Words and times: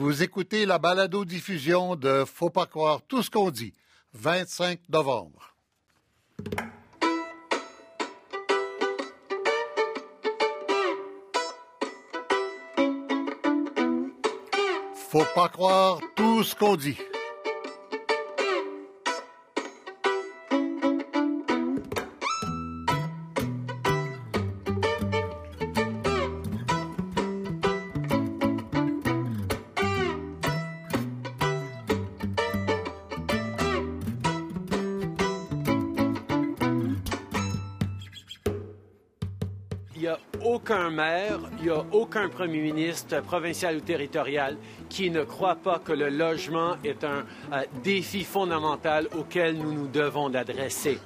Vous 0.00 0.22
écoutez 0.22 0.64
la 0.64 0.78
balado-diffusion 0.78 1.96
de 1.96 2.24
Faut 2.24 2.50
pas 2.50 2.66
croire 2.66 3.02
tout 3.08 3.20
ce 3.20 3.30
qu'on 3.30 3.50
dit, 3.50 3.74
25 4.12 4.78
novembre. 4.90 5.56
Faut 14.94 15.24
pas 15.34 15.48
croire 15.48 15.98
tout 16.14 16.44
ce 16.44 16.54
qu'on 16.54 16.76
dit. 16.76 16.96
Maire, 40.90 41.38
il 41.58 41.64
n'y 41.64 41.70
a 41.70 41.84
aucun 41.92 42.28
premier 42.28 42.60
ministre 42.60 43.20
provincial 43.22 43.76
ou 43.76 43.80
territorial 43.80 44.56
qui 44.88 45.10
ne 45.10 45.24
croit 45.24 45.56
pas 45.56 45.78
que 45.78 45.92
le 45.92 46.08
logement 46.08 46.76
est 46.84 47.04
un 47.04 47.24
euh, 47.52 47.64
défi 47.82 48.24
fondamental 48.24 49.08
auquel 49.16 49.56
nous 49.56 49.72
nous 49.72 49.88
devons 49.88 50.30
d'adresser. 50.30 50.98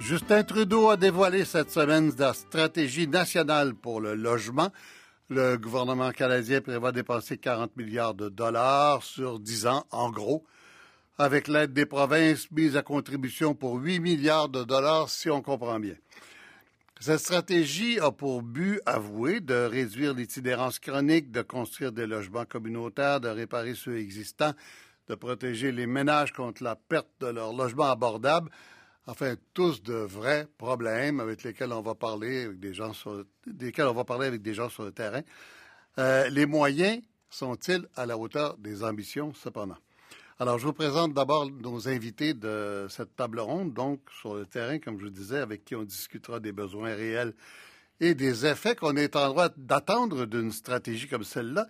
Justin 0.00 0.44
Trudeau 0.44 0.88
a 0.90 0.96
dévoilé 0.96 1.44
cette 1.44 1.70
semaine 1.72 2.12
la 2.16 2.32
stratégie 2.32 3.08
nationale 3.08 3.74
pour 3.74 4.00
le 4.00 4.14
logement. 4.14 4.70
Le 5.28 5.56
gouvernement 5.56 6.12
canadien 6.12 6.60
prévoit 6.60 6.92
dépenser 6.92 7.38
40 7.38 7.76
milliards 7.76 8.14
de 8.14 8.28
dollars 8.28 9.02
sur 9.02 9.40
10 9.40 9.66
ans, 9.66 9.84
en 9.90 10.10
gros, 10.10 10.44
avec 11.18 11.48
l'aide 11.48 11.72
des 11.72 11.86
provinces 11.86 12.50
mise 12.50 12.76
à 12.76 12.82
contribution 12.82 13.54
pour 13.54 13.76
8 13.76 14.00
milliards 14.00 14.48
de 14.48 14.64
dollars, 14.64 15.08
si 15.08 15.30
on 15.30 15.42
comprend 15.42 15.80
bien. 15.80 15.96
Cette 16.98 17.20
stratégie 17.20 17.98
a 18.00 18.10
pour 18.10 18.42
but 18.42 18.80
avoué 18.86 19.40
de 19.40 19.54
réduire 19.54 20.14
l'itinérance 20.14 20.78
chronique, 20.78 21.30
de 21.30 21.42
construire 21.42 21.92
des 21.92 22.06
logements 22.06 22.46
communautaires, 22.46 23.20
de 23.20 23.28
réparer 23.28 23.74
ceux 23.74 23.98
existants, 23.98 24.52
de 25.08 25.14
protéger 25.14 25.72
les 25.72 25.86
ménages 25.86 26.32
contre 26.32 26.62
la 26.62 26.74
perte 26.74 27.08
de 27.20 27.26
leur 27.26 27.52
logement 27.52 27.90
abordable. 27.90 28.50
Enfin, 29.06 29.36
tous 29.54 29.82
de 29.82 29.94
vrais 29.94 30.48
problèmes 30.58 31.20
avec 31.20 31.44
lesquels 31.44 31.72
on 31.72 31.82
va 31.82 31.94
parler 31.94 32.46
avec 32.46 32.60
des 32.60 32.74
gens 32.74 32.92
sur, 32.92 33.24
on 33.46 33.92
va 33.92 34.04
parler 34.04 34.26
avec 34.26 34.42
des 34.42 34.54
gens 34.54 34.68
sur 34.68 34.84
le 34.84 34.92
terrain. 34.92 35.22
Euh, 35.98 36.28
les 36.30 36.46
moyens 36.46 37.02
sont-ils 37.30 37.86
à 37.94 38.06
la 38.06 38.16
hauteur 38.18 38.56
des 38.56 38.82
ambitions, 38.82 39.32
cependant? 39.34 39.76
Alors, 40.38 40.58
je 40.58 40.66
vous 40.66 40.74
présente 40.74 41.14
d'abord 41.14 41.50
nos 41.50 41.88
invités 41.88 42.34
de 42.34 42.86
cette 42.90 43.16
table 43.16 43.40
ronde, 43.40 43.72
donc 43.72 44.00
sur 44.20 44.34
le 44.34 44.44
terrain, 44.44 44.78
comme 44.78 44.98
je 44.98 45.04
vous 45.04 45.10
disais, 45.10 45.38
avec 45.38 45.64
qui 45.64 45.74
on 45.74 45.82
discutera 45.82 46.40
des 46.40 46.52
besoins 46.52 46.94
réels 46.94 47.32
et 48.00 48.14
des 48.14 48.44
effets 48.44 48.76
qu'on 48.76 48.96
est 48.96 49.16
en 49.16 49.28
droit 49.30 49.48
d'attendre 49.56 50.26
d'une 50.26 50.52
stratégie 50.52 51.08
comme 51.08 51.24
celle-là. 51.24 51.66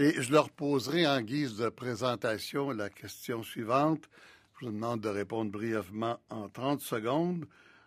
Et 0.00 0.20
je 0.20 0.32
leur 0.32 0.50
poserai 0.50 1.06
en 1.06 1.20
guise 1.20 1.54
de 1.54 1.68
présentation 1.68 2.72
la 2.72 2.90
question 2.90 3.44
suivante. 3.44 4.10
Je 4.58 4.66
vous 4.66 4.72
demande 4.72 5.00
de 5.00 5.08
répondre 5.08 5.52
brièvement 5.52 6.18
en 6.30 6.48
30 6.48 6.80
secondes. 6.80 7.46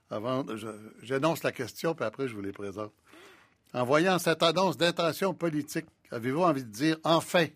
Avant, 0.09 0.45
j'annonce 1.03 1.43
la 1.43 1.51
question, 1.51 1.93
puis 1.93 2.05
après, 2.05 2.29
je 2.29 2.33
vous 2.33 2.41
les 2.41 2.53
présente. 2.53 2.93
En 3.73 3.83
voyant 3.83 4.19
cette 4.19 4.41
annonce 4.41 4.77
d'intention 4.77 5.33
politique, 5.33 5.87
avez-vous 6.11 6.43
envie 6.43 6.63
de 6.63 6.71
dire 6.71 6.97
enfin, 7.03 7.47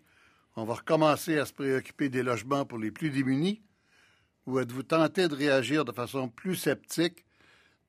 on 0.56 0.64
va 0.64 0.74
recommencer 0.74 1.38
à 1.38 1.46
se 1.46 1.52
préoccuper 1.52 2.08
des 2.08 2.22
logements 2.22 2.64
pour 2.64 2.78
les 2.78 2.90
plus 2.90 3.10
démunis? 3.10 3.62
Ou 4.46 4.58
êtes-vous 4.58 4.82
tenté 4.82 5.28
de 5.28 5.34
réagir 5.34 5.84
de 5.84 5.92
façon 5.92 6.28
plus 6.28 6.56
sceptique? 6.56 7.24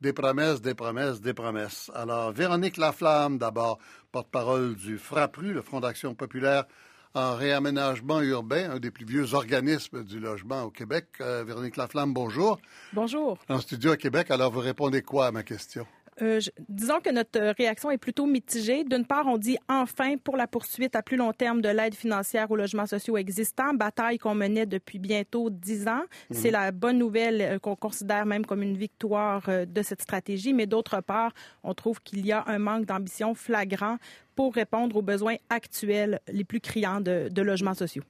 Des 0.01 0.13
promesses, 0.13 0.61
des 0.61 0.73
promesses, 0.73 1.21
des 1.21 1.33
promesses. 1.33 1.89
Alors, 1.95 2.31
Véronique 2.31 2.77
Laflamme, 2.77 3.37
d'abord, 3.37 3.79
porte-parole 4.11 4.75
du 4.75 4.97
FRAPRU, 4.97 5.53
le 5.53 5.61
Front 5.61 5.79
d'action 5.79 6.13
populaire 6.13 6.65
en 7.13 7.35
réaménagement 7.35 8.21
urbain, 8.21 8.71
un 8.71 8.79
des 8.79 8.91
plus 8.91 9.05
vieux 9.05 9.33
organismes 9.33 10.03
du 10.03 10.19
logement 10.19 10.63
au 10.63 10.71
Québec. 10.71 11.07
Euh, 11.21 11.43
Véronique 11.43 11.77
Laflamme, 11.77 12.13
bonjour. 12.13 12.59
Bonjour. 12.91 13.37
En 13.49 13.59
studio 13.59 13.91
à 13.91 13.97
Québec, 13.97 14.31
alors 14.31 14.51
vous 14.51 14.59
répondez 14.59 15.01
quoi 15.01 15.27
à 15.27 15.31
ma 15.31 15.43
question? 15.43 15.85
Euh, 16.21 16.39
je, 16.39 16.49
disons 16.69 16.99
que 16.99 17.09
notre 17.09 17.39
réaction 17.57 17.91
est 17.91 17.97
plutôt 17.97 18.25
mitigée. 18.25 18.83
D'une 18.83 19.05
part, 19.05 19.25
on 19.27 19.37
dit 19.37 19.57
enfin 19.67 20.17
pour 20.17 20.37
la 20.37 20.47
poursuite 20.47 20.95
à 20.95 21.01
plus 21.01 21.17
long 21.17 21.33
terme 21.33 21.61
de 21.61 21.69
l'aide 21.69 21.95
financière 21.95 22.49
aux 22.51 22.55
logements 22.55 22.85
sociaux 22.85 23.17
existants, 23.17 23.73
bataille 23.73 24.17
qu'on 24.17 24.35
menait 24.35 24.65
depuis 24.65 24.99
bientôt 24.99 25.49
dix 25.49 25.87
ans. 25.87 26.03
Mmh. 26.29 26.33
C'est 26.33 26.51
la 26.51 26.71
bonne 26.71 26.97
nouvelle 26.97 27.41
euh, 27.41 27.59
qu'on 27.59 27.75
considère 27.75 28.25
même 28.25 28.45
comme 28.45 28.61
une 28.61 28.77
victoire 28.77 29.43
euh, 29.49 29.65
de 29.65 29.81
cette 29.81 30.01
stratégie. 30.01 30.53
Mais 30.53 30.67
d'autre 30.67 31.01
part, 31.01 31.31
on 31.63 31.73
trouve 31.73 32.01
qu'il 32.01 32.25
y 32.25 32.31
a 32.31 32.43
un 32.47 32.59
manque 32.59 32.85
d'ambition 32.85 33.33
flagrant 33.33 33.97
pour 34.35 34.53
répondre 34.53 34.95
aux 34.95 35.01
besoins 35.01 35.35
actuels 35.49 36.19
les 36.27 36.43
plus 36.43 36.59
criants 36.59 37.01
de, 37.01 37.29
de 37.31 37.41
logements 37.41 37.73
sociaux. 37.73 38.03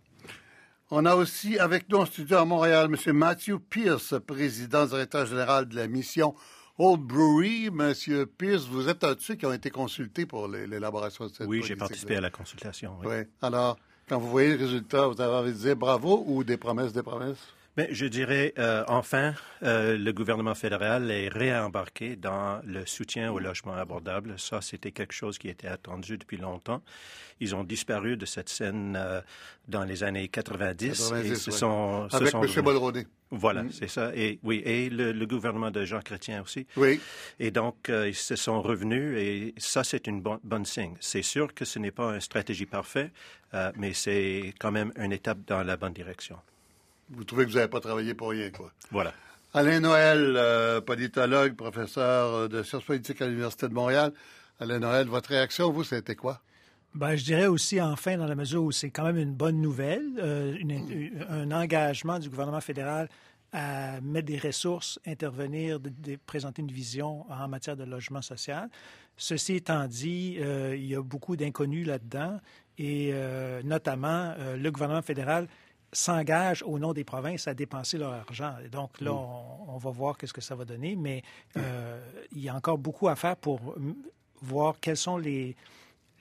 On 0.92 1.06
a 1.06 1.16
aussi 1.16 1.58
avec 1.58 1.90
nous 1.90 1.98
en 1.98 2.06
studio 2.06 2.38
à 2.38 2.46
Montréal 2.46 2.88
M. 2.88 3.14
Matthew 3.16 3.58
Pierce, 3.70 4.14
président 4.28 4.86
directeur 4.86 5.26
général 5.26 5.68
de 5.68 5.76
la 5.76 5.88
mission 5.88 6.36
Old 6.80 7.02
Brewery. 7.02 7.70
Monsieur 7.72 8.26
Pierce, 8.26 8.66
vous 8.66 8.90
êtes 8.90 9.04
un 9.04 9.14
de 9.14 9.20
ceux 9.20 9.36
qui 9.36 9.46
ont 9.46 9.54
été 9.54 9.70
consultés 9.70 10.26
pour 10.26 10.48
l'élaboration 10.48 11.28
de 11.28 11.32
cette 11.32 11.48
Oui, 11.48 11.62
j'ai 11.64 11.76
participé 11.76 12.16
à 12.16 12.22
la 12.22 12.32
consultation. 12.32 12.98
Oui. 13.02 13.08
oui. 13.10 13.24
Alors, 13.42 13.78
quand 14.10 14.20
vous 14.20 14.30
voyez 14.30 14.58
le 14.58 14.64
résultat, 14.64 15.08
vous 15.08 15.22
avez 15.22 15.36
envie 15.36 15.54
de 15.54 15.58
dire 15.58 15.76
bravo 15.76 16.24
ou 16.28 16.44
des 16.44 16.58
promesses, 16.58 16.92
des 16.92 17.04
promesses? 17.04 17.54
Bien, 17.76 17.88
je 17.90 18.06
dirais, 18.06 18.54
euh, 18.60 18.84
enfin, 18.88 19.34
euh, 19.64 19.98
le 19.98 20.14
gouvernement 20.14 20.54
fédéral 20.54 21.10
est 21.10 21.28
réembarqué 21.28 22.16
dans 22.16 22.62
le 22.64 22.86
soutien 22.86 23.32
au 23.32 23.40
logement 23.40 23.74
abordable. 23.74 24.36
Ça, 24.38 24.62
c'était 24.62 24.92
quelque 24.92 25.14
chose 25.14 25.40
qui 25.40 25.50
était 25.50 25.68
attendu 25.68 26.20
depuis 26.20 26.38
longtemps. 26.38 26.84
Ils 27.40 27.56
ont 27.56 27.64
disparu 27.64 28.16
de 28.16 28.28
cette 28.28 28.50
scène 28.50 28.96
euh, 28.96 29.22
dans 29.68 29.86
les 29.86 30.04
années 30.04 30.28
90. 30.28 30.88
90 30.88 31.32
et 31.32 31.36
se 31.36 31.50
ouais. 31.50 31.58
sont, 31.58 32.10
se 32.12 32.16
Avec 32.16 32.30
sont 32.30 32.44
M. 32.44 32.64
Mulroney. 32.64 33.08
Voilà, 33.32 33.64
c'est 33.72 33.90
ça. 33.90 34.12
Et 34.16 34.40
oui, 34.44 34.62
et 34.64 34.92
le, 34.92 35.12
le, 35.12 35.26
gouvernement 35.26 35.72
de 35.72 35.84
Jean 35.84 36.02
Chrétien 36.02 36.44
aussi. 36.44 36.68
Oui. 36.78 37.02
Et 37.40 37.50
donc, 37.50 37.90
ils 37.90 38.14
se 38.14 38.36
sont 38.36 38.62
revenus 38.62 39.18
et 39.18 39.56
ça, 39.58 39.84
c'est 39.84 40.06
une 40.06 40.22
bonne, 40.22 40.38
bonne 40.44 40.66
signe. 40.66 40.94
C'est 41.00 41.24
sûr 41.24 41.52
que 41.56 41.66
ce 41.66 41.80
n'est 41.80 41.90
pas 41.90 42.14
une 42.14 42.22
stratégie 42.22 42.68
parfaite, 42.68 43.12
mais 43.76 43.94
c'est 43.94 44.54
quand 44.60 44.72
même 44.72 44.94
une 44.98 45.12
étape 45.12 45.40
dans 45.48 45.64
la 45.64 45.78
bonne 45.78 45.94
direction. 45.94 46.38
Vous 47.10 47.24
trouvez 47.24 47.46
que 47.46 47.50
vous 47.50 47.58
n'avez 47.58 47.70
pas 47.70 47.80
travaillé 47.80 48.14
pour 48.14 48.30
rien, 48.30 48.50
quoi. 48.50 48.72
Voilà. 48.92 49.14
Alain 49.54 49.80
Noël, 49.80 50.34
euh, 50.36 50.82
politologue, 50.82 51.56
professeur 51.56 52.50
de 52.50 52.64
sciences 52.64 52.84
politiques 52.84 53.22
à 53.22 53.28
l'Université 53.28 53.68
de 53.68 53.74
Montréal. 53.74 54.12
Alain 54.60 54.80
Noël, 54.80 55.08
votre 55.08 55.30
réaction, 55.30 55.72
vous, 55.72 55.84
c'était 55.84 56.16
quoi? 56.16 56.42
Ben, 56.96 57.16
je 57.16 57.24
dirais 57.24 57.48
aussi 57.48 57.82
enfin 57.82 58.18
dans 58.18 58.28
la 58.28 58.36
mesure 58.36 58.64
où 58.64 58.72
c'est 58.72 58.92
quand 58.92 59.04
même 59.04 59.18
une 59.18 59.34
bonne 59.34 59.60
nouvelle, 59.60 60.06
euh, 60.20 60.56
une, 60.60 61.26
un 61.30 61.52
engagement 61.52 62.20
du 62.20 62.30
gouvernement 62.30 62.62
fédéral 62.62 63.10
à 63.52 64.02
mettre 64.02 64.28
des 64.28 64.40
ressources, 64.40 65.00
intervenir, 65.06 65.80
de, 65.80 65.90
de 65.90 66.18
présenter 66.26 66.62
une 66.62 66.72
vision 66.72 67.26
en 67.32 67.48
matière 67.48 67.76
de 67.78 67.84
logement 67.84 68.22
social. 68.22 68.70
Ceci 69.18 69.56
étant 69.56 69.88
dit, 69.88 70.38
euh, 70.40 70.76
il 70.76 70.86
y 70.86 70.96
a 70.96 71.02
beaucoup 71.02 71.36
d'inconnus 71.36 71.86
là-dedans 71.86 72.40
et 72.78 73.12
euh, 73.14 73.62
notamment 73.64 74.34
euh, 74.40 74.58
le 74.58 74.72
gouvernement 74.72 75.04
fédéral 75.04 75.48
s'engage 75.94 76.64
au 76.64 76.80
nom 76.80 76.94
des 76.94 77.04
provinces 77.04 77.48
à 77.48 77.54
dépenser 77.54 77.98
leur 77.98 78.14
argent. 78.14 78.56
Et 78.66 78.70
donc 78.70 79.00
là, 79.00 79.14
on, 79.14 79.70
on 79.70 79.78
va 79.78 79.92
voir 79.92 80.18
qu'est-ce 80.18 80.34
que 80.34 80.42
ça 80.42 80.56
va 80.56 80.66
donner, 80.66 80.96
mais 80.96 81.24
euh, 81.58 82.00
il 82.32 82.42
y 82.42 82.50
a 82.50 82.56
encore 82.56 82.78
beaucoup 82.78 83.08
à 83.08 83.16
faire 83.16 83.36
pour 83.38 83.76
voir 84.42 84.76
quels 84.82 84.98
sont 84.98 85.18
les 85.18 85.56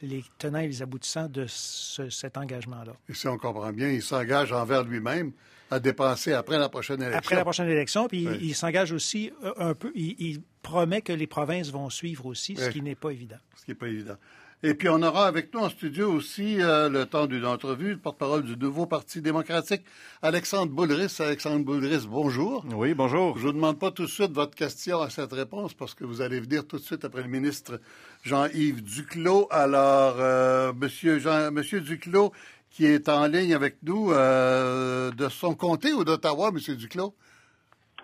les 0.02 0.24
tenants 0.36 0.58
et 0.58 0.66
les 0.66 0.82
aboutissants 0.82 1.28
de 1.28 1.46
ce, 1.46 2.10
cet 2.10 2.36
engagement-là. 2.36 2.92
Et 3.08 3.14
si 3.14 3.28
on 3.28 3.38
comprend 3.38 3.72
bien, 3.72 3.88
il 3.88 4.02
s'engage 4.02 4.52
envers 4.52 4.82
lui-même 4.82 5.30
à 5.70 5.78
dépenser 5.80 6.32
après 6.32 6.58
la 6.58 6.68
prochaine 6.68 7.00
élection. 7.00 7.18
Après 7.18 7.36
la 7.36 7.42
prochaine 7.42 7.68
élection, 7.68 8.08
puis 8.08 8.28
oui. 8.28 8.36
il, 8.40 8.46
il 8.48 8.54
s'engage 8.54 8.92
aussi 8.92 9.32
un 9.56 9.74
peu, 9.74 9.92
il, 9.94 10.16
il, 10.18 10.42
promet 10.60 11.02
que 11.02 11.12
les 11.12 11.26
provinces 11.26 11.70
vont 11.70 11.88
suivre 11.90 12.26
aussi, 12.26 12.56
ce 12.56 12.68
qui 12.68 12.82
n'est 12.82 12.94
pas 12.94 13.10
évident. 13.10 13.38
Ce 13.56 13.64
qui 13.64 13.70
n'est 13.70 13.76
pas 13.76 13.88
évident. 13.88 14.16
Et 14.64 14.74
puis, 14.74 14.88
on 14.88 15.02
aura 15.02 15.26
avec 15.26 15.52
nous 15.52 15.58
en 15.58 15.68
studio 15.68 16.12
aussi, 16.12 16.62
euh, 16.62 16.88
le 16.88 17.04
temps 17.04 17.26
d'une 17.26 17.44
entrevue, 17.44 17.90
le 17.90 17.98
porte-parole 17.98 18.44
du 18.44 18.56
Nouveau 18.56 18.86
Parti 18.86 19.20
démocratique, 19.20 19.82
Alexandre 20.22 20.70
Boulris. 20.70 21.16
Alexandre 21.18 21.64
Boulris, 21.64 22.06
bonjour. 22.08 22.64
Oui, 22.72 22.94
bonjour. 22.94 23.36
Je 23.38 23.48
vous 23.48 23.52
demande 23.52 23.80
pas 23.80 23.90
tout 23.90 24.04
de 24.04 24.08
suite 24.08 24.30
votre 24.30 24.54
question 24.54 25.00
à 25.00 25.10
cette 25.10 25.32
réponse 25.32 25.74
parce 25.74 25.94
que 25.94 26.04
vous 26.04 26.20
allez 26.20 26.38
venir 26.38 26.64
tout 26.64 26.76
de 26.76 26.82
suite 26.82 27.04
après 27.04 27.22
le 27.22 27.28
ministre 27.28 27.80
Jean-Yves 28.22 28.84
Duclos. 28.84 29.48
Alors, 29.50 30.14
euh, 30.20 30.72
monsieur, 30.72 31.18
Jean, 31.18 31.50
monsieur 31.50 31.80
Duclos, 31.80 32.30
qui 32.70 32.86
est 32.86 33.08
en 33.08 33.26
ligne 33.26 33.54
avec 33.54 33.78
nous, 33.82 34.12
euh, 34.12 35.10
de 35.10 35.28
son 35.28 35.56
comté 35.56 35.92
ou 35.92 36.04
d'Ottawa, 36.04 36.52
monsieur 36.52 36.76
Duclos? 36.76 37.16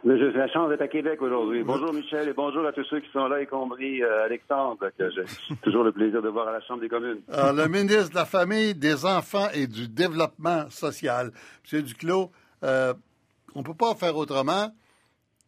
J'ai 0.05 0.31
la 0.33 0.49
chance 0.49 0.69
d'être 0.69 0.83
à 0.83 0.89
Québec 0.89 1.21
aujourd'hui. 1.21 1.65
Bonjour 1.65 1.93
Michel 1.93 2.29
et 2.29 2.33
bonjour 2.33 2.65
à 2.65 2.73
tous 2.73 2.85
ceux 2.85 3.01
qui 3.01 3.11
sont 3.11 3.27
là, 3.27 3.43
y 3.43 3.47
compris 3.47 4.03
euh, 4.03 4.25
Alexandre, 4.27 4.91
que 4.97 5.11
j'ai 5.11 5.57
toujours 5.63 5.83
le 5.83 5.91
plaisir 5.91 6.23
de 6.23 6.29
voir 6.29 6.49
à 6.49 6.53
la 6.53 6.61
Chambre 6.61 6.81
des 6.81 6.89
communes. 6.89 7.21
Alors, 7.33 7.53
le 7.53 7.67
ministre 7.67 8.11
de 8.11 8.15
la 8.15 8.25
Famille, 8.25 8.75
des 8.75 9.05
Enfants 9.05 9.49
et 9.53 9.67
du 9.67 9.89
Développement 9.89 10.71
social, 10.71 11.33
M. 11.73 11.83
Duclos, 11.83 12.31
euh, 12.63 12.95
on 13.57 13.61
ne 13.61 13.65
peut 13.65 13.75
pas 13.75 13.95
faire 13.97 14.17
autrement 14.17 14.69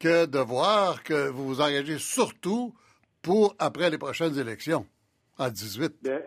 que 0.01 0.27
de 0.27 0.39
voir 0.39 1.05
que 1.05 1.29
vous 1.29 1.47
vous 1.47 1.61
engagez 1.61 1.99
surtout 1.99 2.75
pour 3.23 3.55
après 3.59 3.89
les 3.89 3.99
prochaines 3.99 4.37
élections, 4.37 4.85
en 5.39 5.49
18. 5.49 5.93
Ben, 6.03 6.23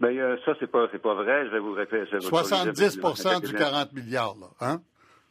ben 0.00 0.18
euh, 0.18 0.36
ça, 0.46 0.52
c'est 0.58 0.70
pas, 0.70 0.88
pas 0.88 1.14
vrai. 1.14 1.44
Je 1.46 1.50
vais 1.50 1.58
vous 1.58 1.72
répéter. 1.72 2.16
70% 2.16 3.44
du 3.44 3.52
40 3.52 3.92
milliards, 3.92 4.36
là. 4.40 4.46
Hein? 4.60 4.80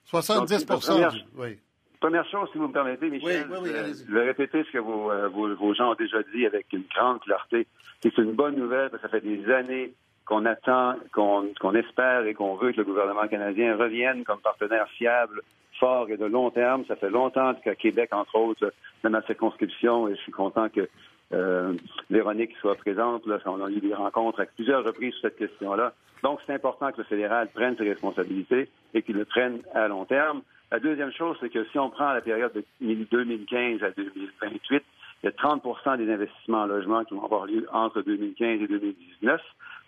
70 0.05 0.65
du, 0.65 1.25
oui. 1.35 1.59
Première 1.99 2.25
chose, 2.29 2.47
si 2.51 2.57
vous 2.57 2.67
me 2.67 2.73
permettez, 2.73 3.09
Michel, 3.09 3.47
je 3.49 4.13
vais 4.13 4.25
répéter 4.25 4.63
ce 4.63 4.71
que 4.71 4.77
euh, 4.77 5.27
vos, 5.29 5.73
gens 5.73 5.91
ont 5.91 5.95
déjà 5.95 6.21
dit 6.33 6.45
avec 6.45 6.71
une 6.71 6.83
grande 6.95 7.19
clarté. 7.21 7.65
C'est 8.03 8.17
une 8.17 8.33
bonne 8.33 8.55
nouvelle 8.55 8.89
parce 8.89 9.01
que 9.01 9.09
ça 9.09 9.19
fait 9.19 9.25
des 9.25 9.51
années 9.51 9.93
qu'on 10.25 10.45
attend, 10.45 10.95
qu'on 11.13 11.73
espère 11.73 12.25
et 12.25 12.33
qu'on 12.33 12.55
veut 12.55 12.71
que 12.71 12.77
le 12.77 12.83
gouvernement 12.83 13.27
canadien 13.27 13.75
revienne 13.77 14.23
comme 14.25 14.39
partenaire 14.39 14.87
fiable, 14.89 15.41
fort 15.79 16.09
et 16.09 16.17
de 16.17 16.25
long 16.25 16.51
terme. 16.51 16.83
Ça 16.87 16.95
fait 16.95 17.09
longtemps 17.09 17.53
qu'à 17.55 17.75
Québec, 17.75 18.09
entre 18.11 18.35
autres, 18.35 18.73
dans 19.03 19.09
ma 19.09 19.21
circonscription, 19.23 20.07
et 20.07 20.15
je 20.15 20.21
suis 20.21 20.31
content 20.31 20.69
que 20.69 20.87
euh, 21.33 21.73
Véronique 22.09 22.55
soit 22.61 22.75
présente. 22.75 23.25
Là, 23.25 23.39
on 23.45 23.63
a 23.63 23.69
eu 23.69 23.79
des 23.79 23.93
rencontres 23.93 24.39
avec 24.39 24.53
plusieurs 24.55 24.83
reprises 24.83 25.13
sur 25.13 25.23
cette 25.23 25.37
question-là. 25.37 25.93
Donc, 26.23 26.39
c'est 26.45 26.53
important 26.53 26.91
que 26.91 26.97
le 26.97 27.03
fédéral 27.03 27.49
prenne 27.53 27.77
ses 27.77 27.87
responsabilités 27.87 28.69
et 28.93 29.01
qu'il 29.01 29.15
le 29.15 29.25
prenne 29.25 29.59
à 29.73 29.87
long 29.87 30.05
terme. 30.05 30.41
La 30.71 30.79
deuxième 30.79 31.11
chose, 31.13 31.37
c'est 31.39 31.49
que 31.49 31.65
si 31.71 31.79
on 31.79 31.89
prend 31.89 32.11
la 32.11 32.21
période 32.21 32.51
de 32.53 32.63
2015 32.81 33.83
à 33.83 33.91
2028, 33.91 34.83
il 35.23 35.25
y 35.25 35.29
a 35.29 35.31
30% 35.31 35.97
des 35.97 36.11
investissements 36.11 36.63
en 36.63 36.65
logement 36.65 37.03
qui 37.05 37.15
vont 37.15 37.23
avoir 37.23 37.45
lieu 37.45 37.65
entre 37.71 38.01
2015 38.01 38.61
et 38.61 38.67
2019. 38.67 39.41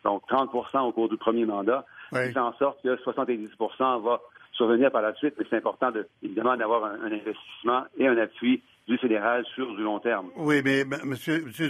Donc, 0.05 0.23
30% 0.29 0.79
au 0.87 0.91
cours 0.91 1.09
du 1.09 1.17
premier 1.17 1.45
mandat. 1.45 1.85
Oui. 2.11 2.35
en 2.37 2.53
sorte 2.53 2.81
que 2.81 2.95
70% 2.95 4.01
va 4.01 4.19
survenir 4.53 4.91
par 4.91 5.01
la 5.01 5.13
suite, 5.15 5.35
mais 5.37 5.45
c'est 5.49 5.57
important, 5.57 5.91
de, 5.91 6.07
évidemment, 6.23 6.57
d'avoir 6.57 6.85
un, 6.85 7.05
investissement 7.05 7.83
et 7.97 8.07
un 8.07 8.17
appui 8.17 8.63
du 8.87 8.97
fédéral 8.97 9.45
sur 9.53 9.75
du 9.75 9.83
long 9.83 9.99
terme. 9.99 10.31
Oui, 10.35 10.61
mais 10.63 10.81
M. 10.81 11.15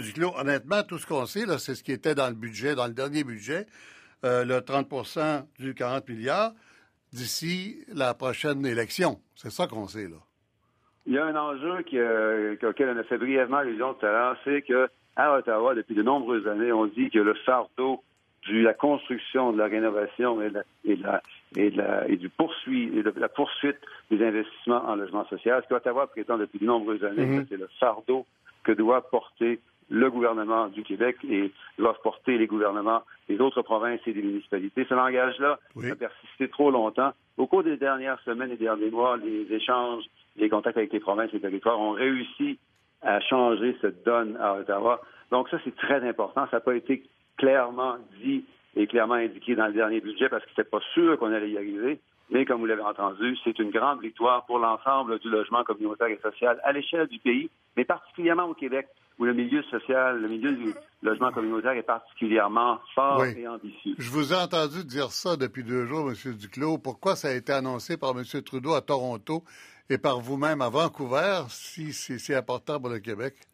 Duclos, 0.00 0.32
honnêtement, 0.38 0.82
tout 0.82 0.98
ce 0.98 1.06
qu'on 1.06 1.26
sait, 1.26 1.44
là, 1.44 1.58
c'est 1.58 1.74
ce 1.74 1.84
qui 1.84 1.92
était 1.92 2.14
dans 2.14 2.28
le 2.28 2.34
budget, 2.34 2.74
dans 2.74 2.86
le 2.86 2.94
dernier 2.94 3.22
budget, 3.22 3.66
euh, 4.24 4.44
le 4.44 4.60
30% 4.60 5.44
du 5.58 5.74
40 5.74 6.08
milliards 6.08 6.52
d'ici 7.12 7.84
la 7.92 8.14
prochaine 8.14 8.64
élection. 8.64 9.20
C'est 9.34 9.50
ça 9.50 9.66
qu'on 9.66 9.86
sait, 9.86 10.08
là. 10.08 10.16
Il 11.06 11.14
y 11.14 11.18
a 11.18 11.24
un 11.24 11.36
enjeu 11.36 11.82
qui, 11.82 11.98
euh, 11.98 12.56
auquel 12.62 12.90
on 12.90 12.98
a 12.98 13.04
fait 13.04 13.18
brièvement 13.18 13.58
allusion 13.58 13.94
tout 13.94 14.06
à 14.06 14.10
l'heure, 14.10 14.36
c'est 14.44 14.62
qu'à 14.62 15.34
Ottawa, 15.34 15.74
depuis 15.74 15.94
de 15.94 16.02
nombreuses 16.02 16.46
années, 16.46 16.72
on 16.72 16.86
dit 16.86 17.10
que 17.10 17.18
le 17.18 17.34
fardeau 17.34 18.02
de 18.48 18.62
la 18.62 18.74
construction, 18.74 19.52
de 19.52 19.58
la 19.58 19.66
rénovation 19.66 20.40
et, 20.42 20.50
de 20.50 20.62
et, 20.84 21.72
et, 22.08 22.16
du 22.16 22.28
poursuit, 22.28 22.90
et 22.96 23.02
de 23.02 23.12
la 23.16 23.28
poursuite 23.28 23.78
des 24.10 24.24
investissements 24.24 24.84
en 24.86 24.96
logement 24.96 25.26
social, 25.26 25.62
ce 25.62 25.68
qu'Ottawa 25.68 26.06
prétend 26.06 26.38
depuis 26.38 26.58
de 26.58 26.64
nombreuses 26.64 27.04
années, 27.04 27.26
mm-hmm. 27.26 27.46
c'est 27.48 27.56
le 27.56 27.68
fardeau 27.78 28.26
que 28.62 28.72
doit 28.72 29.08
porter 29.08 29.58
le 29.90 30.10
gouvernement 30.10 30.68
du 30.68 30.82
Québec 30.82 31.16
et 31.28 31.52
doivent 31.78 32.00
porter 32.02 32.38
les 32.38 32.46
gouvernements 32.46 33.02
des 33.28 33.40
autres 33.40 33.62
provinces 33.62 34.00
et 34.06 34.12
des 34.12 34.22
municipalités. 34.22 34.86
Ce 34.88 34.94
langage-là 34.94 35.58
a 35.76 35.94
persisté 35.96 36.48
trop 36.48 36.70
longtemps. 36.70 37.12
Au 37.36 37.46
cours 37.46 37.64
des 37.64 37.76
dernières 37.76 38.20
semaines 38.20 38.52
et 38.52 38.56
des 38.56 38.64
derniers 38.64 38.90
mois, 38.90 39.16
les 39.16 39.52
échanges, 39.52 40.04
les 40.36 40.48
contacts 40.48 40.76
avec 40.76 40.92
les 40.92 41.00
provinces 41.00 41.30
et 41.30 41.36
les 41.36 41.40
territoires 41.40 41.80
ont 41.80 41.92
réussi 41.92 42.58
à 43.02 43.20
changer 43.20 43.76
cette 43.80 44.04
donne 44.04 44.36
à 44.36 44.54
Ottawa. 44.54 45.00
Donc 45.30 45.48
ça, 45.48 45.58
c'est 45.64 45.74
très 45.76 46.06
important. 46.08 46.46
Ça 46.50 46.58
n'a 46.58 46.60
pas 46.60 46.74
été 46.74 47.02
clairement 47.36 47.96
dit 48.22 48.44
et 48.76 48.86
clairement 48.86 49.14
indiqué 49.14 49.56
dans 49.56 49.66
le 49.66 49.72
dernier 49.72 50.00
budget 50.00 50.28
parce 50.28 50.44
que 50.44 50.50
c'était 50.50 50.68
pas 50.68 50.80
sûr 50.94 51.18
qu'on 51.18 51.32
allait 51.32 51.50
y 51.50 51.56
arriver. 51.56 51.98
Mais 52.30 52.44
comme 52.44 52.60
vous 52.60 52.66
l'avez 52.66 52.82
entendu, 52.82 53.36
c'est 53.42 53.58
une 53.58 53.70
grande 53.70 54.00
victoire 54.00 54.46
pour 54.46 54.60
l'ensemble 54.60 55.18
du 55.18 55.28
logement 55.28 55.64
communautaire 55.64 56.06
et 56.06 56.20
social 56.22 56.60
à 56.62 56.72
l'échelle 56.72 57.08
du 57.08 57.18
pays, 57.18 57.50
mais 57.76 57.84
particulièrement 57.84 58.44
au 58.44 58.54
Québec 58.54 58.86
où 59.20 59.24
le 59.26 59.34
milieu 59.34 59.62
social, 59.64 60.18
le 60.18 60.28
milieu 60.28 60.52
du 60.52 60.74
logement 61.02 61.30
communautaire 61.30 61.72
est 61.72 61.82
particulièrement 61.82 62.80
fort 62.94 63.22
et 63.26 63.46
ambitieux. 63.46 63.94
Je 63.98 64.10
vous 64.10 64.32
ai 64.32 64.36
entendu 64.36 64.82
dire 64.82 65.12
ça 65.12 65.36
depuis 65.36 65.62
deux 65.62 65.84
jours, 65.84 66.10
M. 66.10 66.34
Duclos. 66.34 66.78
Pourquoi 66.78 67.16
ça 67.16 67.28
a 67.28 67.32
été 67.32 67.52
annoncé 67.52 67.98
par 67.98 68.12
M. 68.16 68.24
Trudeau 68.42 68.72
à 68.72 68.80
Toronto 68.80 69.44
et 69.90 69.98
par 69.98 70.20
vous-même 70.20 70.62
à 70.62 70.70
Vancouver, 70.70 71.42
si 71.50 71.92
c'est 71.92 72.18
si 72.18 72.34
important 72.34 72.80
pour 72.80 72.88
le 72.90 72.98
Québec? 72.98 73.34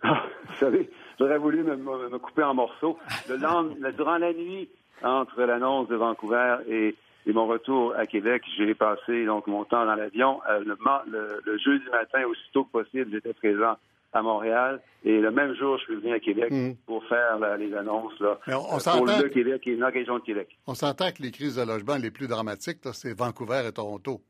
Ah, 0.00 0.22
vous 0.46 0.54
savez, 0.60 0.90
j'aurais 1.18 1.38
voulu 1.38 1.64
me, 1.64 2.18
couper 2.18 2.44
en 2.44 2.54
morceaux. 2.54 2.96
durant 3.28 4.18
la 4.18 4.32
nuit, 4.32 4.70
entre 5.02 5.42
l'annonce 5.42 5.88
de 5.88 5.96
Vancouver 5.96 6.58
et, 6.68 6.94
mon 7.26 7.48
retour 7.48 7.94
à 7.96 8.06
Québec, 8.06 8.44
j'ai 8.56 8.74
passé 8.74 9.26
donc 9.26 9.48
mon 9.48 9.64
temps 9.64 9.84
dans 9.84 9.96
l'avion. 9.96 10.40
Euh, 10.48 10.60
le, 10.64 11.42
le, 11.44 11.58
jeudi 11.58 11.84
matin, 11.90 12.22
aussitôt 12.26 12.64
que 12.64 12.70
possible, 12.70 13.10
j'étais 13.10 13.34
présent 13.34 13.76
à 14.12 14.22
Montréal. 14.22 14.80
Et 15.04 15.20
le 15.20 15.30
même 15.30 15.54
jour, 15.54 15.78
je 15.78 15.84
suis 15.84 15.96
venu 15.96 16.12
à 16.12 16.20
Québec 16.20 16.50
hmm. 16.50 16.72
pour 16.86 17.04
faire 17.04 17.38
les 17.56 17.74
annonces 17.74 18.18
là, 18.20 18.38
pour 18.44 19.06
le 19.06 19.28
Québec 19.28 19.66
et 19.66 19.76
la 19.76 19.88
région 19.88 20.18
de 20.18 20.24
Québec. 20.24 20.58
On 20.66 20.74
s'entend 20.74 21.10
que 21.12 21.22
les 21.22 21.30
crises 21.30 21.56
de 21.56 21.62
logement 21.62 21.96
les 21.96 22.10
plus 22.10 22.26
dramatiques, 22.26 22.78
c'est 22.92 23.16
Vancouver 23.16 23.62
et 23.68 23.72
Toronto. 23.72 24.20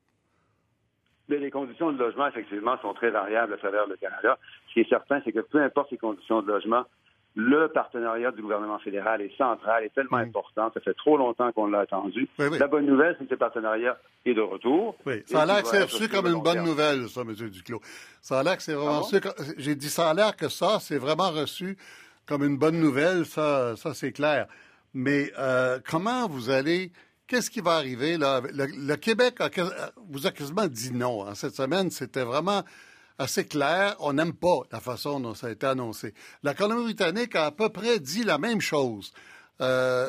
Mais 1.29 1.39
les 1.39 1.51
conditions 1.51 1.93
de 1.93 1.99
logement, 1.99 2.27
effectivement, 2.27 2.79
sont 2.81 2.95
très 2.95 3.11
variables 3.11 3.53
à 3.53 3.59
travers 3.59 3.87
le 3.87 3.97
Canada. 3.97 4.39
Ce 4.69 4.75
qui 4.75 4.81
est 4.81 4.89
certain, 4.89 5.21
c'est 5.25 5.33
que 5.33 5.41
peu 5.41 5.63
importe 5.63 5.91
les 5.91 5.99
conditions 5.99 6.41
de 6.41 6.49
logement, 6.49 6.85
le 7.41 7.69
partenariat 7.69 8.33
du 8.33 8.43
gouvernement 8.43 8.81
fédéral 8.81 9.23
est 9.23 9.37
central, 9.37 9.85
est 9.85 9.95
tellement 9.95 10.17
important. 10.17 10.73
Ça 10.75 10.81
fait 10.81 10.95
trop 10.95 11.17
longtemps 11.17 11.53
qu'on 11.53 11.69
l'a 11.69 11.81
attendu. 11.81 12.29
La 12.37 12.67
bonne 12.67 12.85
nouvelle, 12.85 13.15
c'est 13.17 13.27
que 13.27 13.31
ce 13.31 13.39
partenariat 13.39 13.97
est 14.27 14.35
de 14.35 14.41
retour. 14.41 14.97
Oui, 15.07 15.23
ça 15.25 15.43
a 15.43 15.47
l'air 15.47 15.63
que 15.63 15.69
c'est 15.69 15.85
reçu 15.85 16.09
comme 16.09 16.27
une 16.27 16.43
bonne 16.43 16.65
nouvelle, 16.65 17.09
ça, 17.09 17.21
M. 17.21 17.33
Duclos. 17.33 17.81
Ça 18.21 18.41
a 18.41 18.43
l'air 18.43 18.57
que 18.57 18.63
c'est 18.65 18.75
vraiment 18.75 19.03
reçu. 19.03 19.21
J'ai 19.57 19.77
dit 19.77 19.89
ça 19.89 20.11
a 20.11 20.15
l'air 20.15 20.35
que 20.35 20.49
ça, 20.49 20.79
c'est 20.81 20.99
vraiment 20.99 21.31
reçu 21.31 21.79
comme 22.27 22.43
une 22.43 22.59
bonne 22.59 22.81
nouvelle. 22.81 23.25
Ça, 23.25 23.77
ça 23.77 23.95
c'est 23.95 24.11
clair. 24.11 24.49
Mais 24.93 25.31
euh, 25.39 25.79
comment 25.89 26.27
vous 26.27 26.51
allez. 26.51 26.91
Qu'est-ce 27.29 27.51
qui 27.51 27.61
va 27.61 27.75
arriver 27.75 28.17
là? 28.17 28.41
Le, 28.53 28.97
Québec 28.97 29.37
vous 30.09 30.27
a 30.27 30.33
quasiment 30.33 30.67
dit 30.67 30.93
non. 30.93 31.25
Hein. 31.25 31.37
Cette 31.37 31.55
semaine, 31.55 31.91
c'était 31.91 32.25
vraiment 32.25 32.63
assez 33.19 33.47
clair. 33.47 33.97
On 34.01 34.13
n'aime 34.13 34.33
pas 34.33 34.61
la 34.73 34.81
façon 34.81 35.21
dont 35.21 35.35
ça 35.35 35.49
a 35.49 35.51
été 35.51 35.67
annoncé. 35.67 36.15
La 36.43 36.55
Colombie-Britannique 36.55 37.35
a 37.35 37.47
à 37.47 37.51
peu 37.51 37.69
près 37.69 37.99
dit 37.99 38.25
la 38.25 38.39
même 38.39 38.61
chose. 38.61 39.13
Euh, 39.61 40.09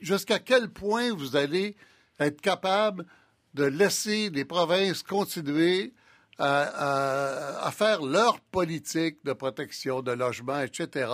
jusqu'à 0.00 0.38
quel 0.38 0.68
point 0.68 1.12
vous 1.14 1.36
allez 1.36 1.76
être 2.20 2.40
capable 2.40 3.06
de 3.54 3.64
laisser 3.64 4.30
les 4.30 4.44
provinces 4.44 5.02
continuer 5.02 5.92
à, 6.38 7.70
faire 7.72 8.02
leur 8.02 8.40
politique 8.40 9.24
de 9.24 9.32
protection, 9.32 10.02
de 10.02 10.12
logement, 10.12 10.60
etc., 10.60 11.08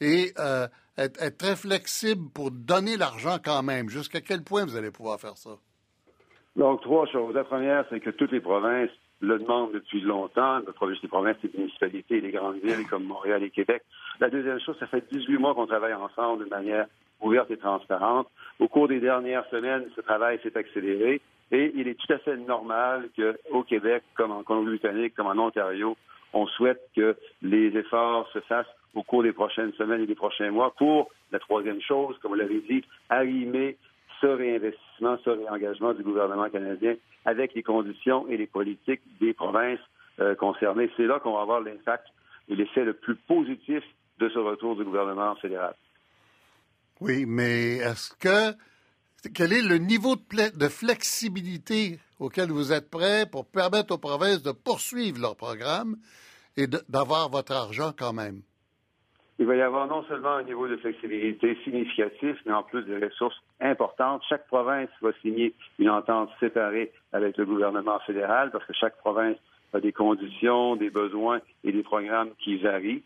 et 0.00 0.32
euh, 0.38 0.66
être, 0.96 1.20
être, 1.22 1.38
très 1.38 1.56
flexible 1.56 2.28
pour 2.30 2.50
donner 2.50 2.96
l'argent 2.96 3.38
quand 3.44 3.62
même? 3.62 3.88
Jusqu'à 3.88 4.20
quel 4.20 4.42
point 4.42 4.64
vous 4.64 4.76
allez 4.76 4.90
pouvoir 4.90 5.20
faire 5.20 5.36
ça? 5.36 5.50
Donc, 6.56 6.82
trois 6.82 7.06
choses. 7.06 7.34
La 7.34 7.44
première, 7.44 7.84
c'est 7.88 8.00
que 8.00 8.10
toutes 8.10 8.32
les 8.32 8.40
provinces 8.40 8.90
le 9.22 9.38
demande 9.38 9.72
depuis 9.72 10.00
longtemps, 10.00 10.58
les 10.58 11.08
provinces, 11.08 11.36
les 11.42 11.50
municipalités, 11.56 12.20
les 12.20 12.32
grandes 12.32 12.56
villes 12.56 12.86
comme 12.90 13.04
Montréal 13.04 13.42
et 13.44 13.50
Québec. 13.50 13.82
La 14.20 14.28
deuxième 14.28 14.58
chose, 14.60 14.76
ça 14.80 14.88
fait 14.88 15.04
18 15.12 15.38
mois 15.38 15.54
qu'on 15.54 15.66
travaille 15.66 15.94
ensemble 15.94 16.44
de 16.44 16.50
manière 16.50 16.86
ouverte 17.20 17.50
et 17.52 17.56
transparente. 17.56 18.28
Au 18.58 18.66
cours 18.66 18.88
des 18.88 18.98
dernières 18.98 19.48
semaines, 19.48 19.84
ce 19.94 20.00
travail 20.00 20.40
s'est 20.42 20.56
accéléré 20.56 21.20
et 21.52 21.72
il 21.76 21.86
est 21.86 21.94
tout 21.94 22.12
à 22.12 22.18
fait 22.18 22.36
normal 22.36 23.10
qu'au 23.16 23.62
Québec, 23.62 24.02
comme 24.14 24.32
en 24.32 24.42
Colombie-Britannique, 24.42 25.14
comme 25.14 25.28
en 25.28 25.46
Ontario, 25.46 25.96
on 26.32 26.46
souhaite 26.48 26.80
que 26.96 27.16
les 27.42 27.76
efforts 27.76 28.28
se 28.32 28.40
fassent 28.40 28.66
au 28.94 29.04
cours 29.04 29.22
des 29.22 29.32
prochaines 29.32 29.72
semaines 29.74 30.02
et 30.02 30.06
des 30.06 30.16
prochains 30.16 30.50
mois 30.50 30.74
pour, 30.76 31.10
la 31.30 31.38
troisième 31.38 31.80
chose, 31.80 32.16
comme 32.20 32.32
vous 32.32 32.38
l'avez 32.38 32.60
dit, 32.68 32.84
arrimer 33.08 33.76
ce 34.22 34.26
réinvestissement, 34.26 35.18
ce 35.24 35.30
réengagement 35.30 35.92
du 35.92 36.02
gouvernement 36.02 36.48
canadien 36.48 36.94
avec 37.24 37.54
les 37.54 37.62
conditions 37.62 38.26
et 38.28 38.36
les 38.36 38.46
politiques 38.46 39.02
des 39.20 39.34
provinces 39.34 39.80
euh, 40.20 40.34
concernées. 40.36 40.90
C'est 40.96 41.06
là 41.06 41.18
qu'on 41.18 41.34
va 41.34 41.42
avoir 41.42 41.60
l'impact 41.60 42.06
et 42.48 42.54
l'effet 42.54 42.84
le 42.84 42.94
plus 42.94 43.16
positif 43.16 43.82
de 44.18 44.28
ce 44.28 44.38
retour 44.38 44.76
du 44.76 44.84
gouvernement 44.84 45.34
fédéral. 45.36 45.74
Oui, 47.00 47.24
mais 47.26 47.78
est-ce 47.78 48.14
que 48.14 48.56
quel 49.34 49.52
est 49.52 49.62
le 49.62 49.78
niveau 49.78 50.16
de, 50.16 50.68
flexibilité 50.68 51.98
auquel 52.20 52.50
vous 52.50 52.72
êtes 52.72 52.90
prêt 52.90 53.26
pour 53.30 53.46
permettre 53.46 53.94
aux 53.94 53.98
provinces 53.98 54.42
de 54.42 54.52
poursuivre 54.52 55.20
leur 55.20 55.36
programme 55.36 55.96
et 56.56 56.66
d'avoir 56.88 57.28
votre 57.28 57.52
argent 57.52 57.92
quand 57.96 58.12
même? 58.12 58.42
il 59.42 59.46
va 59.46 59.56
y 59.56 59.60
avoir 59.60 59.88
non 59.88 60.04
seulement 60.04 60.36
un 60.36 60.44
niveau 60.44 60.68
de 60.68 60.76
flexibilité 60.76 61.58
significatif, 61.64 62.36
mais 62.46 62.52
en 62.52 62.62
plus 62.62 62.84
des 62.84 63.04
ressources 63.04 63.34
importantes. 63.62 64.22
Chaque 64.28 64.46
province 64.46 64.88
va 65.00 65.10
signer 65.22 65.54
une 65.78 65.90
entente 65.90 66.30
séparée 66.40 66.92
avec 67.12 67.36
le 67.36 67.46
gouvernement 67.46 67.98
fédéral 68.00 68.50
parce 68.50 68.64
que 68.66 68.72
chaque 68.72 68.98
province 68.98 69.36
a 69.72 69.80
des 69.80 69.92
conditions, 69.92 70.76
des 70.76 70.90
besoins 70.90 71.40
et 71.64 71.72
des 71.72 71.82
programmes 71.82 72.30
qui 72.38 72.56
varient. 72.58 73.02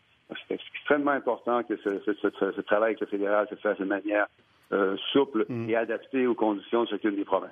C'est 0.47 0.55
extrêmement 0.73 1.11
important 1.11 1.63
que 1.63 1.77
ce, 1.77 2.61
travail 2.61 2.89
avec 2.89 2.99
le 2.99 3.07
fédéral 3.07 3.47
se 3.49 3.55
fasse 3.55 3.77
de 3.77 3.85
manière 3.85 4.27
euh, 4.73 4.97
souple 5.13 5.45
mm. 5.47 5.69
et 5.69 5.75
adaptée 5.75 6.27
aux 6.27 6.35
conditions 6.35 6.83
de 6.83 6.89
chacune 6.89 7.15
des 7.15 7.23
provinces. 7.23 7.51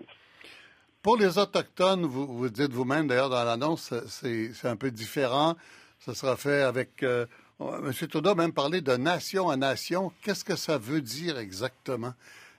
Pour 1.01 1.17
les 1.17 1.37
Autochtones, 1.37 2.05
vous, 2.05 2.25
vous 2.27 2.49
dites 2.49 2.73
vous-même 2.73 3.07
d'ailleurs 3.07 3.29
dans 3.29 3.43
l'annonce, 3.45 3.93
c'est 4.07 4.67
un 4.67 4.75
peu 4.75 4.91
différent. 4.91 5.55
Ça 5.99 6.13
sera 6.13 6.35
fait 6.35 6.63
avec 6.63 7.03
euh, 7.03 7.25
M. 7.59 7.91
Trudeau 8.09 8.31
a 8.31 8.35
même 8.35 8.51
parlé 8.51 8.81
de 8.81 8.97
nation 8.97 9.49
à 9.49 9.55
nation. 9.55 10.11
Qu'est-ce 10.21 10.43
que 10.43 10.55
ça 10.55 10.77
veut 10.77 11.01
dire 11.01 11.37
exactement? 11.37 12.13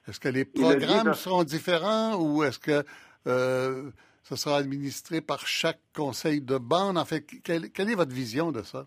Est-ce 0.08 0.20
que 0.20 0.28
les 0.28 0.44
programmes 0.44 1.14
seront 1.14 1.44
différents 1.44 2.16
ou 2.16 2.44
est-ce 2.44 2.58
que 2.58 2.84
euh, 3.26 3.90
ça 4.22 4.36
sera 4.36 4.58
administré 4.58 5.20
par 5.20 5.46
chaque 5.46 5.80
conseil 5.94 6.40
de 6.40 6.58
bande? 6.58 6.96
En 6.96 7.04
fait, 7.04 7.24
quelle, 7.44 7.64
est 7.64 7.94
votre 7.94 8.12
vision 8.12 8.52
de 8.52 8.62
ça? 8.62 8.86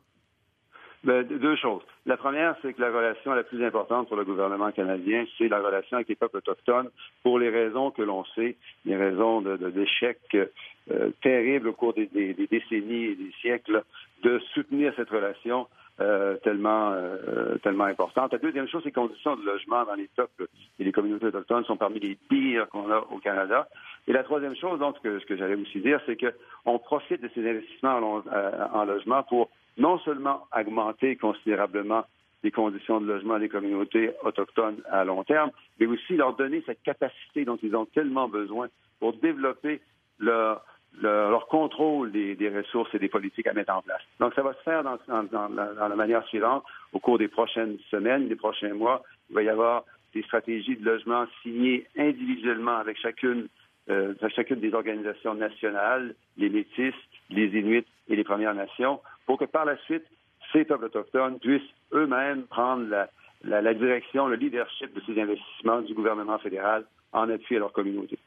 Ben, 1.04 1.26
deux 1.26 1.56
choses. 1.56 1.82
La 2.06 2.18
première, 2.18 2.56
c'est 2.62 2.74
que 2.74 2.82
la 2.82 2.90
relation 2.90 3.34
la 3.34 3.44
plus 3.44 3.64
importante 3.66 4.10
pour 4.10 4.18
le 4.18 4.26
gouvernement 4.26 4.72
canadien, 4.72 5.26
c'est 5.38 5.48
la 5.48 5.62
relation 5.62 5.96
avec 5.96 6.10
les 6.10 6.16
peuples 6.16 6.38
autochtones 6.38 6.90
pour 7.24 7.40
les 7.40 7.50
raisons 7.50 7.92
que 7.92 8.02
l'on 8.02 8.26
sait, 8.36 8.58
les 8.84 8.98
raisons 8.98 9.42
d'échecs 9.42 10.20
de, 10.34 10.52
euh, 10.92 11.12
terribles 11.22 11.70
au 11.70 11.74
cours 11.74 11.94
des, 11.94 12.08
décennies 12.08 13.06
et 13.06 13.16
des 13.16 13.32
siècles, 13.42 13.84
de 14.24 14.40
soutenir 14.54 14.94
cette 14.98 15.10
relation 15.10 15.68
euh, 16.01 16.38
tellement, 16.38 16.91
euh, 16.94 17.58
tellement 17.58 17.86
importante. 17.86 18.32
La 18.32 18.39
deuxième 18.39 18.68
chose, 18.68 18.84
les 18.86 18.91
conditions 18.91 19.36
de 19.36 19.44
logement 19.44 19.84
dans 19.86 19.96
les 19.96 20.10
peuples 20.15 20.48
et 20.79 20.84
les 20.84 20.91
communautés 20.91 21.25
autochtones 21.25 21.65
sont 21.65 21.77
parmi 21.77 22.00
les 22.00 22.15
pires 22.29 22.70
qu'on 22.70 22.89
a 22.89 23.00
au 23.12 23.18
Canada. 23.18 23.68
Et 24.08 24.13
la 24.13 24.24
troisième 24.24 24.56
chose, 24.56 24.79
donc, 24.79 24.96
ce 25.03 25.25
que, 25.25 25.36
j'allais 25.36 25.56
aussi 25.56 25.82
dire, 25.82 26.00
c'est 26.06 26.18
qu'on 26.18 26.79
profite 26.79 27.22
de 27.22 27.29
ces 27.36 27.48
investissements 27.48 27.98
en, 27.98 28.24
euh, 28.32 28.68
en, 28.74 28.86
logement 28.86 29.24
pour 29.24 29.50
non 29.77 30.00
seulement 30.00 30.48
augmenter 30.58 31.15
considérablement 31.15 32.06
les 32.44 32.51
conditions 32.51 33.01
de 33.01 33.06
logement 33.06 33.38
des 33.38 33.50
communautés 33.50 34.12
autochtones 34.24 34.82
à 34.89 35.03
long 35.03 35.24
terme, 35.24 35.51
mais 35.79 35.86
aussi 35.86 36.15
leur 36.15 36.36
donner 36.36 36.63
cette 36.65 36.82
capacité 36.84 37.44
dont 37.44 37.60
ils 37.62 37.75
ont 37.75 37.86
tellement 37.86 38.29
besoin 38.29 38.68
pour 39.00 39.13
développer 39.13 39.82
leur, 40.18 40.63
leur 41.01 41.48
contrôle 41.48 42.12
des, 42.12 42.51
ressources 42.55 42.93
et 42.93 43.00
des 43.00 43.10
politiques 43.10 43.48
à 43.48 43.53
mettre 43.53 43.74
en 43.74 43.81
place. 43.81 44.01
Donc, 44.19 44.34
ça 44.34 44.41
va 44.41 44.53
se 44.53 44.62
faire 44.63 44.84
dans, 44.84 44.98
la, 45.08 45.96
manière 45.96 46.25
suivante. 46.27 46.63
Au 46.93 47.00
cours 47.00 47.17
des 47.17 47.27
prochaines 47.27 47.77
semaines, 47.89 48.27
des 48.27 48.36
prochains 48.36 48.74
mois, 48.74 49.03
il 49.29 49.36
va 49.36 49.43
y 49.43 49.50
avoir 49.50 49.86
des 50.13 50.24
stratégies 50.24 50.75
de 50.75 50.84
logement 50.84 51.25
signées 51.43 51.86
individuellement 51.98 52.77
avec 52.77 52.98
chacune, 52.98 53.48
euh, 53.89 54.13
chacune 54.36 54.60
des 54.60 54.74
organisations 54.74 55.36
nationales, 55.36 56.15
les 56.38 56.50
Métis, 56.50 56.96
les 57.29 57.48
Inuits 57.48 57.86
et 58.08 58.15
les 58.15 58.24
Premières 58.24 58.55
Nations, 58.55 59.00
pour 59.25 59.38
que 59.38 59.46
par 59.46 59.65
la 59.65 59.77
suite, 59.77 60.05
ces 60.51 60.65
peuples 60.65 60.86
autochtones 60.86 61.39
puissent 61.39 61.62
eux-mêmes 61.93 62.43
prendre 62.48 62.88
la, 62.89 63.62
la 63.62 63.74
direction, 63.74 64.27
le 64.27 64.36
leadership 64.36 64.93
de 64.93 65.01
ces 65.05 65.22
investissements 65.22 65.81
du 65.81 65.93
gouvernement 65.93 66.39
fédéral 66.39 66.86
en 67.12 67.29
appui 67.29 67.55
à 67.55 67.60
leur 67.60 67.72
communauté. 67.72 68.17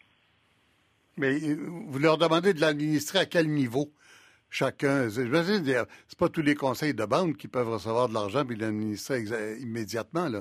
Mais 1.16 1.34
euh, 1.34 1.56
vous 1.86 1.98
leur 1.98 2.18
demandez 2.18 2.54
de 2.54 2.60
l'administrer 2.60 3.20
à 3.20 3.26
quel 3.26 3.48
niveau 3.48 3.88
chacun? 4.50 5.08
C'est 5.10 6.18
pas 6.18 6.28
tous 6.28 6.42
les 6.42 6.54
conseils 6.54 6.94
de 6.94 7.04
banque 7.04 7.36
qui 7.36 7.48
peuvent 7.48 7.68
recevoir 7.68 8.08
de 8.08 8.14
l'argent 8.14 8.44
et 8.48 8.54
l'administrer 8.54 9.24
immédiatement, 9.60 10.28
là. 10.28 10.40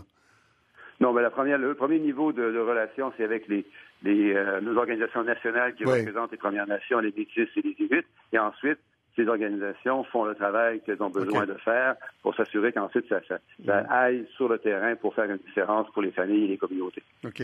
Non, 1.02 1.14
mais 1.14 1.24
la 1.24 1.32
première, 1.32 1.58
le 1.58 1.74
premier 1.74 1.98
niveau 1.98 2.32
de, 2.32 2.44
relation, 2.60 3.12
c'est 3.18 3.24
avec 3.24 3.48
les, 3.48 3.66
les 4.04 4.36
euh, 4.36 4.62
nos 4.62 4.78
organisations 4.78 5.24
nationales 5.24 5.74
qui 5.74 5.84
représentent 5.84 6.32
les 6.32 6.38
Premières 6.38 6.68
Nations, 6.68 7.00
les 7.00 7.12
Métis 7.18 7.50
et 7.56 7.62
les 7.64 7.76
Inuits. 7.80 8.06
Et 8.32 8.38
ensuite, 8.38 8.78
ces 9.16 9.28
organisations 9.28 10.04
font 10.06 10.26
le 10.26 10.36
travail 10.36 10.80
qu'elles 10.82 11.02
ont 11.02 11.10
besoin 11.10 11.48
de 11.48 11.56
faire 11.56 11.96
pour 12.22 12.36
s'assurer 12.36 12.72
qu'ensuite 12.72 13.10
ça, 13.10 13.20
ça, 13.28 13.40
ça, 13.66 13.78
aille 13.90 14.28
sur 14.36 14.48
le 14.48 14.60
terrain 14.60 14.96
pour 14.96 15.16
faire 15.16 15.30
une 15.30 15.38
différence 15.38 15.90
pour 15.92 16.04
les 16.04 16.12
familles 16.12 16.46
et 16.46 16.50
les 16.50 16.58
communautés. 16.58 17.04
OK. 17.26 17.42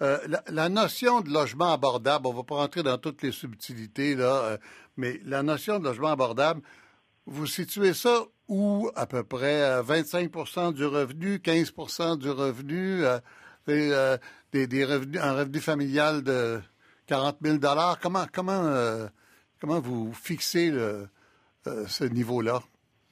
Euh, 0.00 0.18
la, 0.48 0.68
notion 0.68 1.20
de 1.22 1.30
logement 1.30 1.72
abordable, 1.72 2.28
on 2.28 2.32
ne 2.32 2.36
va 2.36 2.44
pas 2.44 2.54
rentrer 2.54 2.82
dans 2.84 2.98
toutes 2.98 3.22
les 3.22 3.32
subtilités, 3.32 4.14
là, 4.14 4.42
euh, 4.44 4.58
mais 4.96 5.20
la 5.24 5.42
notion 5.42 5.80
de 5.80 5.84
logement 5.84 6.08
abordable, 6.08 6.60
vous 7.26 7.46
situez 7.46 7.94
ça 7.94 8.24
où 8.46 8.90
à 8.94 9.06
peu 9.06 9.24
près 9.24 9.82
25% 9.82 10.68
euh, 10.68 10.72
du 10.72 10.86
revenu, 10.86 11.36
15% 11.38 12.16
du 12.16 12.30
revenu, 12.30 13.02
des, 13.66 14.84
revenus, 14.84 15.20
un 15.20 15.32
revenu 15.32 15.60
familial 15.60 16.22
de 16.22 16.60
40 17.06 17.38
000 17.42 17.58
Comment, 18.00 18.26
comment, 18.32 19.08
comment 19.60 19.80
vous 19.80 20.12
fixez 20.12 20.72
ce 21.64 22.04
niveau-là, 22.04 22.62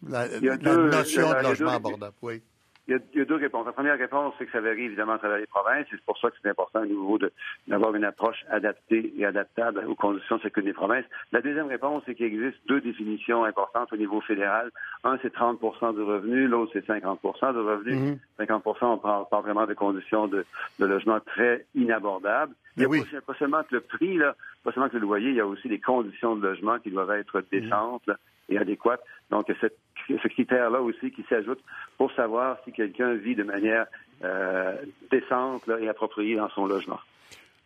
la, 0.08 0.28
notion 0.28 1.30
de 1.30 1.42
logement 1.42 1.72
abordable? 1.72 2.14
Oui. 2.22 2.42
Il 2.88 3.00
y, 3.14 3.20
a, 3.20 3.24
deux 3.24 3.34
réponses. 3.34 3.66
La 3.66 3.72
première 3.72 3.98
réponse, 3.98 4.34
c'est 4.38 4.46
que 4.46 4.52
ça 4.52 4.60
varie 4.60 4.84
évidemment 4.84 5.14
à 5.14 5.18
travers 5.18 5.38
les 5.38 5.46
provinces. 5.46 5.86
C'est 5.90 6.00
pour 6.02 6.16
ça 6.18 6.30
que 6.30 6.36
c'est 6.40 6.48
important 6.48 6.82
au 6.82 6.86
niveau 6.86 7.18
d'avoir 7.66 7.92
une 7.96 8.04
approche 8.04 8.44
adaptée 8.48 9.12
et 9.18 9.26
adaptable 9.26 9.84
aux 9.88 9.96
conditions 9.96 10.36
de 10.36 10.42
chacune 10.42 10.66
des 10.66 10.72
provinces. 10.72 11.04
La 11.32 11.40
deuxième 11.40 11.66
réponse, 11.66 12.04
c'est 12.06 12.14
qu'il 12.14 12.26
existe 12.26 12.58
deux 12.68 12.80
définitions 12.80 13.44
importantes 13.44 13.92
au 13.92 13.96
niveau 13.96 14.20
fédéral. 14.20 14.70
Un, 15.02 15.18
c'est 15.20 15.32
30 15.32 15.58
du 15.96 16.02
revenu. 16.02 16.46
L'autre, 16.46 16.70
c'est 16.74 16.86
50 16.86 17.20
du 17.22 17.28
revenu. 17.58 18.18
50 18.36 18.64
mm-hmm. 18.64 18.84
on 18.84 18.98
parle, 18.98 19.42
vraiment 19.42 19.66
de 19.66 19.74
conditions 19.74 20.28
de, 20.28 20.44
logement 20.78 21.18
très 21.18 21.66
inabordables. 21.74 22.54
Il 22.76 22.84
y 22.84 22.86
a 22.86 22.88
pas, 22.88 23.32
pas, 23.32 23.38
seulement 23.38 23.64
que 23.64 23.74
le 23.74 23.80
prix, 23.80 24.16
là, 24.16 24.36
pas 24.62 24.70
seulement 24.70 24.88
que 24.88 24.96
le 24.96 25.00
loyer, 25.00 25.30
il 25.30 25.36
y 25.36 25.40
a 25.40 25.46
aussi 25.46 25.68
des 25.68 25.80
conditions 25.80 26.36
de 26.36 26.46
logement 26.46 26.78
qui 26.78 26.90
doivent 26.90 27.10
être 27.10 27.42
décentes 27.50 28.10
et 28.48 28.58
adéquates. 28.58 29.02
Donc, 29.30 29.46
cette 29.60 29.78
ce 30.08 30.28
critère-là 30.28 30.80
aussi 30.80 31.10
qui 31.10 31.24
s'ajoute 31.28 31.58
pour 31.98 32.12
savoir 32.12 32.58
si 32.64 32.72
quelqu'un 32.72 33.14
vit 33.14 33.34
de 33.34 33.42
manière 33.42 33.86
euh, 34.24 34.76
décente 35.10 35.68
et 35.80 35.88
appropriée 35.88 36.36
dans 36.36 36.48
son 36.50 36.66
logement. 36.66 37.00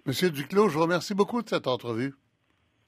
Monsieur 0.07 0.31
Duclos, 0.31 0.69
je 0.69 0.75
vous 0.75 0.83
remercie 0.83 1.15
beaucoup 1.15 1.43
de 1.43 1.49
cette 1.49 1.67
entrevue. 1.67 2.15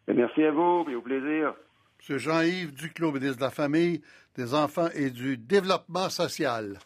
merci 0.09 0.43
à 0.45 0.51
vous 0.51 0.87
et 0.89 0.95
au 0.95 1.03
plaisir. 1.03 1.55
Monsieur 1.99 2.19
Jean-Yves 2.19 2.75
Duclos, 2.75 3.13
ministre 3.13 3.37
de 3.37 3.43
la 3.43 3.51
Famille, 3.51 4.03
des 4.37 4.55
Enfants 4.55 4.89
et 4.95 5.11
du 5.11 5.37
Développement 5.37 6.09
social. 6.09 6.79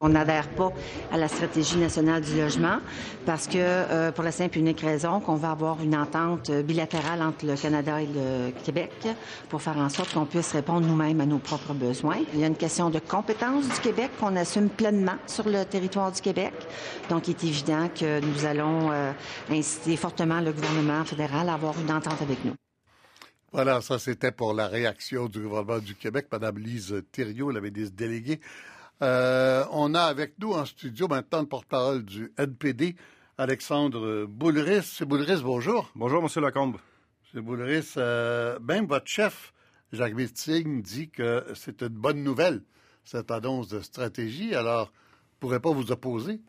On 0.00 0.08
n'adhère 0.10 0.48
pas 0.48 0.72
à 1.12 1.16
la 1.16 1.28
stratégie 1.28 1.78
nationale 1.78 2.22
du 2.22 2.36
logement 2.36 2.78
parce 3.24 3.46
que, 3.46 3.54
euh, 3.56 4.12
pour 4.12 4.24
la 4.24 4.32
simple 4.32 4.58
et 4.58 4.60
unique 4.60 4.80
raison 4.80 5.20
qu'on 5.20 5.36
va 5.36 5.52
avoir 5.52 5.82
une 5.82 5.96
entente 5.96 6.50
bilatérale 6.50 7.22
entre 7.22 7.46
le 7.46 7.54
Canada 7.56 8.02
et 8.02 8.06
le 8.06 8.50
Québec 8.64 8.92
pour 9.48 9.62
faire 9.62 9.78
en 9.78 9.88
sorte 9.88 10.12
qu'on 10.12 10.26
puisse 10.26 10.52
répondre 10.52 10.86
nous-mêmes 10.86 11.20
à 11.20 11.26
nos 11.26 11.38
propres 11.38 11.72
besoins. 11.72 12.18
Il 12.34 12.40
y 12.40 12.44
a 12.44 12.48
une 12.48 12.56
question 12.56 12.90
de 12.90 12.98
compétence 12.98 13.68
du 13.68 13.80
Québec 13.80 14.10
qu'on 14.18 14.36
assume 14.36 14.68
pleinement 14.68 15.16
sur 15.26 15.48
le 15.48 15.64
territoire 15.64 16.12
du 16.12 16.20
Québec. 16.20 16.52
Donc, 17.08 17.28
il 17.28 17.30
est 17.30 17.44
évident 17.44 17.88
que 17.88 18.20
nous 18.20 18.44
allons 18.44 18.90
euh, 18.90 19.12
inciter 19.50 19.96
fortement 19.96 20.40
le 20.40 20.52
gouvernement 20.52 21.04
fédéral 21.04 21.48
à 21.48 21.54
avoir 21.54 21.74
une 21.80 21.90
entente 21.90 22.20
avec 22.20 22.44
nous. 22.44 22.54
Voilà, 23.52 23.80
ça 23.80 24.00
c'était 24.00 24.32
pour 24.32 24.52
la 24.52 24.66
réaction 24.66 25.28
du 25.28 25.40
gouvernement 25.40 25.78
du 25.78 25.94
Québec. 25.94 26.26
Madame 26.32 26.58
Lise 26.58 27.02
Thériault, 27.12 27.52
la 27.52 27.60
ministre 27.60 27.94
déléguée. 27.94 28.40
Euh, 29.02 29.64
on 29.72 29.94
a 29.94 30.02
avec 30.02 30.38
nous 30.38 30.52
en 30.52 30.64
studio 30.64 31.08
maintenant 31.08 31.40
le 31.40 31.46
porte-parole 31.46 32.04
du 32.04 32.32
NPD, 32.38 32.94
Alexandre 33.38 34.24
Boulris. 34.26 34.98
M. 35.00 35.08
Boulris, 35.08 35.42
bonjour. 35.42 35.90
Bonjour, 35.96 36.22
M. 36.22 36.42
Lacombe. 36.42 36.76
M. 37.34 37.40
Boulris, 37.42 37.94
euh, 37.96 38.58
même 38.60 38.86
votre 38.86 39.08
chef, 39.08 39.52
Jacques 39.92 40.14
Metzing, 40.14 40.82
dit 40.82 41.10
que 41.10 41.44
c'est 41.54 41.82
une 41.82 41.88
bonne 41.88 42.22
nouvelle, 42.22 42.62
cette 43.04 43.32
annonce 43.32 43.68
de 43.68 43.80
stratégie. 43.80 44.54
Alors, 44.54 44.86
ne 44.86 45.40
pourrait 45.40 45.60
pas 45.60 45.72
vous 45.72 45.90
opposer? 45.90 46.40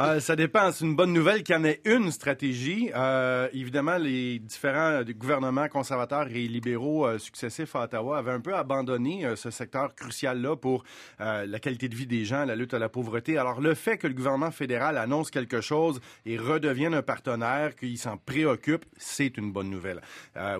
Euh, 0.00 0.18
ça 0.18 0.34
dépend. 0.34 0.72
C'est 0.72 0.84
une 0.84 0.96
bonne 0.96 1.12
nouvelle 1.12 1.44
qu'il 1.44 1.54
y 1.54 1.58
en 1.58 1.64
ait 1.64 1.80
une 1.84 2.10
stratégie. 2.10 2.90
Euh, 2.96 3.48
évidemment, 3.52 3.96
les 3.96 4.40
différents 4.40 5.02
gouvernements 5.02 5.68
conservateurs 5.68 6.26
et 6.26 6.48
libéraux 6.48 7.06
euh, 7.06 7.18
successifs 7.18 7.76
à 7.76 7.84
Ottawa 7.84 8.18
avaient 8.18 8.32
un 8.32 8.40
peu 8.40 8.56
abandonné 8.56 9.24
ce 9.36 9.50
secteur 9.50 9.94
crucial-là 9.94 10.56
pour 10.56 10.84
la 11.18 11.58
qualité 11.58 11.88
de 11.88 11.94
vie 11.94 12.06
des 12.06 12.24
gens, 12.24 12.44
la 12.44 12.56
lutte 12.56 12.74
à 12.74 12.78
la 12.78 12.88
pauvreté. 12.88 13.38
Alors, 13.38 13.60
le 13.60 13.74
fait 13.74 13.96
que 13.98 14.06
le 14.06 14.14
gouvernement 14.14 14.50
fédéral 14.50 14.98
annonce 14.98 15.30
quelque 15.30 15.60
chose 15.60 16.00
et 16.26 16.36
redevienne 16.36 16.94
un 16.94 17.02
partenaire, 17.02 17.74
qu'il 17.76 17.98
s'en 17.98 18.16
préoccupe, 18.16 18.84
c'est 18.96 19.36
une 19.36 19.52
bonne 19.52 19.70
nouvelle. 19.70 20.00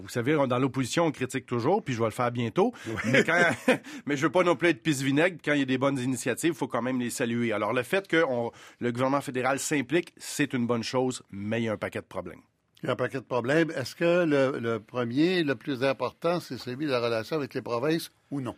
vous 0.00 0.08
savez, 0.08 0.34
dans 0.48 0.58
l'opposition, 0.58 1.06
on 1.06 1.10
critique 1.10 1.46
toujours, 1.46 1.82
puis 1.82 1.94
je 1.94 2.00
vais 2.00 2.06
le 2.06 2.10
faire 2.12 2.30
bientôt. 2.30 2.72
Mais, 3.06 3.24
quand... 3.24 3.40
mais 4.06 4.16
je 4.16 4.22
veux 4.22 4.32
pas 4.32 4.42
non 4.42 4.56
plus 4.56 4.68
être 4.68 4.82
pisse-vinaigre. 4.82 5.38
Quand 5.44 5.52
il 5.52 5.60
y 5.60 5.62
a 5.62 5.66
des 5.66 5.78
bonnes 5.78 5.98
initiatives, 5.98 6.52
il 6.52 6.56
faut 6.56 6.68
quand 6.68 6.82
même 6.82 7.00
les 7.00 7.10
saluer. 7.10 7.52
Alors, 7.52 7.72
le 7.72 7.82
fait 7.82 8.06
que 8.06 8.24
le 8.80 8.92
gouvernement 8.92 9.20
fédéral 9.24 9.58
s'implique, 9.58 10.12
c'est 10.16 10.52
une 10.52 10.66
bonne 10.66 10.82
chose, 10.82 11.22
mais 11.30 11.62
il 11.62 11.64
y 11.64 11.68
a 11.68 11.72
un 11.72 11.76
paquet 11.76 12.00
de 12.00 12.06
problèmes. 12.06 12.40
Il 12.82 12.86
y 12.86 12.90
a 12.90 12.92
un 12.92 12.96
paquet 12.96 13.18
de 13.18 13.24
problèmes. 13.24 13.70
Est-ce 13.70 13.96
que 13.96 14.24
le, 14.26 14.78
premier, 14.78 15.42
le 15.42 15.54
plus 15.54 15.82
important, 15.82 16.38
c'est 16.38 16.58
celui 16.58 16.86
de 16.86 16.90
la 16.90 17.00
relation 17.00 17.36
avec 17.36 17.54
les 17.54 17.62
provinces 17.62 18.10
ou 18.30 18.40
non? 18.40 18.54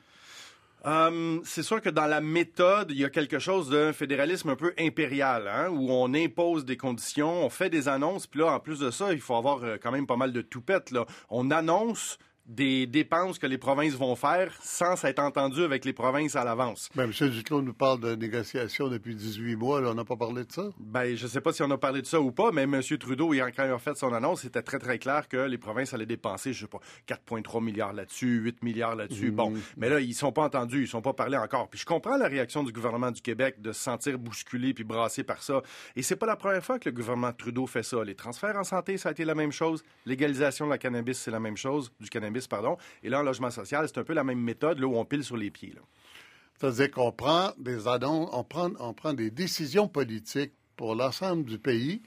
Euh, 0.85 1.41
c'est 1.45 1.63
sûr 1.63 1.81
que 1.81 1.89
dans 1.89 2.07
la 2.07 2.21
méthode, 2.21 2.91
il 2.91 2.99
y 2.99 3.05
a 3.05 3.11
quelque 3.11 3.39
chose 3.39 3.71
d'un 3.71 3.93
fédéralisme 3.93 4.51
un 4.51 4.57
peu 4.57 4.73
impérial, 4.79 5.49
hein, 5.49 5.69
où 5.71 5.91
on 5.91 6.13
impose 6.15 6.65
des 6.65 6.77
conditions, 6.77 7.45
on 7.45 7.51
fait 7.51 7.71
des 7.71 7.89
annonces, 7.89 8.27
puis 8.27 8.41
là, 8.41 8.53
en 8.53 8.61
plus 8.61 8.81
de 8.81 8.91
ça, 8.91 9.13
il 9.13 9.21
faut 9.21 9.35
avoir 9.35 9.65
euh, 9.65 9.77
quand 9.83 9.91
même 9.91 10.07
pas 10.07 10.17
mal 10.17 10.33
de 10.33 10.43
toupettes. 10.43 10.91
Là. 10.91 11.07
On 11.29 11.51
annonce, 11.51 12.19
des 12.47 12.87
dépenses 12.87 13.39
que 13.39 13.47
les 13.47 13.59
provinces 13.59 13.95
vont 13.95 14.15
faire 14.15 14.53
sans 14.61 14.97
s'être 14.97 15.19
entendu 15.19 15.63
avec 15.63 15.85
les 15.85 15.93
provinces 15.93 16.37
à 16.37 16.45
l'avance. 16.45 16.89
Ben, 16.95 17.11
M. 17.11 17.31
Duclos 17.31 17.63
nous 17.63 17.75
parle 17.75 18.01
de 18.01 18.15
négociations 18.15 18.89
depuis 18.89 19.15
18 19.15 19.57
mois. 19.57 19.81
on 19.81 19.95
n'a 19.95 20.05
pas 20.05 20.17
parlé 20.17 20.45
de 20.45 20.53
ça? 20.53 20.63
Ben, 20.79 21.17
je 21.17 21.25
ne 21.25 21.29
sais 21.29 21.41
pas 21.41 21.53
si 21.53 21.63
on 21.63 21.71
a 21.71 21.79
parlé 21.79 22.03
de 22.03 22.07
ça 22.07 22.21
ou 22.21 22.31
pas, 22.31 22.53
mais 22.53 22.63
M. 22.63 22.81
Trudeau, 22.99 23.33
quand 23.33 23.65
il 23.65 23.71
a 23.71 23.79
fait 23.79 23.97
son 23.97 24.13
annonce, 24.13 24.43
c'était 24.43 24.63
très, 24.63 24.79
très 24.79 24.99
clair 24.99 25.29
que 25.29 25.37
les 25.37 25.59
provinces 25.59 25.93
allaient 25.93 26.07
dépenser, 26.07 26.53
je 26.53 26.61
sais 26.61 26.67
pas, 26.67 26.81
4,3 27.09 27.63
milliards 27.63 27.93
là-dessus, 27.93 28.39
8 28.39 28.63
milliards 28.63 28.95
là-dessus. 28.95 29.31
Bon, 29.31 29.51
mhm. 29.51 29.61
mais 29.77 29.89
là, 29.89 30.01
ils 30.01 30.11
ne 30.11 30.15
sont 30.15 30.33
pas 30.33 30.45
entendus, 30.45 30.79
ils 30.79 30.83
ne 30.83 30.87
sont 30.87 31.03
pas 31.03 31.15
parlés 31.15 31.39
encore. 31.39 31.69
Puis 31.69 31.81
je 31.81 31.87
comprends 31.87 32.17
la 32.17 32.29
réaction 32.29 32.63
du 32.63 32.73
gouvernement 32.73 33.11
du 33.11 33.23
Québec 33.23 33.61
de 33.61 33.73
se 33.73 33.81
sentir 33.81 34.19
bousculé 34.19 34.73
puis 34.73 34.85
brassé 34.85 35.25
par 35.25 35.43
ça. 35.43 35.63
Et 35.97 36.03
c'est 36.03 36.17
pas 36.17 36.27
la 36.27 36.37
première 36.37 36.65
fois 36.65 36.79
que 36.79 36.89
le 36.89 36.95
gouvernement 36.95 37.33
Trudeau 37.33 37.67
fait 37.67 37.83
ça. 37.83 38.05
Les 38.05 38.15
transferts 38.15 38.57
en 38.57 38.65
santé, 38.65 38.99
ça 38.99 39.09
a 39.09 39.13
été 39.13 39.25
la 39.25 39.35
même 39.35 39.53
chose. 39.53 39.83
Légalisation 40.05 40.67
de 40.67 40.71
la 40.71 40.79
cannabis, 40.79 41.19
c'est 41.19 41.31
la 41.31 41.41
même 41.41 41.57
chose, 41.57 41.93
du 42.01 42.09
cannabis 42.09 42.36
pardon. 42.49 42.77
Et 43.03 43.09
là, 43.09 43.21
en 43.21 43.23
logement 43.23 43.51
social, 43.51 43.87
c'est 43.89 43.99
un 43.99 44.05
peu 44.05 44.15
la 44.15 44.25
même 44.25 44.41
méthode 44.41 44.79
là, 44.79 44.87
où 44.87 44.97
on 44.97 45.05
pile 45.05 45.25
sur 45.25 45.37
les 45.37 45.51
pieds. 45.51 45.75
C'est-à-dire 46.59 46.91
qu'on 46.91 47.13
prend 47.13 47.53
des 47.59 47.87
annonces, 47.89 48.31
on 48.33 48.45
prend, 48.45 48.71
on 48.79 48.95
prend 48.95 49.13
des 49.13 49.31
décisions 49.31 49.89
politiques 49.89 50.53
pour 50.77 50.95
l'ensemble 50.95 51.45
du 51.45 51.59
pays 51.59 52.03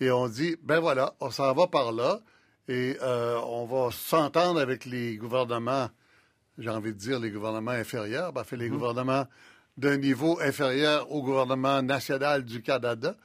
et 0.00 0.10
on 0.10 0.28
dit, 0.28 0.56
ben 0.62 0.80
voilà, 0.80 1.14
on 1.20 1.30
s'en 1.30 1.52
va 1.54 1.66
par 1.66 1.92
là 1.92 2.20
et 2.68 2.96
euh, 3.02 3.38
on 3.44 3.66
va 3.66 3.90
s'entendre 3.90 4.60
avec 4.60 4.84
les 4.84 5.16
gouvernements, 5.16 5.88
j'ai 6.58 6.70
envie 6.70 6.92
de 6.92 6.98
dire 6.98 7.20
les 7.20 7.30
gouvernements 7.30 7.72
inférieurs, 7.72 8.32
ben, 8.32 8.44
fait 8.44 8.56
les 8.56 8.68
mm-hmm. 8.68 8.72
gouvernements 8.72 9.26
d'un 9.76 9.96
niveau 9.96 10.40
inférieur 10.40 11.10
au 11.10 11.22
gouvernement 11.22 11.82
national 11.82 12.44
du 12.44 12.62
Canada 12.62 13.16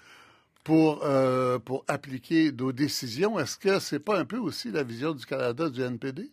pour, 0.70 1.04
euh, 1.04 1.58
pour 1.58 1.84
appliquer 1.88 2.52
nos 2.52 2.72
décisions. 2.72 3.40
Est-ce 3.40 3.58
que 3.58 3.80
c'est 3.80 4.00
pas 4.00 4.20
un 4.20 4.26
peu 4.26 4.38
aussi 4.38 4.70
la 4.70 4.84
vision 4.84 5.14
du 5.16 5.26
Canada 5.26 5.68
du 5.68 5.82
NPD? 5.82 6.32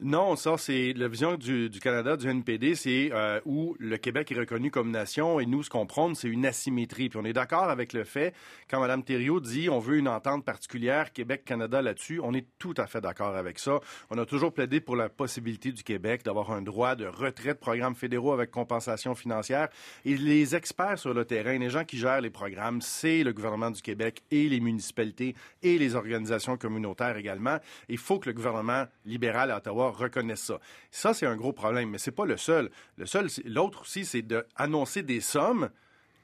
Non, 0.00 0.36
ça, 0.36 0.56
c'est 0.58 0.92
la 0.92 1.08
vision 1.08 1.34
du, 1.34 1.70
Canada, 1.82 2.16
du 2.16 2.28
NPD, 2.28 2.76
c'est 2.76 3.10
euh, 3.12 3.40
où 3.44 3.74
le 3.80 3.96
Québec 3.96 4.30
est 4.30 4.38
reconnu 4.38 4.70
comme 4.70 4.92
nation 4.92 5.40
et 5.40 5.46
nous, 5.46 5.64
ce 5.64 5.70
qu'on 5.70 5.86
prône, 5.86 6.14
c'est 6.14 6.28
une 6.28 6.46
asymétrie. 6.46 7.08
Puis 7.08 7.18
on 7.20 7.24
est 7.24 7.32
d'accord 7.32 7.64
avec 7.64 7.92
le 7.92 8.04
fait, 8.04 8.32
quand 8.70 8.78
Mme 8.78 9.02
Thériault 9.02 9.40
dit 9.40 9.68
on 9.68 9.80
veut 9.80 9.96
une 9.96 10.06
entente 10.06 10.44
particulière 10.44 11.12
Québec-Canada 11.12 11.82
là-dessus, 11.82 12.20
on 12.22 12.32
est 12.32 12.46
tout 12.60 12.74
à 12.76 12.86
fait 12.86 13.00
d'accord 13.00 13.34
avec 13.34 13.58
ça. 13.58 13.80
On 14.10 14.18
a 14.18 14.24
toujours 14.24 14.52
plaidé 14.52 14.80
pour 14.80 14.94
la 14.94 15.08
possibilité 15.08 15.72
du 15.72 15.82
Québec 15.82 16.22
d'avoir 16.24 16.52
un 16.52 16.62
droit 16.62 16.94
de 16.94 17.06
retrait 17.06 17.54
de 17.54 17.58
programmes 17.58 17.96
fédéraux 17.96 18.32
avec 18.32 18.52
compensation 18.52 19.16
financière. 19.16 19.68
Et 20.04 20.16
les 20.16 20.54
experts 20.54 21.00
sur 21.00 21.12
le 21.12 21.24
terrain, 21.24 21.58
les 21.58 21.70
gens 21.70 21.84
qui 21.84 21.98
gèrent 21.98 22.20
les 22.20 22.30
programmes, 22.30 22.82
c'est 22.82 23.24
le 23.24 23.32
gouvernement 23.32 23.72
du 23.72 23.82
Québec 23.82 24.22
et 24.30 24.48
les 24.48 24.60
municipalités 24.60 25.34
et 25.64 25.76
les 25.76 25.96
organisations 25.96 26.56
communautaires 26.56 27.16
également. 27.16 27.58
Il 27.88 27.98
faut 27.98 28.20
que 28.20 28.28
le 28.28 28.34
gouvernement 28.34 28.84
libéral 29.04 29.50
à 29.50 29.56
Ottawa 29.56 29.87
reconnaissent 29.90 30.44
ça. 30.44 30.60
Ça, 30.90 31.14
c'est 31.14 31.26
un 31.26 31.36
gros 31.36 31.52
problème, 31.52 31.90
mais 31.90 31.98
c'est 31.98 32.10
pas 32.10 32.24
le 32.24 32.36
seul. 32.36 32.70
Le 32.96 33.06
seul, 33.06 33.28
l'autre 33.44 33.82
aussi, 33.82 34.04
c'est 34.04 34.22
d'annoncer 34.22 35.02
des 35.02 35.20
sommes 35.20 35.70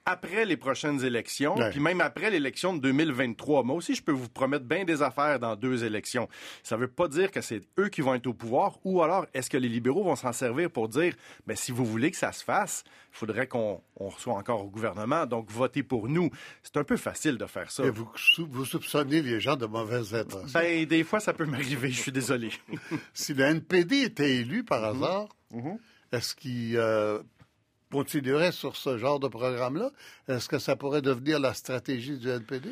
après 0.06 0.44
les 0.44 0.56
prochaines 0.56 1.02
élections, 1.02 1.54
puis 1.70 1.80
même 1.80 2.00
après 2.00 2.30
l'élection 2.30 2.74
de 2.74 2.80
2023. 2.80 3.62
Moi 3.62 3.76
aussi, 3.76 3.94
je 3.94 4.02
peux 4.02 4.12
vous 4.12 4.28
promettre 4.28 4.66
bien 4.66 4.84
des 4.84 5.02
affaires 5.02 5.38
dans 5.38 5.56
deux 5.56 5.84
élections. 5.84 6.28
Ça 6.62 6.76
ne 6.76 6.82
veut 6.82 6.88
pas 6.88 7.08
dire 7.08 7.30
que 7.30 7.40
c'est 7.40 7.62
eux 7.78 7.88
qui 7.88 8.02
vont 8.02 8.14
être 8.14 8.26
au 8.26 8.34
pouvoir, 8.34 8.78
ou 8.84 9.02
alors 9.02 9.26
est-ce 9.32 9.48
que 9.48 9.56
les 9.56 9.68
libéraux 9.68 10.04
vont 10.04 10.16
s'en 10.16 10.32
servir 10.32 10.70
pour 10.70 10.88
dire, 10.88 11.14
mais 11.46 11.54
ben, 11.54 11.56
si 11.56 11.72
vous 11.72 11.86
voulez 11.86 12.10
que 12.10 12.16
ça 12.18 12.32
se 12.32 12.44
fasse, 12.44 12.84
il 13.14 13.16
faudrait 13.16 13.46
qu'on 13.46 13.80
soit 14.18 14.34
encore 14.34 14.62
au 14.62 14.68
gouvernement, 14.68 15.24
donc 15.24 15.50
votez 15.50 15.82
pour 15.82 16.08
nous. 16.08 16.30
C'est 16.62 16.76
un 16.76 16.84
peu 16.84 16.96
facile 16.96 17.38
de 17.38 17.46
faire 17.46 17.70
ça. 17.70 17.84
Et 17.84 17.90
vous, 17.90 18.10
vous 18.50 18.64
soupçonnez 18.64 19.22
les 19.22 19.40
gens 19.40 19.56
de 19.56 19.66
mauvaises 19.66 20.14
intentions. 20.14 20.58
Ben, 20.58 20.84
des 20.84 21.04
fois, 21.04 21.20
ça 21.20 21.32
peut 21.32 21.46
m'arriver, 21.46 21.90
je 21.90 22.00
suis 22.00 22.12
désolé. 22.12 22.50
si 23.14 23.32
le 23.32 23.44
NPD 23.44 24.02
était 24.02 24.36
élu 24.36 24.64
par 24.64 24.80
mhm. 24.80 25.02
hasard, 25.02 25.28
mhm. 25.50 25.78
est-ce 26.12 26.34
qu'il 26.34 26.76
euh, 26.76 27.20
continuerait 27.90 28.52
sur 28.52 28.76
ce 28.76 28.98
genre 28.98 29.20
de 29.20 29.28
programme-là, 29.28 29.90
est-ce 30.28 30.48
que 30.48 30.58
ça 30.58 30.76
pourrait 30.76 31.02
devenir 31.02 31.38
la 31.38 31.54
stratégie 31.54 32.18
du 32.18 32.28
NPD? 32.28 32.70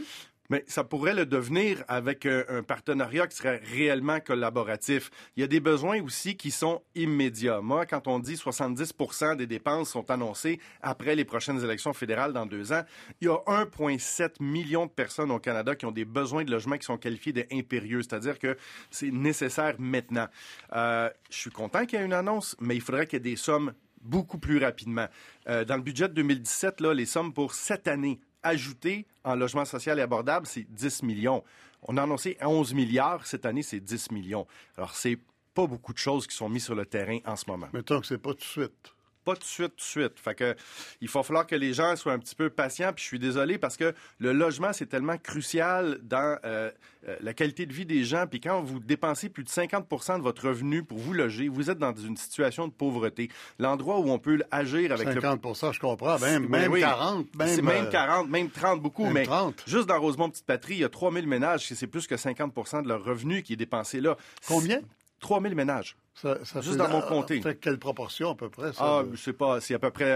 Mais 0.52 0.64
ça 0.66 0.84
pourrait 0.84 1.14
le 1.14 1.24
devenir 1.24 1.82
avec 1.88 2.26
euh, 2.26 2.44
un, 2.48 2.62
partenariat 2.62 3.26
qui 3.26 3.36
serait 3.36 3.62
réellement 3.64 4.20
collaboratif. 4.20 5.10
Il 5.34 5.40
y 5.40 5.44
a 5.44 5.46
des 5.46 5.60
besoins 5.60 6.02
aussi 6.02 6.36
qui 6.36 6.50
sont 6.50 6.82
immédiats. 6.94 7.62
Moi, 7.62 7.86
quand 7.86 8.06
on 8.06 8.18
dit 8.18 8.34
70% 8.34 9.36
des 9.36 9.46
dépenses 9.46 9.88
sont 9.88 10.10
annoncées 10.10 10.60
après 10.82 11.14
les 11.14 11.24
prochaines 11.24 11.64
élections 11.64 11.94
fédérales 11.94 12.34
dans 12.34 12.44
deux 12.44 12.70
ans, 12.70 12.82
il 13.22 13.28
y 13.28 13.30
a 13.30 13.36
1,7 13.46 14.42
million 14.42 14.84
de 14.84 14.90
personnes 14.90 15.30
au 15.30 15.38
Canada 15.38 15.74
qui 15.74 15.86
ont 15.86 15.90
des 15.90 16.04
besoins 16.04 16.44
de 16.44 16.50
logement 16.50 16.76
qui 16.76 16.84
sont 16.84 16.98
qualifiés 16.98 17.32
d'impérieux, 17.32 18.02
c'est-à-dire 18.02 18.38
que 18.38 18.58
c'est 18.90 19.10
nécessaire 19.10 19.76
maintenant. 19.78 20.26
Euh, 20.74 21.08
je 21.30 21.38
suis 21.38 21.50
content 21.50 21.86
qu'il 21.86 21.98
y 21.98 22.02
ait 22.02 22.04
une 22.04 22.12
annonce, 22.12 22.56
mais 22.60 22.74
il 22.74 22.82
faudrait 22.82 23.06
qu'il 23.06 23.16
y 23.16 23.22
ait 23.26 23.30
des 23.30 23.36
sommes 23.36 23.72
beaucoup 24.02 24.38
plus 24.38 24.58
rapidement. 24.58 25.06
Euh, 25.48 25.64
dans 25.64 25.76
le 25.76 25.82
budget 25.82 26.08
de 26.08 26.14
2017, 26.14 26.80
là, 26.80 26.94
les 26.94 27.06
sommes 27.06 27.32
pour 27.32 27.54
cette 27.54 27.88
année 27.88 28.20
ajoutées 28.42 29.06
en 29.24 29.36
logement 29.36 29.64
social 29.64 29.98
et 29.98 30.02
abordable, 30.02 30.46
c'est 30.46 30.66
10 30.68 31.02
millions. 31.04 31.44
On 31.82 31.96
a 31.96 32.02
annoncé 32.02 32.36
11 32.40 32.74
milliards. 32.74 33.26
Cette 33.26 33.46
année, 33.46 33.62
c'est 33.62 33.80
10 33.80 34.10
millions. 34.10 34.46
Alors, 34.76 34.94
c'est 34.94 35.18
pas 35.54 35.66
beaucoup 35.66 35.92
de 35.92 35.98
choses 35.98 36.26
qui 36.26 36.34
sont 36.34 36.48
mises 36.48 36.64
sur 36.64 36.74
le 36.74 36.86
terrain 36.86 37.18
en 37.24 37.36
ce 37.36 37.44
moment. 37.48 37.68
Mettons 37.72 38.00
que 38.00 38.06
c'est 38.06 38.18
pas 38.18 38.30
tout 38.30 38.38
de 38.38 38.42
suite 38.42 38.94
pas 39.24 39.34
tout 39.34 39.40
de 39.40 39.44
suite, 39.44 39.70
tout 39.70 39.76
de 39.76 39.82
suite. 39.82 40.18
Fait 40.18 40.34
que, 40.34 40.54
il 41.00 41.08
va 41.08 41.22
falloir 41.22 41.46
que 41.46 41.54
les 41.54 41.72
gens 41.72 41.94
soient 41.96 42.12
un 42.12 42.18
petit 42.18 42.34
peu 42.34 42.50
patients. 42.50 42.92
Puis 42.92 43.02
je 43.02 43.08
suis 43.08 43.18
désolé 43.18 43.58
parce 43.58 43.76
que 43.76 43.94
le 44.18 44.32
logement, 44.32 44.72
c'est 44.72 44.86
tellement 44.86 45.16
crucial 45.16 45.98
dans 46.02 46.38
euh, 46.44 46.70
euh, 47.08 47.16
la 47.20 47.34
qualité 47.34 47.66
de 47.66 47.72
vie 47.72 47.86
des 47.86 48.04
gens. 48.04 48.26
Puis 48.26 48.40
quand 48.40 48.62
vous 48.62 48.78
dépensez 48.78 49.28
plus 49.28 49.44
de 49.44 49.48
50 49.48 49.88
de 50.18 50.22
votre 50.22 50.48
revenu 50.48 50.82
pour 50.82 50.98
vous 50.98 51.12
loger, 51.12 51.48
vous 51.48 51.70
êtes 51.70 51.78
dans 51.78 51.94
une 51.94 52.16
situation 52.16 52.68
de 52.68 52.72
pauvreté. 52.72 53.28
L'endroit 53.58 53.98
où 53.98 54.10
on 54.10 54.18
peut 54.18 54.40
agir 54.50 54.92
avec 54.92 55.08
50 55.08 55.40
je 55.72 55.80
comprends. 55.80 56.18
Même, 56.18 56.48
même 56.48 56.78
40. 56.78 57.34
Même, 57.34 57.60
même 57.62 57.90
40, 57.90 58.26
euh, 58.26 58.30
même 58.30 58.50
30, 58.50 58.80
beaucoup. 58.80 59.06
mais 59.06 59.26
juste 59.66 59.86
dans 59.86 60.00
Rosemont-Petite-Patrie, 60.00 60.74
il 60.74 60.80
y 60.80 60.84
a 60.84 60.88
3000 60.88 61.26
ménages. 61.26 61.66
C'est 61.66 61.86
plus 61.86 62.06
que 62.06 62.16
50 62.16 62.82
de 62.82 62.88
leur 62.88 63.04
revenu 63.04 63.42
qui 63.42 63.54
est 63.54 63.56
dépensé 63.56 64.00
là. 64.00 64.16
Combien? 64.46 64.80
3000 65.20 65.54
ménages. 65.54 65.96
Ça, 66.14 66.36
Juste 66.60 66.76
dans 66.76 66.90
mon 66.90 67.00
comté. 67.00 67.40
Fait 67.40 67.56
quelle 67.56 67.78
proportion 67.78 68.30
à 68.30 68.34
peu 68.34 68.50
près? 68.50 68.72
Ça, 68.74 68.98
ah, 69.00 69.02
je 69.10 69.16
sais 69.16 69.32
pas. 69.32 69.60
C'est 69.60 69.74
à 69.74 69.78
peu 69.78 69.90
près 69.90 70.12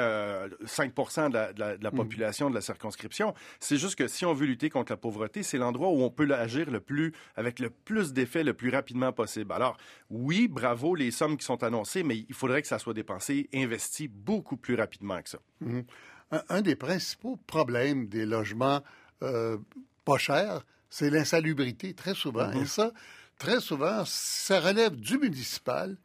5% 0.64 1.35
euh, 1.35 1.52
de 1.52 1.82
la, 1.82 1.90
hmm. 1.90 1.96
population 1.96 2.50
de 2.50 2.54
la 2.54 2.61
circonscription. 2.61 3.35
C'est 3.61 3.78
juste 3.78 3.96
que 3.96 4.06
si 4.06 4.26
on 4.26 4.35
veut 4.35 4.46
lutter 4.46 4.68
contre 4.68 4.92
la 4.92 4.98
pauvreté, 4.98 5.42
c'est 5.42 5.56
l'endroit 5.56 5.88
où 5.88 6.02
on 6.02 6.11
peut 6.11 6.30
agir 6.35 6.70
le 6.70 6.80
plus, 6.80 7.12
avec 7.35 7.59
le 7.61 7.70
plus 7.70 8.12
d'effets 8.12 8.44
le 8.44 8.52
plus 8.52 8.70
rapidement 8.70 9.12
possible. 9.12 9.52
Alors, 9.52 9.78
oui, 10.11 10.48
bravo 10.48 10.94
les 10.94 11.11
sommes 11.11 11.38
qui 11.38 11.46
sont 11.46 11.64
annoncées, 11.64 12.02
mais 12.02 12.18
il 12.28 12.35
faudrait 12.35 12.61
que 12.61 12.68
ça 12.68 12.78
soit 12.78 12.94
dépensé, 12.94 13.48
investi 13.54 14.06
beaucoup 14.09 14.59
plus 14.59 14.74
rapidement 14.74 15.20
que 15.22 15.30
ça. 15.30 15.38
Hmm. 15.61 15.80
Un, 16.48 16.61
des 16.61 16.76
principaux 16.76 17.38
problèmes 17.46 18.09
des 18.09 18.26
logements 18.26 18.82
euh, 19.22 19.56
pas 20.04 20.18
chers, 20.18 20.64
c'est 20.90 21.11
l'insalubrité, 21.11 21.94
très 21.94 22.14
souvent. 22.14 22.48
Mm-hmm. 22.48 22.62
Et 22.62 22.66
ça, 22.66 22.92
très 23.38 23.61
souvent, 23.61 24.05
ça 24.05 24.61
relève 24.61 24.96
du 24.96 25.18
municipal 25.18 25.96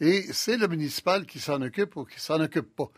et 0.00 0.32
c'est 0.32 0.56
le 0.56 0.68
municipal 0.68 1.26
qui 1.26 1.40
s'en 1.40 1.60
occupe 1.62 1.96
ou 1.96 2.04
qui 2.04 2.20
s'en 2.20 2.40
occupe 2.40 2.74
pas. 2.74 2.90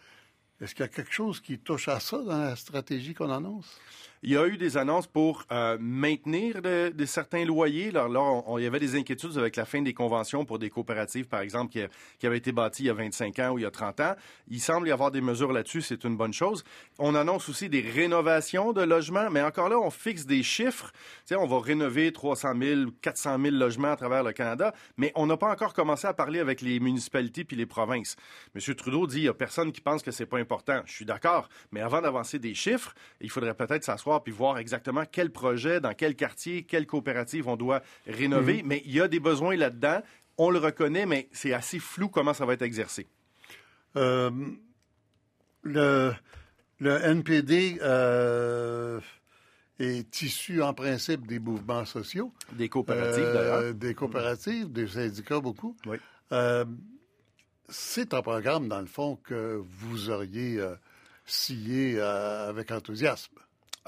Est-ce 0.61 0.75
qu'il 0.75 0.83
y 0.83 0.89
a 0.89 0.89
quelque 0.89 1.13
chose 1.13 1.41
qui 1.41 1.59
touche 1.59 1.89
à 1.89 2.01
ça 2.01 2.19
dans 2.19 2.39
la 2.39 2.57
stratégie 2.57 3.15
qu'on 3.15 3.31
annonce? 3.31 3.81
Il 4.23 4.33
y 4.33 4.37
a 4.37 4.47
eu 4.47 4.59
des 4.59 4.77
annonces 4.77 5.07
pour 5.07 5.47
euh, 5.51 5.79
maintenir 5.81 6.61
de, 6.61 6.93
certains 7.07 7.47
loyers. 7.47 7.89
Alors 7.89 8.11
là, 8.11 8.59
il 8.59 8.65
y 8.65 8.67
avait 8.67 8.79
des 8.79 8.95
inquiétudes 8.95 9.39
avec 9.39 9.57
la 9.57 9.65
fin 9.65 9.81
des 9.81 9.95
conventions 9.95 10.45
pour 10.45 10.59
des 10.59 10.69
coopératives, 10.69 11.27
par 11.27 11.41
exemple, 11.41 11.73
qui, 11.73 11.81
qui, 12.19 12.27
avaient 12.27 12.37
été 12.37 12.53
bâties 12.53 12.83
il 12.83 12.87
y 12.89 12.91
a 12.91 12.95
25 12.95 13.39
ans 13.39 13.51
ou 13.53 13.59
il 13.59 13.63
y 13.63 13.65
a 13.65 13.71
30 13.71 14.01
ans. 14.01 14.15
Il 14.49 14.61
semble 14.61 14.89
y 14.89 14.93
avoir 14.93 15.11
des 15.11 15.23
mesures 15.23 15.53
là-dessus, 15.53 15.81
c'est 15.81 16.05
une 16.05 16.19
bonne 16.19 16.35
chose. 16.35 16.65
On 16.99 17.15
annonce 17.15 17.49
aussi 17.49 17.71
des 17.71 17.81
rénovations 17.81 18.75
de 18.75 18.83
logements, 18.83 19.31
mais 19.31 19.41
encore 19.41 19.71
là, 19.71 19.79
on 19.79 19.89
fixe 19.89 20.27
des 20.27 20.43
chiffres. 20.43 20.93
On 21.33 21.47
va 21.47 21.59
rénover 21.59 22.13
300 22.13 22.53
000 22.61 22.81
ou 22.81 22.91
400 23.01 23.39
000 23.41 23.57
logements 23.57 23.93
à 23.93 23.97
travers 23.97 24.23
le 24.23 24.33
Canada, 24.33 24.75
mais 24.99 25.13
on 25.15 25.25
n'a 25.27 25.39
pas 25.39 25.51
encore 25.51 25.73
commencé 25.73 26.07
à 26.07 26.13
parler 26.13 26.41
avec 26.41 26.61
les 26.61 26.79
municipalités 26.79 27.45
puis 27.45 27.57
les 27.57 27.65
provinces. 27.65 28.17
M. 28.55 28.75
Trudeau 28.75 29.07
dit, 29.07 29.21
il 29.21 29.23
n'y 29.23 29.29
a 29.29 29.35
personne 29.35 29.73
qui 29.73 29.81
pense 29.81 30.03
que 30.03 30.11
c'est 30.11 30.27
pas 30.27 30.39
important. 30.39 30.83
Je 30.85 30.93
suis 30.93 31.07
d'accord, 31.07 31.49
mais 31.73 31.81
avant 31.81 32.03
d'avancer 32.03 32.39
des 32.39 32.53
chiffres, 32.53 32.95
il 33.23 33.31
faudrait 33.31 33.55
peut-être 33.55 33.85
s'asseoir 33.85 34.10
puis 34.19 34.33
voir 34.33 34.59
exactement 34.59 35.05
quel 35.11 35.31
projet, 35.31 35.81
dans 35.81 35.95
quel 35.95 36.17
quartier, 36.17 36.65
quelle 36.65 36.87
coopérative 36.87 37.47
on 37.47 37.57
doit 37.57 37.83
rénover. 38.07 38.63
Mhm. 38.63 38.69
Mais 38.69 38.83
il 38.85 38.93
y 38.93 39.01
a 39.01 39.07
des 39.07 39.21
besoins 39.21 39.57
là-dedans. 39.57 40.03
On 40.39 40.51
le 40.51 40.59
reconnaît, 40.59 41.07
mais 41.07 41.29
c'est 41.33 41.53
assez 41.53 41.79
flou 41.79 42.09
comment 42.09 42.35
ça 42.35 42.47
va 42.47 42.55
être 42.55 42.63
exercé. 42.63 43.07
Euh, 43.97 44.31
le, 45.63 46.15
NPD 46.81 47.79
euh, 47.83 49.01
est 49.79 50.23
issu 50.23 50.63
en 50.63 50.73
principe 50.73 51.27
des 51.27 51.39
mouvements 51.39 51.85
sociaux. 51.85 52.33
Des 52.53 52.69
coopératives, 52.69 53.25
euh, 53.25 53.35
d'ailleurs. 53.35 53.75
Des 53.75 53.95
coopératives, 53.95 54.73
des 54.73 54.89
syndicats, 54.89 55.41
beaucoup. 55.41 55.77
Oui. 55.87 55.99
c'est 57.69 58.15
un 58.15 58.23
programme, 58.23 58.69
dans 58.69 58.81
le 58.81 58.87
fond, 58.87 59.17
que 59.17 59.63
vous 59.63 60.11
auriez 60.11 60.59
scié 61.27 62.01
avec 62.01 62.71
enthousiasme. 62.71 63.35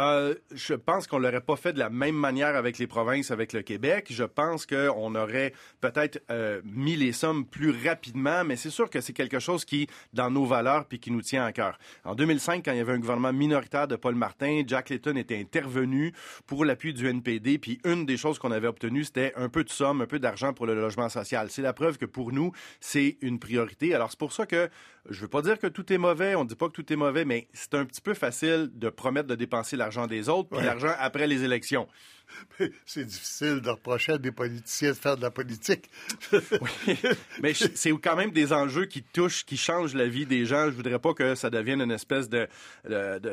Euh, 0.00 0.35
je 0.52 0.74
pense 0.74 1.07
qu'on 1.07 1.18
l'aurait 1.18 1.42
pas 1.42 1.57
fait 1.57 1.74
de 1.74 1.78
la 1.78 1.90
même 1.90 2.14
manière 2.14 2.57
avec 2.57 2.78
les 2.78 2.87
provinces, 2.87 3.31
avec 3.31 3.52
le 3.52 3.62
Québec. 3.62 4.07
Je 4.11 4.24
pense 4.24 4.64
qu'on 4.64 5.14
aurait 5.14 5.52
peut-être 5.81 6.22
euh, 6.31 6.62
mis 6.64 6.96
les 6.96 7.12
sommes 7.12 7.44
plus 7.44 7.74
rapidement, 7.87 8.42
mais 8.44 8.57
c'est 8.57 8.70
sûr 8.70 8.88
que 8.88 9.02
c'est 9.02 9.12
quelque 9.12 9.38
chose 9.38 9.66
qui, 9.66 9.87
dans 10.14 10.31
nos 10.31 10.46
valeurs, 10.46 10.87
puis 10.87 10.98
qui 10.98 11.11
nous 11.11 11.20
tient 11.20 11.44
à 11.44 11.52
cœur. 11.52 11.78
En 12.05 12.14
2005, 12.14 12.64
quand 12.64 12.72
il 12.72 12.78
y 12.78 12.81
avait 12.81 12.94
un 12.94 12.98
gouvernement 12.98 13.35
minoritaire 13.35 13.87
de 13.87 13.96
Paul 13.96 14.14
Martin, 14.14 14.62
Jack 14.66 14.88
Layton 14.88 15.16
était 15.16 15.38
intervenu 15.38 16.14
pour 16.46 16.64
l'appui 16.64 16.94
du 16.94 17.07
NPD, 17.07 17.59
puis 17.59 17.78
une 17.85 18.07
des 18.07 18.16
choses 18.16 18.38
qu'on 18.38 18.50
avait 18.50 18.68
obtenues, 18.68 19.05
c'était 19.05 19.35
un 19.37 19.50
peu 19.50 19.62
de 19.62 19.70
somme, 19.70 20.00
un 20.00 20.07
peu 20.07 20.18
d'argent 20.18 20.55
pour 20.55 20.66
le 20.66 20.74
logement 20.74 21.11
social. 21.11 21.50
C'est 21.50 21.62
la 21.62 21.74
preuve 21.74 21.98
que 21.98 22.07
pour 22.07 22.33
nous, 22.33 22.52
c'est 22.81 23.18
une 23.20 23.38
priorité. 23.38 23.94
Alors 23.94 24.11
c'est 24.11 24.18
pour 24.18 24.33
ça 24.33 24.46
que 24.46 24.70
je 25.11 25.20
veux 25.20 25.28
pas 25.28 25.42
dire 25.42 25.59
que 25.59 25.66
tout 25.66 25.92
est 25.92 25.98
mauvais, 25.98 26.35
on 26.35 26.44
dit 26.44 26.55
pas 26.55 26.68
que 26.68 26.72
tout 26.72 26.90
est 26.92 26.96
mauvais, 26.96 27.24
mais 27.24 27.48
c'est 27.52 27.74
un 27.74 27.85
petit 27.85 28.00
peu 28.00 28.14
facile 28.14 28.70
de 28.72 28.88
promettre 28.88 29.28
de 29.28 29.35
dépenser 29.35 29.76
l'argent 29.83 30.07
des 30.07 30.29
autres, 30.29 30.49
puis 30.51 30.64
l'argent 30.64 30.92
après 30.99 31.27
les 31.27 31.45
élections. 31.45 31.87
C'est 32.87 33.05
difficile 33.05 33.61
de 33.61 33.71
reprocher 33.71 34.12
à 34.12 34.18
des 34.18 34.33
politiciens 34.33 34.90
de 34.90 34.97
faire 34.97 35.16
de 35.16 35.23
la 35.23 35.31
politique. 35.31 35.88
oui, 36.33 36.99
mais 37.42 37.55
c'est 37.55 37.90
quand 37.90 38.16
même 38.16 38.31
des 38.31 38.53
enjeux 38.53 38.87
qui 38.87 39.03
touchent, 39.03 39.45
qui 39.45 39.57
changent 39.57 39.95
la 39.95 40.07
vie 40.07 40.27
des 40.27 40.45
gens. 40.45 40.66
Je 40.66 40.77
voudrais 40.77 40.99
pas 40.99 41.14
que 41.14 41.35
ça 41.35 41.51
devienne 41.51 41.81
une 41.81 41.90
espèce 41.90 42.29
de, 42.29 42.49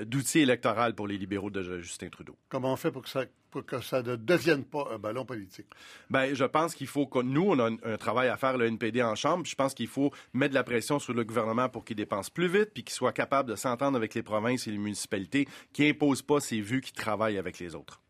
d'outil 0.03 0.39
électoral 0.39 0.95
pour 0.95 1.07
les 1.07 1.17
libéraux 1.17 1.49
de 1.49 1.81
Justin 1.81 2.09
Trudeau. 2.09 2.35
Comment 2.49 2.73
on 2.73 2.75
fait 2.75 2.91
pour 2.91 3.03
que 3.03 3.09
ça, 3.09 3.25
pour 3.51 3.65
que 3.65 3.81
ça 3.81 4.01
ne 4.01 4.15
devienne 4.15 4.63
pas 4.63 4.87
un 4.91 4.99
ballon 4.99 5.25
politique? 5.25 5.67
Ben, 6.09 6.33
je 6.33 6.45
pense 6.45 6.75
qu'il 6.75 6.87
faut 6.87 7.07
que 7.07 7.19
nous, 7.19 7.43
on 7.49 7.59
a 7.59 7.69
un, 7.69 7.97
travail 7.97 8.29
à 8.29 8.37
faire, 8.37 8.57
le 8.57 8.65
NPD 8.65 9.01
en 9.03 9.15
Chambre. 9.15 9.45
Je 9.45 9.55
pense 9.55 9.73
qu'il 9.73 9.87
faut 9.87 10.11
mettre 10.33 10.51
de 10.51 10.55
la 10.55 10.63
pression 10.63 10.99
sur 10.99 11.13
le 11.13 11.23
gouvernement 11.23 11.69
pour 11.69 11.85
qu'il 11.85 11.95
dépense 11.95 12.29
plus 12.29 12.47
vite, 12.47 12.71
puis 12.73 12.83
qu'il 12.83 12.93
soit 12.93 13.13
capable 13.13 13.49
de 13.49 13.55
s'entendre 13.55 13.97
avec 13.97 14.13
les 14.13 14.23
provinces 14.23 14.67
et 14.67 14.71
les 14.71 14.77
municipalités, 14.77 15.47
qui 15.73 15.87
imposent 15.87 16.21
pas 16.21 16.39
ses 16.39 16.61
vues, 16.61 16.81
qui 16.81 16.93
travaillent 16.93 17.37
avec 17.37 17.59
les 17.59 17.75
autres. 17.75 18.01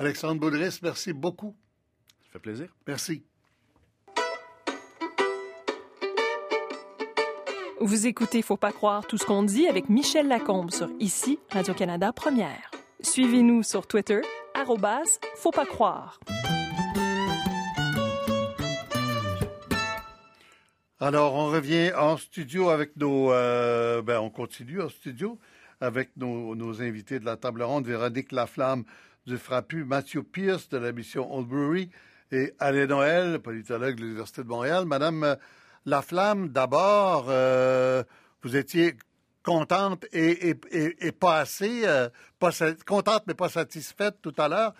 Alexandre 0.00 0.40
Boudris, 0.40 0.78
merci 0.82 1.12
beaucoup. 1.12 1.54
Ça 2.22 2.30
fait 2.32 2.38
plaisir. 2.38 2.74
Merci. 2.86 3.22
Vous 7.80 8.06
écoutez 8.06 8.40
Faut 8.40 8.56
pas 8.56 8.72
croire 8.72 9.06
tout 9.06 9.18
ce 9.18 9.26
qu'on 9.26 9.42
dit 9.42 9.68
avec 9.68 9.90
Michel 9.90 10.26
Lacombe 10.26 10.70
sur 10.70 10.88
ici 11.00 11.38
Radio-Canada 11.50 12.14
Première. 12.14 12.70
Suivez-nous 13.02 13.62
sur 13.62 13.86
Twitter, 13.86 14.22
arrobas, 14.54 15.18
faut 15.36 15.50
pas 15.50 15.66
croire. 15.66 16.18
Alors, 20.98 21.34
on 21.34 21.50
revient 21.50 21.92
en 21.94 22.16
studio 22.16 22.70
avec 22.70 22.96
nos... 22.96 23.32
Euh, 23.32 24.00
ben, 24.00 24.18
on 24.20 24.30
continue 24.30 24.80
en 24.80 24.88
studio 24.88 25.38
avec 25.82 26.16
nos, 26.16 26.54
nos, 26.54 26.80
invités 26.80 27.20
de 27.20 27.26
la 27.26 27.36
table 27.36 27.62
ronde, 27.62 27.86
Véronique 27.86 28.32
Laflamme 28.32 28.84
du 29.26 29.38
Frappu, 29.38 29.84
Mathieu 29.84 30.22
Pierce 30.22 30.68
de 30.68 30.78
la 30.78 30.92
mission 30.92 31.32
Old 31.34 31.46
Brewery 31.46 31.90
et 32.32 32.52
Alain 32.58 32.86
Noël, 32.86 33.38
politologue 33.40 33.96
de 33.96 34.02
l'Université 34.02 34.42
de 34.42 34.48
Montréal. 34.48 34.84
Madame 34.86 35.24
euh, 35.24 35.34
Laflamme, 35.86 36.48
d'abord, 36.48 37.26
euh, 37.28 38.02
vous 38.42 38.56
étiez 38.56 38.96
contente 39.42 40.06
et, 40.12 40.54
pas 41.18 41.40
assez, 41.40 41.82
euh, 41.86 42.08
contente 42.86 43.24
mais 43.26 43.34
pas 43.34 43.48
satisfaite 43.48 44.16
tout 44.22 44.34
à 44.38 44.48
l'heure. 44.48 44.74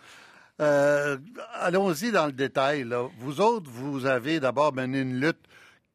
Allons-y 1.55 2.13
dans 2.13 2.27
le 2.27 2.33
détail. 2.33 2.87
Vous 3.19 3.41
autres, 3.41 3.71
vous 3.71 4.05
avez 4.05 4.41
d'abord 4.41 4.75
mené 4.75 5.01
une 5.01 5.19
lutte 5.19 5.41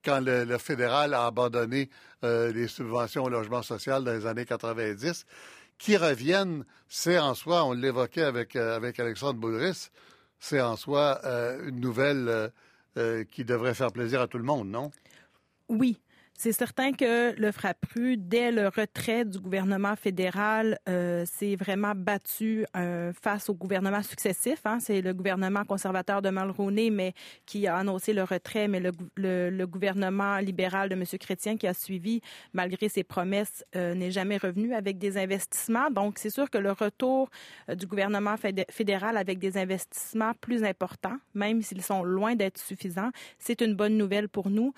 quand 0.03 0.19
le, 0.23 0.57
fédéral 0.57 1.13
a 1.13 1.27
abandonné 1.27 1.91
les 2.23 2.67
subventions 2.67 3.25
au 3.25 3.29
logement 3.29 3.61
social 3.61 4.03
dans 4.03 4.11
les 4.11 4.25
années 4.25 4.45
90 4.45 5.25
qui 5.77 5.97
reviennent, 5.97 6.65
c'est 6.87 7.19
en 7.19 7.33
soi, 7.33 7.65
on 7.65 7.73
l'évoquait 7.73 8.23
avec, 8.23 8.55
euh, 8.55 8.79
Alexandre 8.97 9.39
Boudris, 9.39 9.89
c'est 10.39 10.61
en 10.61 10.75
soi 10.75 11.19
euh, 11.25 11.69
une 11.69 11.79
nouvelle 11.79 12.51
euh, 12.97 13.23
qui 13.25 13.45
devrait 13.45 13.73
faire 13.73 13.91
plaisir 13.91 14.21
à 14.21 14.27
tout 14.27 14.37
le 14.37 14.43
monde, 14.43 14.69
non? 14.69 14.91
Oui. 15.67 15.97
C'est 16.37 16.51
certain 16.51 16.91
que 16.91 17.33
le 17.39 17.51
FRAPRU, 17.51 18.17
dès 18.17 18.51
le 18.51 18.67
retrait 18.67 19.23
du 19.23 19.39
gouvernement 19.39 19.95
fédéral, 19.95 20.77
euh, 20.89 21.25
s'est 21.25 21.55
vraiment 21.55 21.93
battu 21.95 22.65
euh, 22.75 23.13
face 23.13 23.49
au 23.49 23.53
gouvernement 23.53 24.03
successif. 24.03 24.59
Hein. 24.65 24.79
C'est 24.81 25.01
le 25.01 25.13
gouvernement 25.13 25.63
conservateur 25.63 26.21
de 26.21 26.29
Mulroney, 26.29 26.89
mais 26.89 27.13
qui 27.45 27.67
a 27.67 27.77
annoncé 27.77 28.11
le 28.11 28.23
retrait, 28.23 28.67
mais 28.67 28.81
le, 28.81 29.65
gouvernement 29.65 30.37
libéral 30.39 30.89
de 30.89 30.95
M. 30.95 31.05
Chrétien 31.17 31.55
qui 31.55 31.67
a 31.67 31.73
suivi, 31.73 32.19
malgré 32.53 32.89
ses 32.89 33.05
promesses, 33.05 33.63
euh, 33.77 33.95
n'est 33.95 34.11
jamais 34.11 34.37
revenu 34.37 34.73
avec 34.73 34.97
des 34.97 35.17
investissements. 35.17 35.89
Donc, 35.89 36.19
c'est 36.19 36.29
sûr 36.29 36.49
que 36.49 36.57
le 36.57 36.73
retour 36.73 37.29
du 37.73 37.87
gouvernement 37.87 38.35
fédéral 38.69 39.15
avec 39.15 39.39
des 39.39 39.57
investissements 39.57 40.33
plus 40.41 40.65
importants, 40.65 41.17
même 41.33 41.61
s'ils 41.61 41.81
sont 41.81 42.03
loin 42.03 42.35
d'être 42.35 42.57
suffisants, 42.57 43.11
c'est 43.39 43.61
une 43.61 43.73
bonne 43.73 43.97
nouvelle 43.97 44.27
pour 44.27 44.49
nous. 44.49 44.73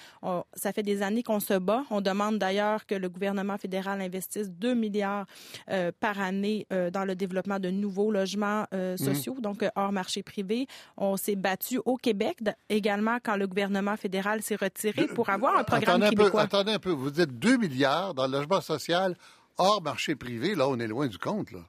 Ça 0.53 0.71
fait 0.71 0.83
des 0.83 1.01
années 1.01 1.23
qu'on 1.23 1.39
se 1.47 1.57
bat. 1.57 1.83
On 1.89 2.01
demande 2.01 2.37
d'ailleurs 2.37 2.85
que 2.85 2.95
le 2.95 3.09
gouvernement 3.09 3.57
fédéral 3.57 4.01
investisse 4.01 4.49
2 4.49 4.73
milliards 4.73 5.25
euh, 5.69 5.91
par 5.99 6.19
année 6.19 6.67
euh, 6.73 6.89
dans 6.91 7.05
le 7.05 7.15
développement 7.15 7.59
de 7.59 7.69
nouveaux 7.69 8.11
logements 8.11 8.65
euh, 8.73 8.91
mhm. 8.93 8.97
sociaux, 8.97 9.37
donc 9.41 9.65
hors 9.75 9.91
marché 9.91 10.23
privé. 10.23 10.67
On 10.97 11.17
s'est 11.17 11.35
battu 11.35 11.79
au 11.85 11.95
Québec 11.97 12.37
également 12.69 13.17
quand 13.23 13.35
le 13.35 13.47
gouvernement 13.47 13.97
fédéral 13.97 14.41
s'est 14.41 14.55
retiré 14.55 15.07
pour 15.07 15.29
avoir 15.29 15.57
un 15.57 15.63
programme 15.63 16.01
attendez 16.01 16.15
québécois. 16.15 16.41
Un 16.41 16.47
peu, 16.47 16.57
attendez 16.57 16.71
un 16.73 16.79
peu, 16.79 16.91
vous 16.91 17.11
dites 17.11 17.39
2 17.39 17.57
milliards 17.57 18.13
dans 18.13 18.27
le 18.27 18.33
logement 18.33 18.61
social 18.61 19.15
hors 19.57 19.81
marché 19.81 20.15
privé, 20.15 20.55
là, 20.55 20.67
on 20.67 20.79
est 20.79 20.87
loin 20.87 21.07
du 21.07 21.17
compte. 21.17 21.51
Là. 21.51 21.59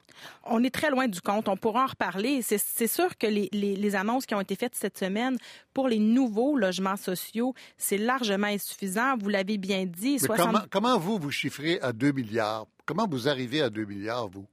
On 0.43 0.63
est 0.63 0.73
très 0.73 0.89
loin 0.89 1.07
du 1.07 1.21
compte. 1.21 1.47
On 1.47 1.57
pourra 1.57 1.83
en 1.83 1.87
reparler. 1.87 2.41
C'est 2.41 2.87
sûr 2.87 3.17
que 3.17 3.27
les, 3.27 3.49
les, 3.51 3.95
annonces 3.95 4.25
qui 4.25 4.35
ont 4.35 4.41
été 4.41 4.55
faites 4.55 4.75
cette 4.75 4.97
semaine 4.97 5.37
pour 5.73 5.87
les 5.87 5.99
nouveaux 5.99 6.57
logements 6.57 6.97
sociaux, 6.97 7.53
c'est 7.77 7.97
largement 7.97 8.47
insuffisant. 8.47 9.17
Vous 9.17 9.29
l'avez 9.29 9.57
bien 9.57 9.85
dit. 9.85 10.17
comment, 10.19 10.61
comment 10.69 10.99
vous, 10.99 11.17
vous 11.17 11.31
chiffrez 11.31 11.79
à 11.81 11.93
2 11.93 12.11
milliards? 12.11 12.67
Comment 12.85 13.07
vous 13.07 13.27
arrivez 13.27 13.61
à 13.61 13.69
2 13.69 13.85
milliards, 13.85 14.29
vous? 14.29 14.47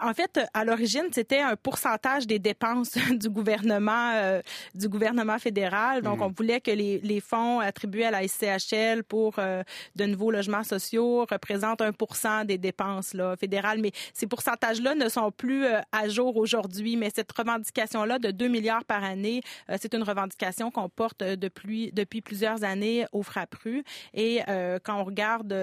En 0.00 0.12
fait, 0.14 0.40
à 0.52 0.64
l'origine, 0.64 1.06
c'était 1.12 1.40
un 1.40 1.56
pourcentage 1.56 2.26
des 2.26 2.38
dépenses 2.38 2.96
du 3.10 3.28
gouvernement 3.28 4.12
euh, 4.14 4.40
du 4.74 4.88
gouvernement 4.88 5.38
fédéral. 5.38 6.02
Donc, 6.02 6.20
on 6.20 6.28
mhm. 6.28 6.34
voulait 6.36 6.60
que 6.60 6.70
les, 6.70 6.98
les, 7.00 7.20
fonds 7.20 7.60
attribués 7.60 8.04
à 8.04 8.10
la 8.10 8.26
SCHL 8.26 9.04
pour 9.04 9.34
euh, 9.38 9.62
de 9.96 10.04
nouveaux 10.04 10.30
logements 10.30 10.64
sociaux 10.64 11.26
représentent 11.30 11.80
un 11.80 11.92
pour 11.92 12.16
cent 12.16 12.44
des 12.44 12.58
dépenses 12.58 13.14
là, 13.14 13.36
fédérales. 13.36 13.78
Mais 13.80 13.92
ces 14.12 14.26
pourcentages-là 14.26 14.94
ne 14.94 15.08
sont 15.08 15.30
plus 15.30 15.64
euh, 15.64 15.80
à 15.92 16.08
jour 16.08 16.36
aujourd'hui. 16.36 16.96
Mais 16.96 17.10
cette 17.14 17.30
revendication-là 17.32 18.18
de 18.18 18.30
2 18.30 18.48
milliards 18.48 18.84
par 18.84 19.04
année, 19.04 19.42
c'est 19.78 19.94
une 19.94 20.02
revendication 20.02 20.70
qu'on 20.70 20.88
porte 20.88 21.22
depuis, 21.22 21.90
depuis 21.92 22.20
plusieurs 22.20 22.64
années 22.64 23.06
au 23.12 23.22
FRAPRU. 23.22 23.84
Et 24.12 24.40
quand 24.82 25.00
on 25.00 25.04
regarde 25.04 25.54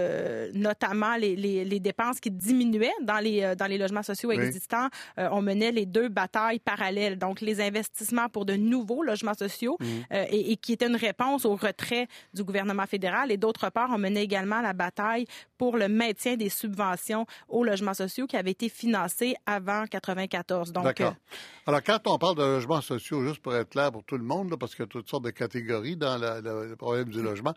notamment 0.53 1.15
les, 1.15 1.35
les, 1.35 1.65
les, 1.65 1.79
dépenses 1.79 2.19
qui 2.19 2.31
diminuaient 2.31 2.91
dans 3.01 3.19
les, 3.19 3.55
dans 3.55 3.67
les 3.67 3.77
logements 3.77 4.03
sociaux, 4.03 4.20
existants, 4.29 4.89
euh, 5.17 5.29
on 5.31 5.41
menait 5.41 5.71
les 5.71 5.85
deux 5.85 6.09
batailles 6.09 6.59
parallèles. 6.59 7.17
Donc, 7.17 7.41
les 7.41 7.61
investissements 7.61 8.29
pour 8.29 8.45
de 8.45 8.53
nouveaux 8.53 9.03
logements 9.03 9.33
sociaux 9.33 9.77
mm. 9.79 9.85
euh, 10.13 10.25
et, 10.29 10.57
qui 10.57 10.73
étaient 10.73 10.87
une 10.87 10.95
réponse 10.95 11.45
au 11.45 11.55
retrait 11.55 12.07
du 12.33 12.43
gouvernement 12.43 12.85
fédéral. 12.85 13.31
Et 13.31 13.37
d'autre 13.37 13.69
part, 13.69 13.89
on 13.91 13.97
menait 13.97 14.23
également 14.23 14.61
la 14.61 14.73
bataille 14.73 15.25
pour 15.57 15.77
le 15.77 15.87
maintien 15.87 16.35
des 16.35 16.49
subventions 16.49 17.25
aux 17.47 17.63
logements 17.63 17.93
sociaux 17.93 18.27
qui 18.27 18.37
avaient 18.37 18.51
été 18.51 18.69
financés 18.69 19.35
avant 19.45 19.85
94. 19.85 20.71
Donc, 20.71 20.83
D'accord. 20.83 21.15
Euh, 21.31 21.67
Alors, 21.67 21.81
quand 21.83 21.99
on 22.05 22.17
parle 22.17 22.35
de 22.35 22.43
logements 22.43 22.81
sociaux, 22.81 23.23
juste 23.23 23.41
pour 23.41 23.55
être 23.55 23.69
clair 23.69 23.91
pour 23.91 24.03
tout 24.03 24.17
le 24.17 24.23
monde, 24.23 24.55
parce 24.59 24.75
qu'il 24.75 24.83
y 24.83 24.87
a 24.87 24.87
toutes 24.87 25.09
sortes 25.09 25.25
de 25.25 25.31
catégories 25.31 25.95
dans 25.95 26.17
le 26.19 26.75
problème 26.75 27.09
du 27.09 27.21
logement, 27.21 27.53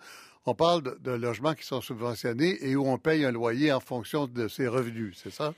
on 0.46 0.54
parle 0.54 0.82
de, 0.82 0.98
de, 1.00 1.12
logements 1.12 1.54
qui 1.54 1.64
sont 1.64 1.80
subventionnés 1.80 2.58
et 2.60 2.76
où 2.76 2.86
on 2.86 2.98
paye 2.98 3.24
un 3.24 3.32
loyer 3.32 3.72
en 3.72 3.80
fonction 3.80 4.26
de 4.26 4.48
ses 4.48 4.68
revenus, 4.68 5.18
c'est 5.22 5.32
ça? 5.32 5.54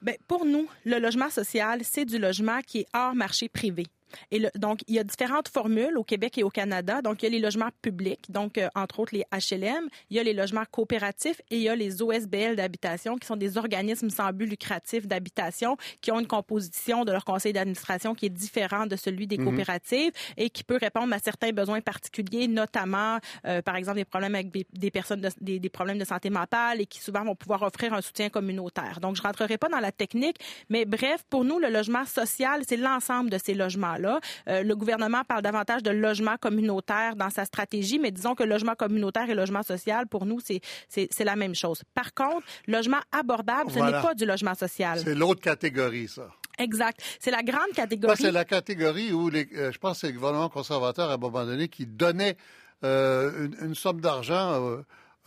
Bien, 0.00 0.14
pour 0.26 0.44
nous, 0.44 0.68
le 0.84 0.98
logement 0.98 1.30
social, 1.30 1.80
c'est 1.82 2.04
du 2.04 2.18
logement 2.18 2.60
qui 2.66 2.80
est 2.80 2.86
hors 2.94 3.14
marché 3.14 3.48
privé. 3.48 3.86
Et 4.30 4.46
donc, 4.54 4.80
il 4.86 4.94
y 4.94 4.98
a 4.98 5.04
différentes 5.04 5.48
formules 5.48 5.96
au 5.96 6.04
Québec 6.04 6.38
et 6.38 6.42
au 6.42 6.50
Canada. 6.50 7.02
Donc, 7.02 7.22
il 7.22 7.26
y 7.26 7.28
a 7.28 7.30
les 7.30 7.38
logements 7.38 7.70
publics, 7.82 8.30
donc 8.30 8.58
euh, 8.58 8.68
entre 8.74 9.00
autres 9.00 9.14
les 9.14 9.24
HLM, 9.32 9.88
il 10.10 10.16
y 10.16 10.20
a 10.20 10.22
les 10.22 10.34
logements 10.34 10.64
coopératifs 10.70 11.40
et 11.50 11.56
il 11.56 11.62
y 11.62 11.68
a 11.68 11.76
les 11.76 12.02
OSBL 12.02 12.56
d'habitation, 12.56 13.16
qui 13.16 13.26
sont 13.26 13.36
des 13.36 13.58
organismes 13.58 14.10
sans 14.10 14.32
but 14.32 14.46
lucratif 14.46 15.06
d'habitation, 15.06 15.76
qui 16.00 16.10
ont 16.12 16.20
une 16.20 16.26
composition 16.26 17.04
de 17.04 17.12
leur 17.12 17.24
conseil 17.24 17.52
d'administration 17.52 18.14
qui 18.14 18.26
est 18.26 18.30
différente 18.30 18.88
de 18.88 18.96
celui 18.96 19.26
des 19.26 19.38
mhm. 19.38 19.44
coopératives 19.44 20.12
et 20.36 20.50
qui 20.50 20.64
peut 20.64 20.78
répondre 20.80 21.12
à 21.12 21.18
certains 21.18 21.50
besoins 21.50 21.80
particuliers, 21.80 22.48
notamment, 22.48 23.18
euh, 23.46 23.62
par 23.62 23.76
exemple, 23.76 23.98
des 23.98 24.04
problèmes 24.04 24.34
avec 24.34 24.50
des, 24.50 24.90
personnes, 24.90 25.26
des, 25.40 25.58
des, 25.58 25.68
problèmes 25.68 25.98
de 25.98 26.04
santé 26.04 26.30
mentale 26.30 26.80
et 26.80 26.86
qui 26.86 27.00
souvent 27.00 27.24
vont 27.24 27.34
pouvoir 27.34 27.62
offrir 27.62 27.92
un 27.92 28.00
soutien 28.00 28.28
communautaire. 28.28 29.00
Donc, 29.00 29.16
je 29.16 29.22
rentrerai 29.22 29.58
pas 29.58 29.68
dans 29.68 29.80
la 29.80 29.92
technique, 29.92 30.38
mais 30.68 30.84
bref, 30.84 31.24
pour 31.28 31.44
nous, 31.44 31.58
le 31.58 31.68
logement 31.68 32.04
social, 32.04 32.62
c'est 32.66 32.76
l'ensemble 32.76 33.30
de 33.30 33.38
ces 33.38 33.54
logements 33.54 33.97
logement-là. 33.98 34.20
Euh, 34.48 34.62
le 34.62 34.76
gouvernement 34.76 35.24
parle 35.24 35.42
davantage 35.42 35.82
de 35.82 35.90
logement 35.90 36.36
communautaire 36.36 37.16
dans 37.16 37.30
sa 37.30 37.44
stratégie, 37.44 37.98
mais 37.98 38.10
disons 38.10 38.34
que 38.34 38.42
logement 38.42 38.74
communautaire 38.74 39.28
et 39.30 39.34
logement 39.34 39.62
social, 39.62 40.06
pour 40.06 40.26
nous, 40.26 40.40
c'est 40.40 41.24
la 41.24 41.36
même 41.36 41.54
chose. 41.54 41.82
Par 41.94 42.14
contre, 42.14 42.46
logement 42.66 43.00
abordable, 43.12 43.70
ce 43.70 43.78
n'est 43.78 43.92
pas 43.92 44.14
du 44.14 44.24
logement 44.24 44.54
social. 44.54 45.00
C'est 45.00 45.14
l'autre 45.14 45.40
catégorie, 45.40 46.08
ça. 46.08 46.28
Exact. 46.58 47.00
C'est 47.20 47.30
la 47.30 47.42
grande 47.42 47.70
catégorie. 47.72 48.16
C'est 48.18 48.32
la 48.32 48.44
catégorie 48.44 49.12
où 49.12 49.28
les, 49.28 49.48
euh, 49.54 49.70
je 49.70 49.78
pense 49.78 49.92
que 49.92 50.00
c'est 50.00 50.06
le 50.08 50.18
gouvernement 50.18 50.48
conservateur 50.48 51.08
à 51.08 51.14
un 51.14 51.16
moment 51.16 51.44
donné 51.44 51.68
qui 51.68 51.86
donnait 51.86 52.36
euh, 52.82 53.48
une, 53.62 53.76
somme 53.76 54.00
d'argent 54.00 54.60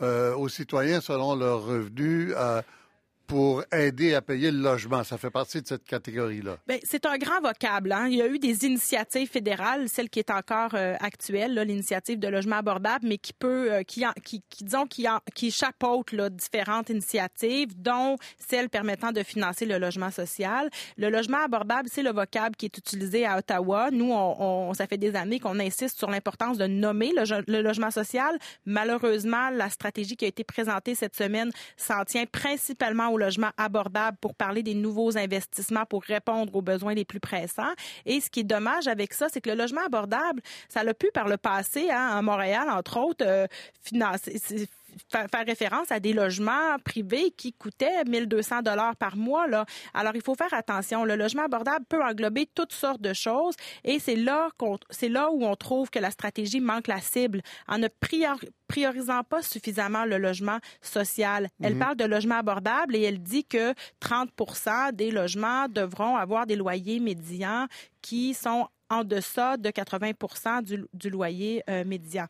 aux 0.00 0.48
citoyens 0.48 1.00
selon 1.00 1.36
leurs 1.36 1.64
revenus 1.64 2.34
pour 3.26 3.64
aider 3.72 4.14
à 4.14 4.22
payer 4.22 4.50
le 4.50 4.58
logement. 4.58 5.04
Ça 5.04 5.18
fait 5.18 5.30
partie 5.30 5.62
de 5.62 5.66
cette 5.66 5.84
catégorie-là. 5.84 6.56
Bien, 6.66 6.78
c'est 6.82 7.06
un 7.06 7.16
grand 7.18 7.40
vocable. 7.40 7.92
Hein. 7.92 8.08
Il 8.08 8.16
y 8.16 8.22
a 8.22 8.26
eu 8.26 8.38
des 8.38 8.64
initiatives 8.64 9.28
fédérales, 9.28 9.88
celle 9.88 10.10
qui 10.10 10.18
est 10.18 10.30
encore 10.30 10.74
euh, 10.74 10.94
actuelle, 11.00 11.54
l'initiative 11.54 12.18
de 12.18 12.28
logement 12.28 12.56
abordable, 12.56 13.06
mais 13.06 13.18
qui 13.18 13.32
peut, 13.32 13.72
euh, 13.72 13.82
qui, 13.82 14.04
disons, 14.60 14.86
qui, 14.86 15.06
qui 15.34 15.50
chapeaute 15.50 16.14
différentes 16.30 16.90
initiatives, 16.90 17.70
dont 17.80 18.16
celle 18.38 18.68
permettant 18.68 19.12
de 19.12 19.22
financer 19.22 19.66
le 19.66 19.78
logement 19.78 20.10
social. 20.10 20.68
Le 20.96 21.08
logement 21.08 21.42
abordable, 21.44 21.88
c'est 21.90 22.02
le 22.02 22.12
vocable 22.12 22.56
qui 22.56 22.66
est 22.66 22.76
utilisé 22.76 23.24
à 23.26 23.38
Ottawa. 23.38 23.90
Nous, 23.90 24.12
on, 24.12 24.74
ça 24.74 24.86
fait 24.86 24.98
des 24.98 25.16
années 25.16 25.40
qu'on 25.40 25.58
insiste 25.58 25.98
sur 25.98 26.10
l'importance 26.10 26.58
de 26.58 26.66
nommer 26.66 27.12
le, 27.16 27.44
le 27.46 27.62
logement 27.62 27.90
social. 27.90 28.38
Malheureusement, 28.66 29.50
la 29.50 29.70
stratégie 29.70 30.16
qui 30.16 30.24
a 30.24 30.28
été 30.28 30.44
présentée 30.44 30.94
cette 30.94 31.16
semaine 31.16 31.50
s'en 31.76 32.04
tient 32.04 32.26
principalement 32.26 33.08
au 33.08 33.18
logement 33.22 33.50
abordable 33.56 34.16
pour 34.20 34.34
parler 34.34 34.62
des 34.62 34.74
nouveaux 34.74 35.16
investissements 35.16 35.86
pour 35.86 36.02
répondre 36.02 36.54
aux 36.54 36.62
besoins 36.62 36.94
les 36.94 37.04
plus 37.04 37.20
pressants. 37.20 37.74
Et 38.06 38.20
ce 38.20 38.30
qui 38.30 38.40
est 38.40 38.44
dommage 38.44 38.88
avec 38.88 39.14
ça, 39.14 39.28
c'est 39.30 39.40
que 39.40 39.50
le 39.50 39.56
logement 39.56 39.84
abordable, 39.86 40.42
ça 40.68 40.82
l'a 40.84 40.94
pu 40.94 41.10
par 41.12 41.28
le 41.28 41.36
passé, 41.36 41.90
hein, 41.90 42.08
à 42.18 42.22
Montréal, 42.22 42.68
entre 42.70 42.98
autres, 42.98 43.24
euh, 43.26 43.46
financer 43.82 44.38
faire, 45.08 45.28
référence 45.46 45.90
à 45.90 46.00
des 46.00 46.12
logements 46.12 46.76
privés 46.84 47.30
qui 47.30 47.52
coûtaient 47.52 48.04
1200 48.04 48.62
dollars 48.62 48.96
par 48.96 49.16
mois. 49.16 49.46
Là. 49.46 49.66
Alors, 49.94 50.14
il 50.14 50.22
faut 50.22 50.34
faire 50.34 50.52
attention. 50.52 51.04
Le 51.04 51.16
logement 51.16 51.44
abordable 51.44 51.84
peut 51.88 52.02
englober 52.02 52.48
toutes 52.54 52.72
sortes 52.72 53.00
de 53.00 53.12
choses 53.12 53.54
et 53.84 53.98
c'est 53.98 54.16
là, 54.16 54.48
c'est 54.90 55.08
là 55.08 55.30
où 55.30 55.44
on 55.44 55.56
trouve 55.56 55.90
que 55.90 55.98
la 55.98 56.10
stratégie 56.10 56.60
manque 56.60 56.88
la 56.88 57.00
cible 57.00 57.42
en 57.68 57.78
ne 57.78 57.88
priorisant 58.68 59.22
pas 59.24 59.42
suffisamment 59.42 60.04
le 60.04 60.18
logement 60.18 60.58
social. 60.80 61.48
Elle 61.62 61.74
mhm. 61.74 61.78
parle 61.78 61.96
de 61.96 62.04
logement 62.04 62.36
abordable 62.36 62.96
et 62.96 63.02
elle 63.02 63.22
dit 63.22 63.44
que 63.44 63.74
30 64.00 64.30
des 64.92 65.10
logements 65.10 65.68
devront 65.68 66.16
avoir 66.16 66.46
des 66.46 66.56
loyers 66.56 67.00
médians 67.00 67.66
qui 68.00 68.34
sont 68.34 68.68
en 68.92 69.04
deçà 69.04 69.56
de 69.56 69.70
80 69.70 70.62
du, 70.62 70.84
du 70.92 71.10
loyer 71.10 71.62
euh, 71.68 71.84
médian. 71.84 72.26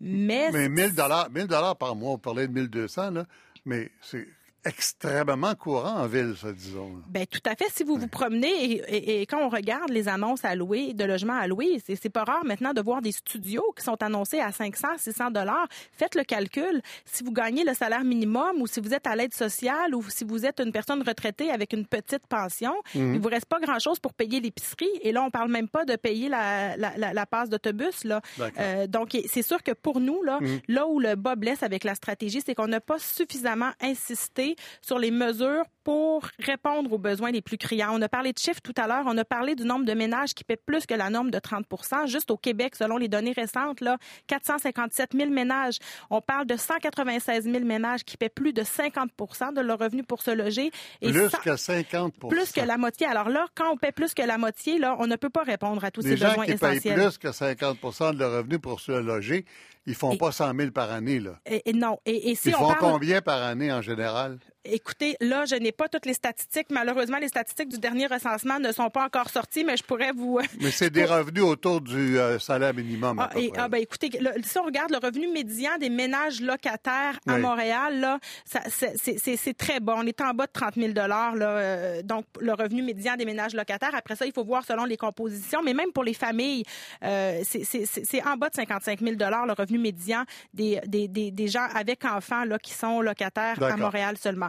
Mais, 0.00 0.50
mais 0.50 0.68
1000 0.68 0.94
dollars, 0.94 1.30
1000 1.30 1.46
dollars 1.46 1.76
par 1.76 1.94
mois, 1.94 2.12
on 2.12 2.18
parlait 2.18 2.48
de 2.48 2.52
1200 2.52 3.10
là, 3.10 3.26
mais 3.64 3.90
c'est 4.00 4.26
extrêmement 4.66 5.54
courant 5.54 6.00
en 6.02 6.06
ville, 6.06 6.34
ça, 6.40 6.52
disons. 6.52 7.02
Ben 7.08 7.26
tout 7.26 7.40
à 7.44 7.54
fait. 7.54 7.66
Si 7.72 7.84
vous 7.84 7.96
vous 7.96 8.08
promenez 8.08 8.48
et, 8.48 9.20
et, 9.20 9.26
quand 9.26 9.38
on 9.38 9.48
regarde 9.48 9.90
les 9.90 10.08
annonces 10.08 10.44
à 10.44 10.54
louer, 10.54 10.92
de 10.92 11.04
logements 11.04 11.38
à 11.38 11.46
louer, 11.46 11.80
c'est 11.84 12.08
pas 12.08 12.24
rare 12.24 12.44
maintenant 12.44 12.72
de 12.72 12.80
voir 12.80 13.00
des 13.00 13.12
studios 13.12 13.64
qui 13.76 13.84
sont 13.84 14.02
annoncés 14.02 14.40
à 14.40 14.52
500, 14.52 14.88
600 14.98 15.30
dollars. 15.30 15.68
Faites 15.92 16.14
le 16.14 16.24
calcul. 16.24 16.82
Si 17.04 17.22
vous 17.22 17.32
gagnez 17.32 17.64
le 17.64 17.74
salaire 17.74 18.04
minimum 18.04 18.60
ou 18.60 18.66
si 18.66 18.80
vous 18.80 18.92
êtes 18.92 19.06
à 19.06 19.14
l'aide 19.14 19.34
sociale 19.34 19.94
ou 19.94 20.02
si 20.08 20.24
vous 20.24 20.44
êtes 20.44 20.60
une 20.60 20.72
personne 20.72 21.02
retraitée 21.02 21.50
avec 21.50 21.72
une 21.72 21.86
petite 21.86 22.26
pension, 22.26 22.74
mhm. 22.94 23.14
il 23.14 23.20
vous 23.20 23.28
reste 23.28 23.46
pas 23.46 23.60
grand-chose 23.60 24.00
pour 24.00 24.14
payer 24.14 24.40
l'épicerie. 24.40 24.88
Et 25.02 25.12
là, 25.12 25.22
on 25.22 25.30
parle 25.30 25.50
même 25.50 25.68
pas 25.68 25.84
de 25.84 25.94
payer 25.96 26.28
la, 26.28 26.76
la, 26.76 26.96
la, 26.96 27.26
passe 27.26 27.48
d'autobus. 27.48 28.04
Là. 28.04 28.20
Euh, 28.58 28.86
donc, 28.86 29.16
c'est 29.28 29.42
sûr 29.42 29.62
que 29.62 29.72
pour 29.72 30.00
nous, 30.00 30.22
là, 30.22 30.40
mhm. 30.40 30.60
là 30.68 30.86
où 30.86 30.98
le 30.98 31.14
bas 31.14 31.36
blesse 31.36 31.62
avec 31.62 31.84
la 31.84 31.94
stratégie, 31.94 32.42
c'est 32.44 32.54
qu'on 32.54 32.68
n'a 32.68 32.80
pas 32.80 32.98
suffisamment 32.98 33.70
insisté 33.80 34.55
sur 34.82 34.98
les 34.98 35.10
mesures 35.10 35.64
pour 35.86 36.26
répondre 36.40 36.92
aux 36.92 36.98
besoins 36.98 37.30
les 37.30 37.42
plus 37.42 37.58
criants. 37.58 37.92
On 37.92 38.02
a 38.02 38.08
parlé 38.08 38.32
de 38.32 38.38
chiffres 38.38 38.60
tout 38.60 38.74
à 38.76 38.88
l'heure. 38.88 39.04
On 39.06 39.16
a 39.18 39.24
parlé 39.24 39.54
du 39.54 39.64
nombre 39.64 39.84
de 39.84 39.92
ménages 39.92 40.34
qui 40.34 40.42
paient 40.42 40.56
plus 40.56 40.84
que 40.84 40.94
la 40.94 41.10
norme 41.10 41.30
de 41.30 41.38
30% 41.38 42.08
Juste 42.08 42.32
au 42.32 42.36
Québec, 42.36 42.74
selon 42.74 42.96
les 42.96 43.06
données 43.06 43.30
récentes, 43.30 43.80
là, 43.80 43.96
457 44.26 45.10
000 45.14 45.30
ménages. 45.30 45.78
On 46.10 46.20
parle 46.20 46.44
de 46.46 46.56
196 46.56 47.44
000 47.44 47.64
ménages 47.64 48.02
qui 48.02 48.16
paient 48.16 48.28
plus 48.28 48.52
de 48.52 48.62
50% 48.62 49.54
de 49.54 49.60
leur 49.60 49.78
revenu 49.78 50.02
pour 50.02 50.22
se 50.22 50.32
loger. 50.32 50.72
Et 51.02 51.12
plus 51.12 51.30
que 51.30 51.56
50 51.56 52.14
Plus 52.30 52.50
que 52.50 52.62
la 52.62 52.78
moitié. 52.78 53.06
Alors 53.06 53.28
là, 53.28 53.46
quand 53.54 53.70
on 53.70 53.76
paie 53.76 53.92
plus 53.92 54.12
que 54.12 54.22
la 54.22 54.38
moitié, 54.38 54.78
là, 54.78 54.96
on 54.98 55.06
ne 55.06 55.14
peut 55.14 55.30
pas 55.30 55.44
répondre 55.44 55.84
à 55.84 55.92
tous 55.92 56.02
ces 56.02 56.16
besoins 56.16 56.46
essentiels. 56.46 56.58
Gens 56.58 56.80
qui 56.80 56.88
payent 56.88 56.94
plus 56.94 57.18
que 57.18 57.30
50 57.30 58.14
de 58.14 58.18
leur 58.18 58.32
revenu 58.32 58.58
pour 58.58 58.80
se 58.80 58.90
loger, 58.90 59.44
ils 59.86 59.94
font 59.94 60.16
pas 60.16 60.32
100 60.32 60.52
000 60.56 60.70
par 60.72 60.90
année, 60.90 61.20
là. 61.20 61.38
Et, 61.46 61.72
non. 61.72 61.98
Et, 62.04 62.34
si 62.34 62.48
Ils 62.48 62.54
font 62.54 62.74
combien 62.80 63.22
par 63.22 63.40
année 63.42 63.72
en 63.72 63.82
général? 63.82 64.38
Écoutez, 64.70 65.16
là, 65.20 65.44
je 65.44 65.56
n'ai 65.56 65.72
pas 65.72 65.88
toutes 65.88 66.06
les 66.06 66.14
statistiques. 66.14 66.68
Malheureusement, 66.70 67.18
les 67.18 67.28
statistiques 67.28 67.68
du 67.68 67.78
dernier 67.78 68.06
recensement 68.06 68.58
ne 68.58 68.72
sont 68.72 68.90
pas 68.90 69.04
encore 69.04 69.30
sorties, 69.30 69.64
mais 69.64 69.76
je 69.76 69.82
pourrais 69.82 70.12
vous. 70.12 70.40
Mais 70.60 70.70
c'est 70.70 70.90
des 70.90 71.04
revenus 71.04 71.44
autour 71.44 71.80
du 71.80 72.18
euh, 72.18 72.38
salaire 72.38 72.74
minimum. 72.74 73.18
Ah, 73.20 73.30
ah, 73.56 73.68
ben, 73.68 73.78
écoutez, 73.78 74.10
si 74.44 74.58
on 74.58 74.64
regarde 74.64 74.90
le 74.90 74.98
revenu 74.98 75.28
médian 75.28 75.78
des 75.78 75.90
ménages 75.90 76.40
locataires 76.40 77.18
à 77.26 77.38
Montréal, 77.38 78.00
là, 78.00 78.18
c'est 78.44 79.56
très 79.56 79.80
bon. 79.80 79.94
On 79.98 80.06
est 80.06 80.20
en 80.20 80.32
bas 80.34 80.46
de 80.46 80.52
30 80.52 80.74
000 80.74 80.92
là, 80.94 81.32
euh, 81.34 82.02
donc 82.02 82.24
le 82.40 82.52
revenu 82.52 82.82
médian 82.82 83.16
des 83.16 83.24
ménages 83.24 83.54
locataires. 83.54 83.94
Après 83.94 84.16
ça, 84.16 84.26
il 84.26 84.32
faut 84.32 84.44
voir 84.44 84.64
selon 84.64 84.84
les 84.84 84.96
compositions, 84.96 85.62
mais 85.62 85.74
même 85.74 85.92
pour 85.92 86.04
les 86.04 86.14
familles, 86.14 86.64
euh, 87.04 87.42
c'est 87.44 88.26
en 88.26 88.36
bas 88.36 88.48
de 88.50 88.54
55 88.54 89.00
000 89.00 89.16
le 89.18 89.52
revenu 89.52 89.78
médian 89.78 90.24
des, 90.54 90.80
des, 90.86 91.08
des, 91.08 91.48
gens 91.48 91.66
avec 91.74 92.04
enfants 92.04 92.44
là, 92.44 92.58
qui 92.58 92.72
sont 92.72 93.00
locataires 93.00 93.62
à 93.62 93.76
Montréal 93.76 94.16
seulement. 94.18 94.48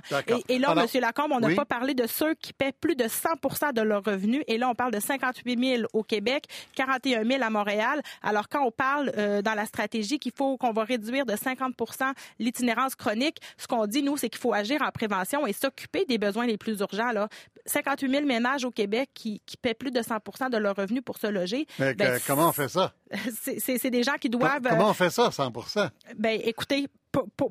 Et, 0.50 0.60
là, 0.60 0.74
M. 0.76 1.02
Lacombe, 1.02 1.32
on 1.32 1.40
n'a 1.40 1.56
pas 1.56 1.66
parlé 1.66 1.94
de 1.94 2.08
ceux 2.08 2.34
qui 2.36 2.54
paient 2.54 2.72
plus 2.72 2.96
de 2.96 3.06
100% 3.06 3.74
de 3.74 3.82
leurs 3.82 4.04
revenus. 4.04 4.44
Et 4.48 4.58
là, 4.58 4.70
on 4.70 4.76
parle 4.76 4.92
de 4.92 5.00
58 5.00 5.78
000 5.78 5.84
au 5.94 6.04
Québec, 6.04 6.46
41 6.76 7.26
000 7.26 7.44
à 7.44 7.50
Montréal. 7.50 8.02
Alors, 8.24 8.50
quand 8.50 8.64
on 8.66 8.72
parle 8.72 9.12
euh, 9.18 9.42
dans 9.42 9.54
la 9.54 9.66
stratégie 9.66 10.20
qu'il 10.20 10.32
faut 10.36 10.58
qu'on 10.58 10.72
va 10.72 10.84
réduire 10.84 11.26
de 11.26 11.34
50% 11.34 12.14
l'itinérance 12.40 12.96
chronique, 12.96 13.40
ce 13.58 13.68
qu'on 13.68 13.86
dit, 13.86 14.04
nous, 14.04 14.18
c'est 14.18 14.30
qu'il 14.30 14.42
faut 14.42 14.54
agir 14.54 14.82
en 14.82 14.92
prévention 14.92 15.46
et 15.48 15.54
s'occuper 15.54 16.06
des 16.06 16.18
besoins 16.18 16.46
les 16.46 16.58
plus 16.58 16.80
urgents. 16.80 17.12
Là. 17.12 17.28
58 17.66 18.10
000 18.10 18.26
ménages 18.26 18.66
au 18.66 18.72
Québec 18.72 19.10
qui, 19.14 19.42
qui 19.46 19.58
paient 19.58 19.74
plus 19.74 19.92
de 19.92 20.00
100% 20.00 20.50
de 20.50 20.58
leurs 20.58 20.76
revenus 20.76 21.04
pour 21.04 21.18
se 21.18 21.28
loger. 21.28 21.68
Mais 21.80 21.94
ben, 21.94 22.20
comment 22.26 22.50
on 22.50 22.54
fait 22.54 22.70
ça? 22.70 22.94
C'est 23.42 23.90
des 23.90 24.04
gens 24.04 24.16
qui 24.20 24.30
doivent... 24.30 24.62
Comment 24.62 24.90
on 24.90 24.94
fait 24.94 25.10
ça, 25.10 25.32
100 25.32 25.52
Ben, 26.18 26.40
écoutez, 26.44 26.88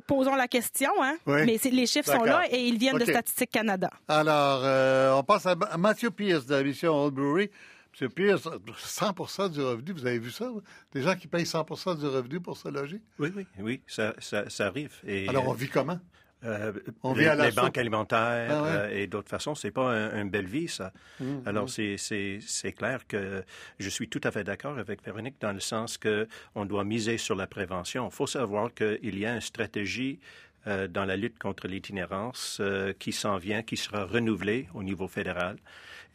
posons 0.07 0.35
la 0.35 0.49
question, 0.49 0.91
hein? 1.03 1.17
Mais 1.27 1.59
les 1.65 1.87
chiffres 1.87 2.11
sont 2.11 2.25
là 2.25 2.45
et 2.51 2.67
ils 2.67 2.79
viennent 2.79 2.99
de 2.99 3.05
Statistique 3.05 3.51
Canada. 3.51 3.91
Alors, 4.09 4.61
euh, 4.65 5.15
on 5.15 5.23
passe 5.23 5.47
à 5.47 5.57
Mathieu 5.77 6.11
Pierce 6.11 6.47
de 6.47 6.55
la 6.55 6.63
mission 6.63 6.95
Old 6.95 7.15
Brewery. 7.15 7.51
M. 7.99 8.11
Pierce, 8.11 8.47
100% 8.47 9.53
du 9.53 9.63
revenu, 9.63 9.93
vous 9.93 10.07
avez 10.07 10.19
vu 10.19 10.31
ça? 10.31 10.51
Des 10.93 11.01
gens 11.01 11.15
qui 11.15 11.29
payent 11.29 11.45
100% 11.45 11.99
du 11.99 12.07
revenu 12.07 12.41
pour 12.41 12.57
se 12.57 12.69
loger? 12.69 13.01
Oui, 13.19 13.33
oui, 13.35 13.47
oui, 13.59 13.81
ça, 13.87 14.15
ça, 14.19 14.67
arrive. 14.67 14.93
Alors, 15.29 15.49
on 15.49 15.53
vit 15.53 15.69
comment? 15.69 15.99
Euh, 16.47 16.73
on 17.03 17.15
les, 17.15 17.35
les 17.35 17.51
banques 17.51 17.77
alimentaires 17.79 18.49
ah 18.51 18.67
euh, 18.67 18.91
et 18.91 19.07
d'autres 19.07 19.29
façons, 19.29 19.55
c'est 19.55 19.71
pas 19.71 19.93
une 20.15 20.31
belle 20.31 20.47
vie 20.47 20.69
ça. 20.69 20.93
Mmh, 21.21 21.39
Alors 21.45 21.65
mmh. 21.65 21.99
c'est 22.41 22.73
clair 22.73 23.07
que 23.07 23.43
je 23.79 23.89
suis 23.89 24.09
tout 24.09 24.21
à 24.23 24.31
fait 24.31 24.45
d'accord 24.45 24.79
avec 24.79 25.05
Véronique 25.05 25.37
dans 25.41 25.53
le 25.53 25.61
sens 25.61 25.99
que 25.99 26.29
on 26.55 26.65
doit 26.65 26.85
miser 26.85 27.19
sur 27.19 27.35
la 27.35 27.47
prévention. 27.47 28.09
Il 28.09 28.15
faut 28.15 28.27
savoir 28.27 28.73
qu'il 28.75 29.19
y 29.19 29.27
a 29.27 29.35
une 29.35 29.41
stratégie 29.41 30.21
euh, 30.67 30.87
dans 30.89 31.05
la 31.05 31.17
lutte 31.17 31.39
contre 31.39 31.67
l'itinérance 31.67 32.63
qui 32.99 33.13
s'en 33.13 33.39
vient, 33.39 33.63
qui 33.63 33.77
sera 33.77 34.05
renouvelée 34.05 34.69
au 34.75 34.83
niveau 34.83 35.09
fédéral. 35.09 35.57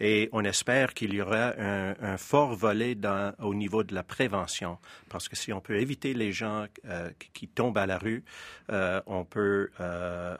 Et 0.04 0.30
on 0.32 0.44
espère 0.44 0.96
qu'il 0.96 1.14
y 1.14 1.22
aura 1.22 1.54
un, 1.60 2.18
fort 2.18 2.56
volet 2.56 2.98
au 3.38 3.54
niveau 3.54 3.84
de 3.84 3.94
la 3.94 4.02
prévention, 4.02 4.80
parce 5.10 5.30
que 5.30 5.36
si 5.36 5.54
on 5.54 5.62
peut 5.62 5.76
éviter 5.80 6.16
les 6.16 6.32
gens 6.32 6.66
euh, 6.86 7.12
qui, 7.34 7.48
tombent 7.48 7.78
à 7.78 7.86
la 7.86 8.00
rue, 8.00 8.24
euh, 8.72 9.00
on, 9.06 9.26
peut, 9.26 9.70
euh, 9.80 10.36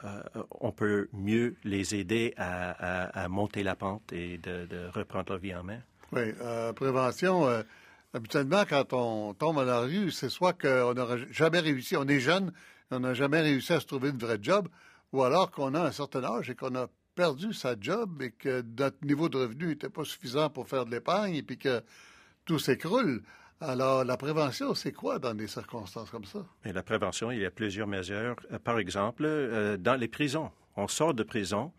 on 0.60 0.72
peut 0.72 1.08
mieux 1.12 1.54
les 1.62 1.94
aider 1.94 2.34
à, 2.36 3.28
monter 3.28 3.62
la 3.62 3.76
pente 3.76 4.12
et 4.12 4.38
de, 4.38 4.66
reprendre 4.92 5.30
leur 5.30 5.38
vie 5.38 5.54
en 5.54 5.62
main. 5.62 5.78
Oui, 6.10 6.32
prévention. 6.74 7.46
habituellement, 8.12 8.64
quand 8.68 8.92
on 8.92 9.32
tombe 9.32 9.60
à 9.60 9.64
la 9.64 9.78
rue, 9.78 10.10
c'est 10.10 10.28
soit 10.28 10.60
qu'on 10.60 10.92
n'aura 10.92 11.18
jamais 11.30 11.60
réussi, 11.60 11.96
on 11.96 12.08
est 12.08 12.18
jeune, 12.18 12.52
on 12.90 12.98
n'a 12.98 13.14
jamais 13.14 13.40
réussi 13.40 13.74
à 13.74 13.78
se 13.78 13.86
trouver 13.86 14.08
une 14.08 14.18
vraie 14.18 14.38
job, 14.42 14.66
ou 15.12 15.22
alors 15.22 15.52
qu'on 15.52 15.72
a 15.74 15.82
un 15.82 15.92
certain 15.92 16.24
âge 16.24 16.50
et 16.50 16.56
qu'on 16.56 16.74
a 16.74 16.88
perdu 17.14 17.52
sa 17.52 17.74
job 17.78 18.22
et 18.22 18.30
que 18.30 18.64
notre 18.78 19.04
niveau 19.04 19.28
de 19.28 19.38
revenu 19.38 19.68
n'était 19.68 19.90
pas 19.90 20.04
suffisant 20.04 20.50
pour 20.50 20.68
faire 20.68 20.86
de 20.86 20.90
l'épargne 20.90 21.34
et 21.34 21.42
puis 21.42 21.58
que 21.58 21.82
tout 22.44 22.58
s'écroule. 22.58 23.22
Alors, 23.60 24.04
la 24.04 24.16
prévention, 24.16 24.74
c'est 24.74 24.92
quoi 24.92 25.20
dans 25.20 25.34
des 25.34 25.46
circonstances 25.46 26.10
comme 26.10 26.24
ça? 26.24 26.44
Et 26.64 26.72
la 26.72 26.82
prévention, 26.82 27.30
il 27.30 27.38
y 27.38 27.46
a 27.46 27.50
plusieurs 27.50 27.86
mesures. 27.86 28.36
Euh, 28.50 28.58
par 28.58 28.78
exemple, 28.78 29.24
euh, 29.24 29.76
dans 29.76 29.94
les 29.94 30.08
prisons. 30.08 30.50
On 30.76 30.88
sort 30.88 31.14
de 31.14 31.22
prison 31.22 31.70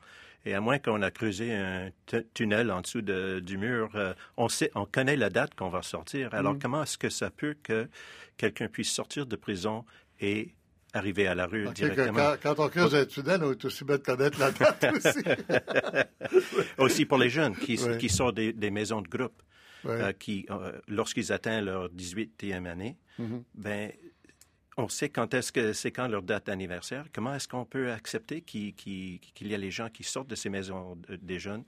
Et 0.46 0.54
à 0.54 0.62
moins 0.62 0.78
qu'on 0.78 1.02
a 1.02 1.10
creusé 1.10 1.54
un 1.54 1.90
tunnel 2.34 2.70
en 2.72 2.82
dessous 2.82 3.02
du 3.02 3.58
mur, 3.58 3.90
euh, 3.96 4.14
on 4.38 4.50
sait, 4.50 4.72
on 4.76 4.86
connaît 4.86 5.16
la 5.16 5.30
date 5.30 5.56
qu'on 5.56 5.70
va 5.70 5.82
sortir. 5.82 6.34
Alors, 6.34 6.54
mm. 6.54 6.60
comment 6.60 6.84
est-ce 6.84 6.98
que 6.98 7.10
ça 7.10 7.30
peut 7.30 7.56
que 7.64 7.90
quelqu'un 8.38 8.68
puisse 8.68 8.92
sortir 8.92 9.26
de 9.26 9.36
prison 9.36 9.84
et 10.22 10.54
arriver 10.94 11.28
à 11.28 11.36
la 11.36 11.48
rue 11.48 11.68
directement. 11.74 12.36
Quand, 12.42 12.60
on 12.60 12.70
creuse 12.70 12.96
un 12.96 13.06
tunnel, 13.06 13.44
on 13.44 13.52
est 13.52 13.66
aussi 13.66 13.84
bien 13.84 13.98
de 13.98 14.04
connaître 14.04 14.40
la 14.40 14.52
date 14.52 14.86
aussi. 14.96 15.24
aussi 16.78 17.06
pour 17.06 17.18
les 17.18 17.30
jeunes 17.30 17.56
qui, 17.56 17.80
qui 18.00 18.10
sortent 18.10 18.36
des, 18.36 18.72
maisons 18.72 19.02
de 19.02 19.08
groupe, 19.08 19.42
euh, 19.86 20.14
qui, 20.14 20.46
euh, 20.50 20.72
lorsqu'ils 20.88 21.34
atteignent 21.34 21.66
leur 21.66 21.90
18e 21.90 22.66
année, 22.68 22.98
mm-hmm. 23.20 23.44
ben, 23.56 23.92
on 24.78 24.88
sait 24.88 25.10
quand 25.10 25.34
est-ce 25.34 25.52
que 25.52 25.74
c'est 25.74 25.92
quand 25.92 26.08
leur 26.08 26.22
date 26.22 26.48
d'anniversaire. 26.48 27.06
Comment 27.14 27.36
est-ce 27.36 27.48
qu'on 27.48 27.66
peut 27.66 27.92
accepter 27.92 28.42
qu'il 28.42 28.74
y 29.42 29.54
a 29.54 29.58
les 29.58 29.72
gens 29.72 29.90
qui 29.90 30.04
sortent 30.04 30.30
de 30.30 30.36
ces 30.36 30.50
maisons 30.50 30.98
des 31.22 31.40
jeunes 31.40 31.64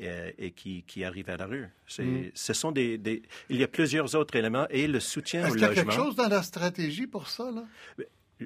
euh, 0.00 0.30
et, 0.36 0.50
qui, 0.50 1.04
arrivent 1.04 1.30
à 1.30 1.38
la 1.38 1.46
rue. 1.46 1.68
Mm. 1.98 2.24
Ce 2.34 2.52
sont 2.52 2.70
des, 2.70 3.00
Il 3.48 3.56
y 3.56 3.64
a 3.64 3.68
plusieurs 3.68 4.14
autres 4.14 4.36
éléments 4.36 4.66
et 4.68 4.86
le 4.86 5.00
soutien 5.00 5.40
au 5.40 5.54
logement. 5.54 5.68
Est-ce 5.68 5.74
qu'il 5.74 5.76
y 5.76 5.80
a 5.80 5.84
quelque 5.84 6.04
chose 6.04 6.16
dans 6.16 6.28
la 6.28 6.42
stratégie 6.42 7.06
pour 7.06 7.28
ça, 7.28 7.50
là? 7.50 7.64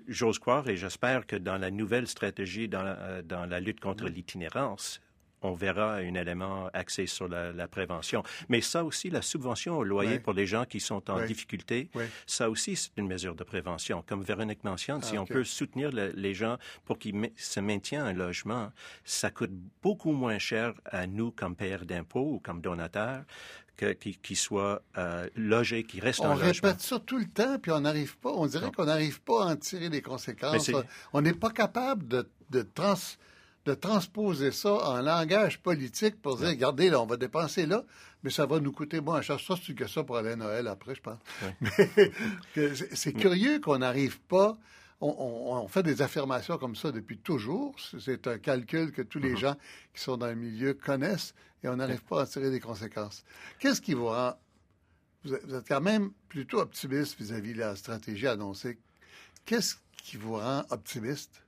J'ose 0.06 0.38
croire 0.38 0.68
et 0.68 0.76
j'espère 0.76 1.26
que 1.26 1.36
dans 1.36 1.58
la 1.58 1.70
nouvelle 1.70 2.06
stratégie 2.06 2.68
dans 2.68 2.82
la, 2.82 2.98
euh, 2.98 3.22
dans 3.22 3.46
la 3.46 3.60
lutte 3.60 3.80
contre 3.80 4.06
l'itinérance, 4.06 5.00
on 5.42 5.52
verra 5.52 5.94
un 5.96 6.14
élément 6.14 6.68
axé 6.72 7.06
sur 7.06 7.28
la, 7.28 7.68
prévention. 7.68 8.22
Mais 8.48 8.60
ça 8.60 8.84
aussi, 8.84 9.10
la 9.10 9.22
subvention 9.22 9.78
au 9.78 9.84
loyer 9.84 10.18
pour 10.18 10.32
les 10.32 10.46
gens 10.46 10.64
qui 10.64 10.80
sont 10.80 11.10
en 11.10 11.24
difficulté, 11.24 11.90
ça 12.26 12.50
aussi, 12.50 12.76
c'est 12.76 12.90
une 12.96 13.06
mesure 13.06 13.34
de 13.34 13.44
prévention. 13.44 14.02
Comme 14.06 14.22
Véronique 14.22 14.64
mentionne, 14.64 15.02
si 15.02 15.16
ah, 15.16 15.22
on 15.22 15.26
peut 15.26 15.44
soutenir 15.44 15.90
les 15.92 16.34
gens 16.34 16.58
pour 16.84 16.98
qu'ils 16.98 17.30
se 17.36 17.60
maintiennent 17.60 18.02
un 18.02 18.12
logement, 18.12 18.72
ça 19.04 19.30
coûte 19.30 19.52
beaucoup 19.82 20.12
moins 20.12 20.38
cher 20.38 20.74
à 20.84 21.06
nous 21.06 21.30
comme 21.30 21.56
payeurs 21.56 21.86
d'impôts 21.86 22.34
ou 22.34 22.40
comme 22.40 22.60
donateurs 22.60 23.24
qui, 24.22 24.36
soient 24.36 24.82
euh, 24.98 25.28
logés, 25.36 25.84
qui 25.84 26.00
restent 26.00 26.20
en 26.20 26.34
logement. 26.34 26.44
On 26.44 26.68
répète 26.68 26.80
ça 26.80 26.98
tout 26.98 27.18
le 27.18 27.26
temps, 27.26 27.58
puis 27.58 27.72
on 27.72 27.80
n'arrive 27.80 28.16
pas. 28.18 28.30
On 28.30 28.46
dirait 28.46 28.70
qu'on 28.70 28.84
n'arrive 28.84 29.20
pas 29.20 29.44
à 29.44 29.52
en 29.52 29.56
tirer 29.56 29.88
les 29.88 30.02
conséquences. 30.02 30.70
On 31.12 31.22
n'est 31.22 31.34
pas 31.34 31.50
capable 31.50 32.06
de, 32.08 32.28
de 32.50 32.62
trans 32.62 32.94
de 33.66 33.74
transposer 33.74 34.52
ça 34.52 34.72
en 34.72 35.02
langage 35.02 35.60
politique 35.60 36.20
pour 36.20 36.36
dire, 36.38 36.48
regardez, 36.48 36.88
là, 36.88 37.00
on 37.00 37.06
va 37.06 37.16
dépenser 37.16 37.66
là, 37.66 37.84
mais 38.22 38.30
ça 38.30 38.46
va 38.46 38.58
nous 38.58 38.72
coûter 38.72 39.00
moins 39.00 39.20
cher. 39.20 39.38
Ça, 39.38 39.54
c'est 39.64 39.74
que 39.74 39.86
ça 39.86 40.02
pour 40.02 40.16
aller 40.16 40.30
à 40.30 40.36
Noël 40.36 40.66
après, 40.66 40.94
je 40.94 41.02
pense. 41.02 41.18
c'est 42.94 43.12
curieux 43.12 43.60
qu'on 43.60 43.78
n'arrive 43.78 44.18
pas. 44.20 44.56
On, 45.02 45.66
fait 45.68 45.82
des 45.82 46.02
affirmations 46.02 46.58
comme 46.58 46.76
ça 46.76 46.92
depuis 46.92 47.16
toujours. 47.16 47.74
C'est 47.98 48.26
un 48.26 48.38
calcul 48.38 48.92
que 48.92 49.00
tous 49.00 49.18
les 49.18 49.32
uh-huh. 49.32 49.38
gens 49.38 49.56
qui 49.94 50.02
sont 50.02 50.18
dans 50.18 50.26
le 50.26 50.34
milieu 50.34 50.74
connaissent 50.74 51.34
et 51.62 51.68
on 51.68 51.76
n'arrive 51.76 52.02
pas 52.02 52.22
à 52.22 52.26
tirer 52.26 52.50
des 52.50 52.60
conséquences. 52.60 53.24
Qu'est-ce 53.58 53.80
qui 53.80 53.94
vous 53.94 54.08
rend... 54.08 54.34
Vous 55.24 55.34
êtes 55.34 55.68
quand 55.68 55.80
même 55.80 56.10
plutôt 56.28 56.60
optimiste 56.60 57.18
vis-à-vis 57.18 57.52
-vis 57.52 57.54
de 57.54 57.60
la 57.60 57.76
stratégie 57.76 58.26
annoncée. 58.26 58.78
Qu'est-ce 59.46 59.76
qui 60.02 60.16
vous 60.16 60.36
rend 60.36 60.64
optimiste? 60.70 61.42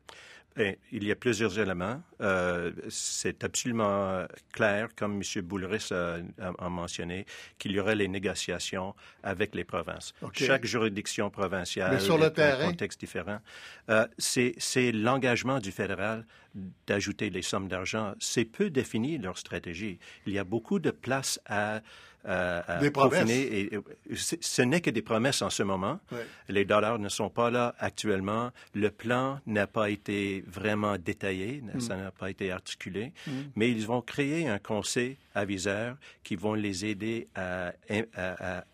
Ben, 0.56 0.76
il 0.90 1.04
y 1.04 1.10
a 1.10 1.16
plusieurs 1.16 1.58
éléments. 1.58 2.02
Euh, 2.20 2.72
c'est 2.88 3.42
absolument 3.42 4.26
clair, 4.52 4.88
comme 4.94 5.22
M. 5.22 5.42
Boulris 5.42 5.88
a, 5.90 6.68
mentionné, 6.68 7.26
qu'il 7.58 7.72
y 7.72 7.80
aurait 7.80 7.96
les 7.96 8.08
négociations 8.08 8.94
avec 9.22 9.54
les 9.54 9.64
provinces. 9.64 10.12
Chaque 10.34 10.64
juridiction 10.64 11.30
provinciale 11.30 11.94
a 11.94 12.62
un 12.62 12.66
contexte 12.66 13.00
différent. 13.00 13.38
Euh, 13.88 14.06
c'est 14.18 14.92
l'engagement 14.92 15.58
du 15.58 15.72
fédéral 15.72 16.26
d'ajouter 16.86 17.30
les 17.30 17.42
sommes 17.42 17.68
d'argent. 17.68 18.14
C'est 18.18 18.44
peu 18.44 18.70
défini 18.70 19.18
leur 19.18 19.38
stratégie. 19.38 19.98
Il 20.26 20.32
y 20.32 20.38
a 20.38 20.44
beaucoup 20.44 20.78
de 20.78 20.90
place 20.90 21.40
à 21.46 21.76
euh, 21.76 21.80
des 22.80 22.90
promesses. 22.90 23.28
Et, 23.30 23.70
ce 24.11 24.62
n'est 24.62 24.80
que 24.80 24.90
des 24.90 25.02
promesses 25.02 25.42
en 25.42 25.50
ce 25.50 25.62
moment. 25.62 26.00
Les 26.48 26.64
dollars 26.64 26.98
ne 26.98 27.08
sont 27.08 27.30
pas 27.30 27.50
là 27.50 27.74
actuellement. 27.78 28.50
Le 28.74 28.90
plan 28.90 29.40
n'a 29.46 29.66
pas 29.66 29.90
été 29.90 30.44
vraiment 30.46 30.96
détaillé, 30.98 31.62
mm. 31.62 31.80
ça 31.80 31.96
n'a 31.96 32.11
pas 32.11 32.30
été 32.30 32.50
articulé. 32.50 33.12
Mm. 33.26 33.30
Mais 33.56 33.70
ils 33.70 33.87
vont 33.87 34.02
créer 34.02 34.48
un 34.48 34.58
conseil 34.58 35.16
aviseur 35.35 35.96
qui 36.22 36.37
vont 36.37 36.54
les 36.54 36.85
aider 36.85 37.28
à, 37.35 37.72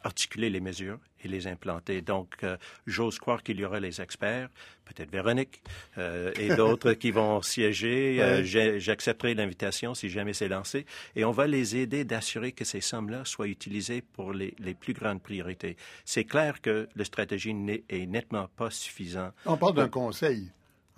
articuler 0.02 0.50
les 0.50 0.60
mesures 0.60 0.98
et 1.22 1.28
les 1.28 1.46
implanter. 1.46 2.00
Donc, 2.00 2.36
euh, 2.42 2.56
j'ose 2.86 3.18
croire 3.18 3.42
qu'il 3.42 3.58
y 3.58 3.64
aura 3.64 3.80
les 3.80 4.00
experts, 4.00 4.48
peut-être 4.84 5.10
Véronique 5.10 5.62
euh, 5.98 6.32
et 6.38 6.54
d'autres 6.54 6.92
qui 6.94 7.10
vont 7.10 7.42
siéger. 7.42 8.18
Euh, 8.20 8.78
j'accepterai 8.78 9.34
l'invitation 9.34 9.94
si 9.94 10.08
jamais 10.08 10.32
c'est 10.32 10.48
lancé. 10.48 10.86
Et 11.16 11.24
on 11.24 11.32
va 11.32 11.46
les 11.46 11.76
aider 11.76 12.04
d'assurer 12.04 12.52
que 12.52 12.64
ces 12.64 12.80
sommes-là 12.80 13.24
soient 13.24 13.48
utilisées 13.48 14.02
pour 14.02 14.32
les, 14.32 14.54
les 14.58 14.74
plus 14.74 14.92
grandes 14.92 15.22
priorités. 15.22 15.76
C'est 16.04 16.24
clair 16.24 16.60
que 16.60 16.88
la 16.96 17.04
stratégie 17.04 17.54
n'est 17.54 17.84
nettement 17.90 18.48
pas 18.56 18.70
suffisante. 18.70 19.34
On 19.46 19.56
parle 19.56 19.74
d'un 19.74 19.88
conseil. 19.88 20.50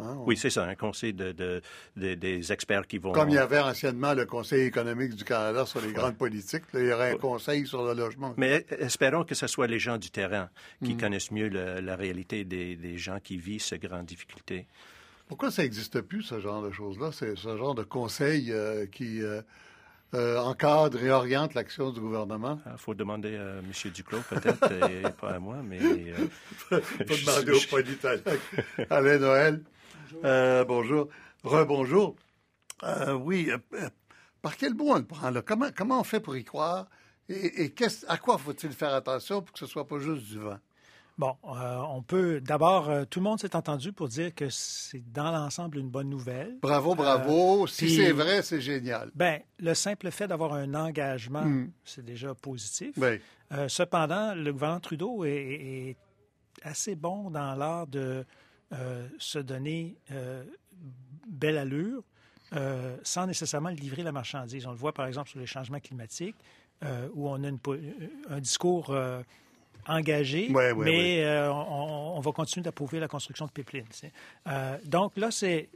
Hein, 0.02 0.16
oui, 0.26 0.36
c'est 0.36 0.50
ça, 0.50 0.64
un 0.64 0.74
conseil 0.74 1.12
de, 1.12 1.62
des 1.96 2.52
experts 2.52 2.86
qui 2.86 2.98
vont... 2.98 3.12
Comme 3.12 3.30
il 3.30 3.34
y 3.34 3.38
avait 3.38 3.60
anciennement 3.60 4.14
le 4.14 4.26
Conseil 4.26 4.66
économique 4.66 5.14
du 5.14 5.24
Canada 5.24 5.66
sur 5.66 5.80
les 5.80 5.92
grandes 5.92 6.16
politiques, 6.16 6.64
il 6.74 6.86
y 6.86 6.92
aurait 6.92 7.12
un 7.12 7.18
conseil 7.18 7.66
sur 7.66 7.84
le 7.84 7.94
logement. 7.94 8.34
Mais 8.36 8.66
espérons 8.78 9.24
que 9.24 9.34
ce 9.34 9.46
soit 9.46 9.66
les 9.66 9.78
gens 9.78 9.98
du 9.98 10.10
terrain 10.10 10.48
qui 10.84 10.94
mm. 10.94 11.00
connaissent 11.00 11.30
mieux 11.30 11.48
la 11.48 11.96
réalité 11.96 12.44
des, 12.44 12.96
gens 12.96 13.18
qui 13.22 13.36
vivent 13.36 13.62
ces 13.62 13.78
grandes 13.78 14.06
difficultés. 14.06 14.66
Pourquoi 15.28 15.50
ça 15.50 15.62
n'existe 15.62 16.00
plus, 16.00 16.22
ce 16.22 16.40
genre 16.40 16.62
de 16.62 16.70
choses-là? 16.70 17.10
C'est 17.12 17.36
ce 17.36 17.56
genre 17.56 17.74
de 17.74 17.84
conseil 17.84 18.50
euh, 18.50 18.86
qui... 18.86 19.22
Euh, 19.22 19.40
euh, 20.12 20.38
encadre 20.38 21.00
et 21.04 21.10
oriente 21.10 21.54
l'action 21.54 21.90
du 21.92 22.00
gouvernement? 22.00 22.58
Il 22.66 22.72
ah, 22.74 22.76
faut 22.76 22.94
demander 22.94 23.36
à 23.36 23.58
M. 23.58 23.92
Duclos, 23.94 24.22
peut-être, 24.28 24.72
et 24.90 25.02
pas 25.20 25.34
à 25.34 25.38
moi, 25.38 25.58
mais... 25.64 25.78
Il 25.78 26.80
faut 26.80 27.04
demander 27.04 27.52
au 27.52 27.70
politologue. 27.70 28.22
Alain 28.90 29.18
Noël. 29.18 29.60
Euh, 30.24 30.64
bonjour. 30.64 31.08
Rebonjour. 31.42 32.16
Euh, 32.82 33.12
oui, 33.14 33.50
euh, 33.50 33.88
par 34.42 34.56
quel 34.56 34.74
bout 34.74 34.90
on 34.90 34.96
le 34.96 35.04
prend 35.04 35.30
là? 35.30 35.42
Comment, 35.42 35.68
comment 35.74 36.00
on 36.00 36.04
fait 36.04 36.20
pour 36.20 36.36
y 36.36 36.44
croire? 36.44 36.86
Et, 37.28 37.72
à 38.08 38.16
quoi 38.16 38.38
faut-il 38.38 38.72
faire 38.72 38.92
attention 38.92 39.40
pour 39.42 39.52
que 39.52 39.58
ce 39.58 39.66
soit 39.66 39.86
pas 39.86 39.98
juste 39.98 40.26
du 40.26 40.38
vent? 40.38 40.58
Bon, 41.16 41.36
on 41.42 42.02
peut 42.02 42.40
d'abord, 42.40 42.90
tout 43.10 43.20
le 43.20 43.24
monde 43.24 43.38
s'est 43.38 43.54
entendu 43.54 43.92
pour 43.92 44.08
dire 44.08 44.34
que 44.34 44.48
c'est 44.48 45.02
dans 45.12 45.30
l'ensemble 45.30 45.78
une 45.78 45.90
bonne 45.90 46.08
nouvelle. 46.08 46.56
Bravo, 46.62 46.94
bravo. 46.94 47.66
si 47.66 47.94
c'est 47.94 48.12
vrai, 48.12 48.42
c'est 48.42 48.62
génial. 48.62 49.10
Ben, 49.14 49.40
le 49.58 49.74
simple 49.74 50.10
fait 50.10 50.26
d'avoir 50.26 50.54
un 50.54 50.72
engagement, 50.72 51.44
hmm. 51.44 51.70
c'est 51.84 52.04
déjà 52.04 52.34
positif. 52.34 52.96
Oui. 52.96 53.20
cependant, 53.68 54.34
le 54.34 54.50
gouvernement 54.50 54.80
Trudeau 54.80 55.24
est 55.24 55.96
assez 56.62 56.94
bon 56.94 57.30
dans 57.30 57.54
l'art 57.54 57.86
de 57.86 58.24
se 59.18 59.38
donner 59.38 59.96
euh, 60.12 60.44
belle 61.28 61.58
allure 61.58 62.02
euh, 62.54 62.96
sans 63.02 63.26
nécessairement 63.26 63.70
livrer 63.70 64.02
la 64.02 64.12
marchandise. 64.12 64.66
On 64.66 64.70
le 64.70 64.76
voit 64.76 64.92
par 64.92 65.06
exemple 65.06 65.28
sur 65.30 65.38
les 65.38 65.46
changements 65.46 65.80
climatiques, 65.80 66.36
où 67.14 67.28
on 67.28 67.44
a 67.44 67.48
un 68.30 68.40
discours 68.40 68.96
engagé, 69.86 70.48
mais 70.48 71.46
on, 71.50 72.20
va 72.20 72.32
continuer 72.32 72.64
d'approuver 72.64 73.00
la 73.00 73.08
construction 73.08 73.44
de 73.44 73.50
pipelines. 73.50 73.84
donc 74.86 75.14
là, 75.18 75.30
c'est, 75.30 75.68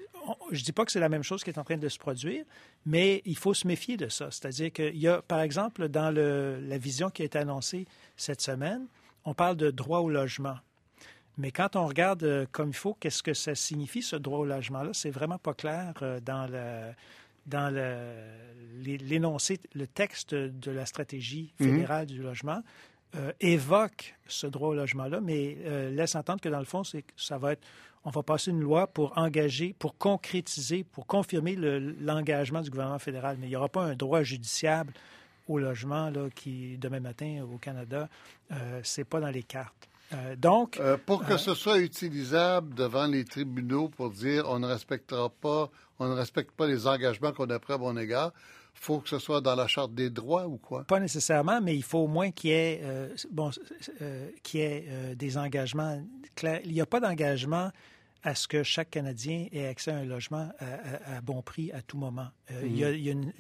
je 0.51 0.65
dis 0.65 0.73
pas 0.73 0.85
que 0.85 0.93
c'est 0.93 1.01
la 1.01 1.11
même 1.11 1.23
chose 1.23 1.45
qui 1.45 1.51
est 1.51 1.59
en 1.59 1.65
train 1.65 1.77
de 1.77 1.89
se 1.89 1.99
produire, 1.99 2.45
mais 2.87 3.23
il 3.25 3.37
faut 3.37 3.55
se 3.55 3.67
méfier 3.67 3.97
de 3.97 4.09
ça. 4.09 4.31
C'est-à-dire 4.31 4.73
qu'il 4.73 4.97
y 4.97 5.09
a, 5.09 5.23
par 5.23 5.41
exemple, 5.41 5.89
dans 5.89 6.11
le, 6.11 6.59
la 6.61 6.79
vision 6.79 7.11
qui 7.11 7.23
a 7.23 7.25
été 7.27 7.39
annoncée 7.39 7.87
cette 8.17 8.41
semaine, 8.41 8.87
on 9.25 9.35
parle 9.35 9.57
de 9.57 9.71
droit 9.71 10.01
au 10.01 10.09
logement. 10.09 10.57
Mais 11.37 11.51
quand 11.51 11.77
on 11.77 11.87
regarde 11.87 12.23
euh, 12.23 12.47
comme 12.53 12.69
il 12.69 12.75
faut, 12.75 12.95
qu'est-ce 12.95 13.23
que 13.23 13.35
ça 13.35 13.55
signifie, 13.55 14.03
ce 14.03 14.17
droit 14.17 14.39
au 14.39 14.45
logement-là, 14.45 14.91
c'est 14.93 15.11
vraiment 15.11 15.39
pas 15.39 15.55
clair 15.55 15.95
euh, 16.03 16.21
dans 16.21 16.47
le 16.51 16.93
dans 17.47 17.71
l'énoncé, 18.83 19.61
le, 19.75 19.87
texte 19.87 20.35
de 20.35 20.71
la 20.71 20.87
stratégie 20.87 21.53
mhm. 21.61 21.69
fédérale 21.69 22.07
du 22.07 22.23
logement 22.23 22.63
euh, 23.17 23.33
évoque 23.39 24.15
ce 24.27 24.47
droit 24.47 24.71
au 24.71 24.75
logement-là, 24.75 25.21
mais 25.21 25.59
laisse 25.91 26.15
entendre 26.15 26.41
que 26.41 26.49
dans 26.49 26.59
le 26.59 26.65
fond, 26.65 26.85
c'est 26.85 27.05
ça 27.19 27.37
va 27.37 27.53
être, 27.53 27.63
on 28.07 28.11
va 28.11 28.23
passer 28.23 28.51
une 28.51 28.61
loi 28.61 28.87
pour 28.87 29.13
engager, 29.19 29.75
pour 29.79 29.99
concrétiser, 29.99 30.85
pour 30.85 31.07
confirmer 31.07 31.55
l'engagement 31.55 32.63
du 32.63 32.71
gouvernement 32.71 32.99
fédéral. 32.99 33.37
Mais 33.39 33.47
il 33.47 33.51
n'y 33.51 33.57
aura 33.57 33.69
pas 33.69 33.83
un 33.83 33.95
droit 33.95 34.23
judiciable 34.23 34.95
au 35.49 35.59
logement 35.59 36.11
là, 36.11 36.29
qui, 36.35 36.79
demain 36.79 37.01
matin 37.01 37.45
au 37.51 37.59
Canada, 37.59 38.09
euh, 38.53 38.81
c'est 38.83 39.05
pas 39.05 39.21
dans 39.21 39.31
les 39.31 39.43
cartes. 39.43 39.89
Euh, 40.13 40.37
donc, 40.37 40.79
euh, 40.79 40.97
pour 41.05 41.25
que 41.25 41.37
ce 41.37 41.55
soit 41.55 41.79
utilisable 41.79 42.75
devant 42.75 43.07
les 43.07 43.25
tribunaux 43.25 43.89
pour 43.89 44.11
dire 44.11 44.45
on 44.49 44.59
ne 44.59 44.67
respectera 44.67 45.29
pas, 45.29 45.71
on 45.99 46.09
ne 46.09 46.15
respecte 46.15 46.53
pas 46.53 46.67
les 46.67 46.87
engagements 46.87 47.33
qu'on 47.33 47.49
a 47.51 47.59
pris 47.59 47.73
à 47.73 47.79
mon 47.79 47.97
égard, 47.97 48.33
faut 48.75 48.99
que 48.99 49.09
ce 49.09 49.19
soit 49.19 49.41
dans 49.41 49.55
la 49.55 49.67
charte 49.67 49.95
des 49.95 50.11
droits 50.11 50.47
ou 50.47 50.59
quoi? 50.59 50.85
Pas 50.85 51.01
nécessairement, 51.01 51.61
mais 51.61 51.75
il 51.75 51.83
faut 51.83 52.01
au 52.01 52.07
moins 52.07 52.31
qu'il 52.31 52.51
y 52.51 52.53
ait, 52.53 52.83
bon, 53.31 53.51
qu'il 54.43 54.61
y 54.61 54.63
ait 54.63 55.15
des 55.15 55.39
engagements 55.39 56.03
clairs. 56.35 56.61
Il 56.65 56.73
n'y 56.73 56.81
a 56.81 56.87
pas 56.87 57.01
d'engagement 57.01 57.71
à 58.25 58.35
ce 58.35 58.49
que 58.49 58.63
chaque 58.63 58.91
Canadien 58.91 59.47
ait 59.53 59.69
accès 59.69 59.93
à 59.93 59.99
un 59.99 60.05
logement 60.05 60.51
à, 60.59 61.21
bon 61.21 61.41
prix 61.41 61.71
à 61.73 61.83
tout 61.83 61.97
moment. 61.97 62.29
Il 62.63 62.77
y 62.77 62.85
a, 62.85 62.91
une, 62.91 63.33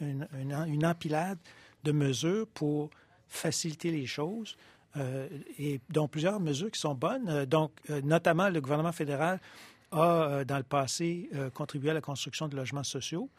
une, 0.00 0.86
empilade 0.86 1.38
de 1.84 1.92
mesures 1.92 2.46
pour 2.48 2.90
faciliter 3.28 3.90
les 3.90 4.06
choses. 4.06 4.56
Et 5.58 5.80
dont 5.90 6.08
plusieurs 6.08 6.38
mesures 6.40 6.70
qui 6.70 6.80
sont 6.80 6.94
bonnes. 6.94 7.46
donc, 7.46 7.72
notamment, 8.04 8.48
le 8.48 8.60
gouvernement 8.60 8.92
fédéral 8.92 9.40
a, 9.90 10.44
dans 10.44 10.58
le 10.58 10.62
passé, 10.62 11.30
contribué 11.54 11.90
à 11.90 11.94
la 11.94 12.00
construction 12.00 12.48
de 12.48 12.56
logements 12.56 12.84
sociaux, 12.84 13.30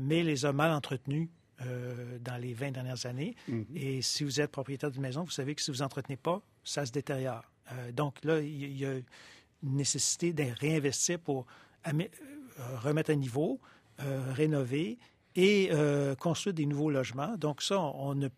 mais 0.00 0.22
les 0.22 0.46
a 0.46 0.52
mal 0.52 0.72
entretenus 0.72 1.28
euh, 1.66 2.18
dans 2.20 2.38
les 2.38 2.54
20 2.54 2.70
dernières 2.70 3.04
années. 3.04 3.36
Mhm. 3.46 3.66
Et 3.74 4.00
si 4.00 4.24
vous 4.24 4.40
êtes 4.40 4.50
propriétaire 4.50 4.90
d'une 4.90 5.02
maison, 5.02 5.24
vous 5.24 5.30
savez 5.30 5.54
que 5.54 5.60
si 5.60 5.70
vous 5.70 5.78
n'entretenez 5.78 6.16
pas, 6.16 6.40
ça 6.64 6.86
se 6.86 6.92
détériore. 6.92 7.44
Euh, 7.72 7.92
donc 7.92 8.24
là, 8.24 8.40
il 8.40 8.78
y, 8.78 8.86
a 8.86 8.94
une 8.94 9.76
nécessité 9.76 10.32
de 10.32 10.44
réinvestir 10.58 11.18
pour 11.18 11.44
euh, 11.86 11.92
remettre 12.82 13.10
à 13.10 13.14
niveau, 13.14 13.60
rénover 13.98 14.98
et 15.36 15.68
construire 16.18 16.54
des 16.54 16.64
nouveaux 16.64 16.90
logements. 16.90 17.36
Donc 17.36 17.60
ça, 17.60 17.78
on 17.78 18.14
ne, 18.14 18.28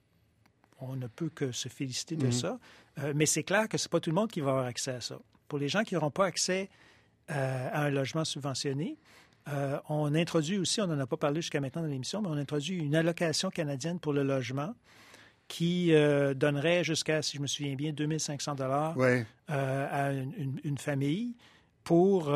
on 0.82 0.96
ne 0.96 1.06
peut 1.06 1.30
que 1.30 1.52
se 1.52 1.68
féliciter 1.68 2.16
de 2.16 2.26
mhm. 2.26 2.32
ça. 2.32 2.58
mais 3.14 3.26
c'est 3.26 3.42
clair 3.42 3.68
que 3.68 3.78
ce 3.78 3.86
n'est 3.86 3.90
pas 3.90 4.00
tout 4.00 4.10
le 4.10 4.16
monde 4.16 4.30
qui 4.30 4.40
va 4.40 4.50
avoir 4.50 4.66
accès 4.66 4.92
à 4.92 5.00
ça. 5.00 5.18
Pour 5.48 5.58
les 5.58 5.68
gens 5.68 5.82
qui 5.82 5.94
n'auront 5.94 6.10
pas 6.10 6.26
accès 6.26 6.68
à 7.28 7.82
un 7.82 7.90
logement 7.90 8.24
subventionné, 8.24 8.98
euh, 9.48 9.78
on 9.88 10.14
introduit 10.14 10.58
aussi, 10.58 10.80
on 10.80 10.86
n'en 10.86 10.98
a 10.98 11.06
pas 11.06 11.16
parlé 11.16 11.40
jusqu'à 11.40 11.60
maintenant 11.60 11.82
dans 11.82 11.88
l'émission, 11.88 12.22
mais 12.22 12.28
on 12.28 12.36
introduit 12.36 12.78
une 12.78 12.94
allocation 12.94 13.50
canadienne 13.50 13.98
pour 13.98 14.12
le 14.12 14.22
logement 14.22 14.74
qui 15.48 15.92
euh, 15.92 16.32
donnerait 16.34 16.84
jusqu'à, 16.84 17.22
si 17.22 17.36
je 17.36 17.42
me 17.42 17.46
souviens 17.46 17.74
bien, 17.74 17.92
2500 17.92 18.54
dollars 18.54 18.96
euh, 18.98 19.24
à 19.48 20.12
une, 20.12 20.78
famille 20.78 21.34
pour 21.84 22.32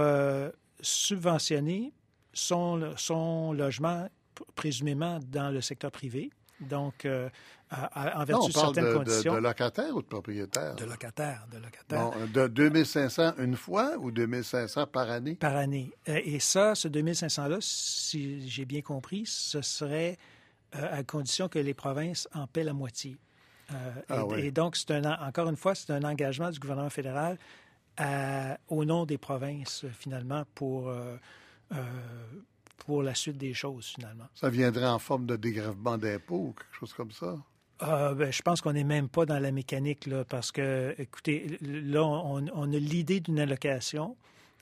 subventionner 0.81 1.93
son, 2.33 2.93
son 2.97 3.53
logement 3.53 4.09
présumément 4.55 5.21
dans 5.31 5.51
le 5.51 5.61
secteur 5.61 5.91
privé. 5.93 6.31
Donc, 6.61 7.07
en 7.71 8.25
vertu 8.25 8.49
de 8.49 8.53
certaines 8.53 8.95
conditions. 8.95 9.33
De, 9.33 9.39
de, 9.39 9.43
locataire 9.43 9.95
ou 9.95 10.03
de 10.03 10.07
propriétaire? 10.07 10.75
De 10.77 10.85
locataire, 10.85 11.47
de 11.51 11.59
locataire. 11.59 12.11
Bon, 12.11 12.13
de 12.33 12.47
2500 12.47 13.35
une 13.39 13.57
fois 13.57 13.97
ou 13.99 14.11
2500 14.11 14.87
par 14.87 15.11
année? 15.11 15.35
Par 15.35 15.57
année. 15.57 15.91
Euh, 16.09 16.21
et 16.25 16.39
ça, 16.39 16.75
ce 16.75 16.89
2500-là, 16.89 17.59
si 17.61 18.49
j'ai 18.49 18.65
bien 18.65 18.83
compris, 18.83 19.25
ce 19.27 19.63
serait 19.63 20.17
euh, 20.75 20.99
à 20.99 21.03
condition 21.03 21.49
que 21.49 21.59
les 21.59 21.75
provinces 21.75 22.29
en 22.35 22.47
paient 22.47 22.65
la 22.65 22.73
moitié. 22.73 23.17
Euh, 23.73 23.75
ah 24.09 24.25
et, 24.37 24.53
donc, 24.53 24.77
c'est 24.77 24.93
un, 24.93 25.27
encore 25.27 25.49
une 25.49 25.57
fois, 25.57 25.75
c'est 25.75 25.91
un 25.91 26.05
engagement 26.05 26.51
du 26.51 26.61
gouvernement 26.61 26.91
fédéral 26.91 27.37
au 28.69 28.85
nom 28.85 29.07
des 29.07 29.17
provinces, 29.17 29.87
finalement, 29.99 30.45
pour 30.55 30.93
pour 32.77 33.03
la 33.03 33.15
suite 33.15 33.39
des 33.39 33.55
choses, 33.55 33.87
finalement. 33.87 34.27
Ça 34.35 34.51
viendrait 34.51 34.87
en 34.87 34.99
forme 34.99 35.27
de 35.27 35.37
dégrèvement 35.37 35.99
d'impôts 35.99 36.49
ou 36.49 36.53
quelque 36.53 36.77
chose 36.81 36.93
comme 36.93 37.13
ça? 37.13 37.37
Ah, 37.79 38.15
ben, 38.15 38.33
je 38.33 38.41
pense 38.43 38.63
qu'on 38.63 38.73
n'est 38.73 38.85
même 38.85 39.09
pas 39.09 39.27
dans 39.27 39.39
la 39.39 39.53
mécanique, 39.53 40.07
là, 40.07 40.25
parce 40.25 40.51
que, 40.51 40.95
écoutez, 40.99 41.59
là, 41.61 42.03
on, 42.03 42.73
a 42.73 42.79
l'idée 42.79 43.21
d'une 43.21 43.39
allocation, 43.39 44.17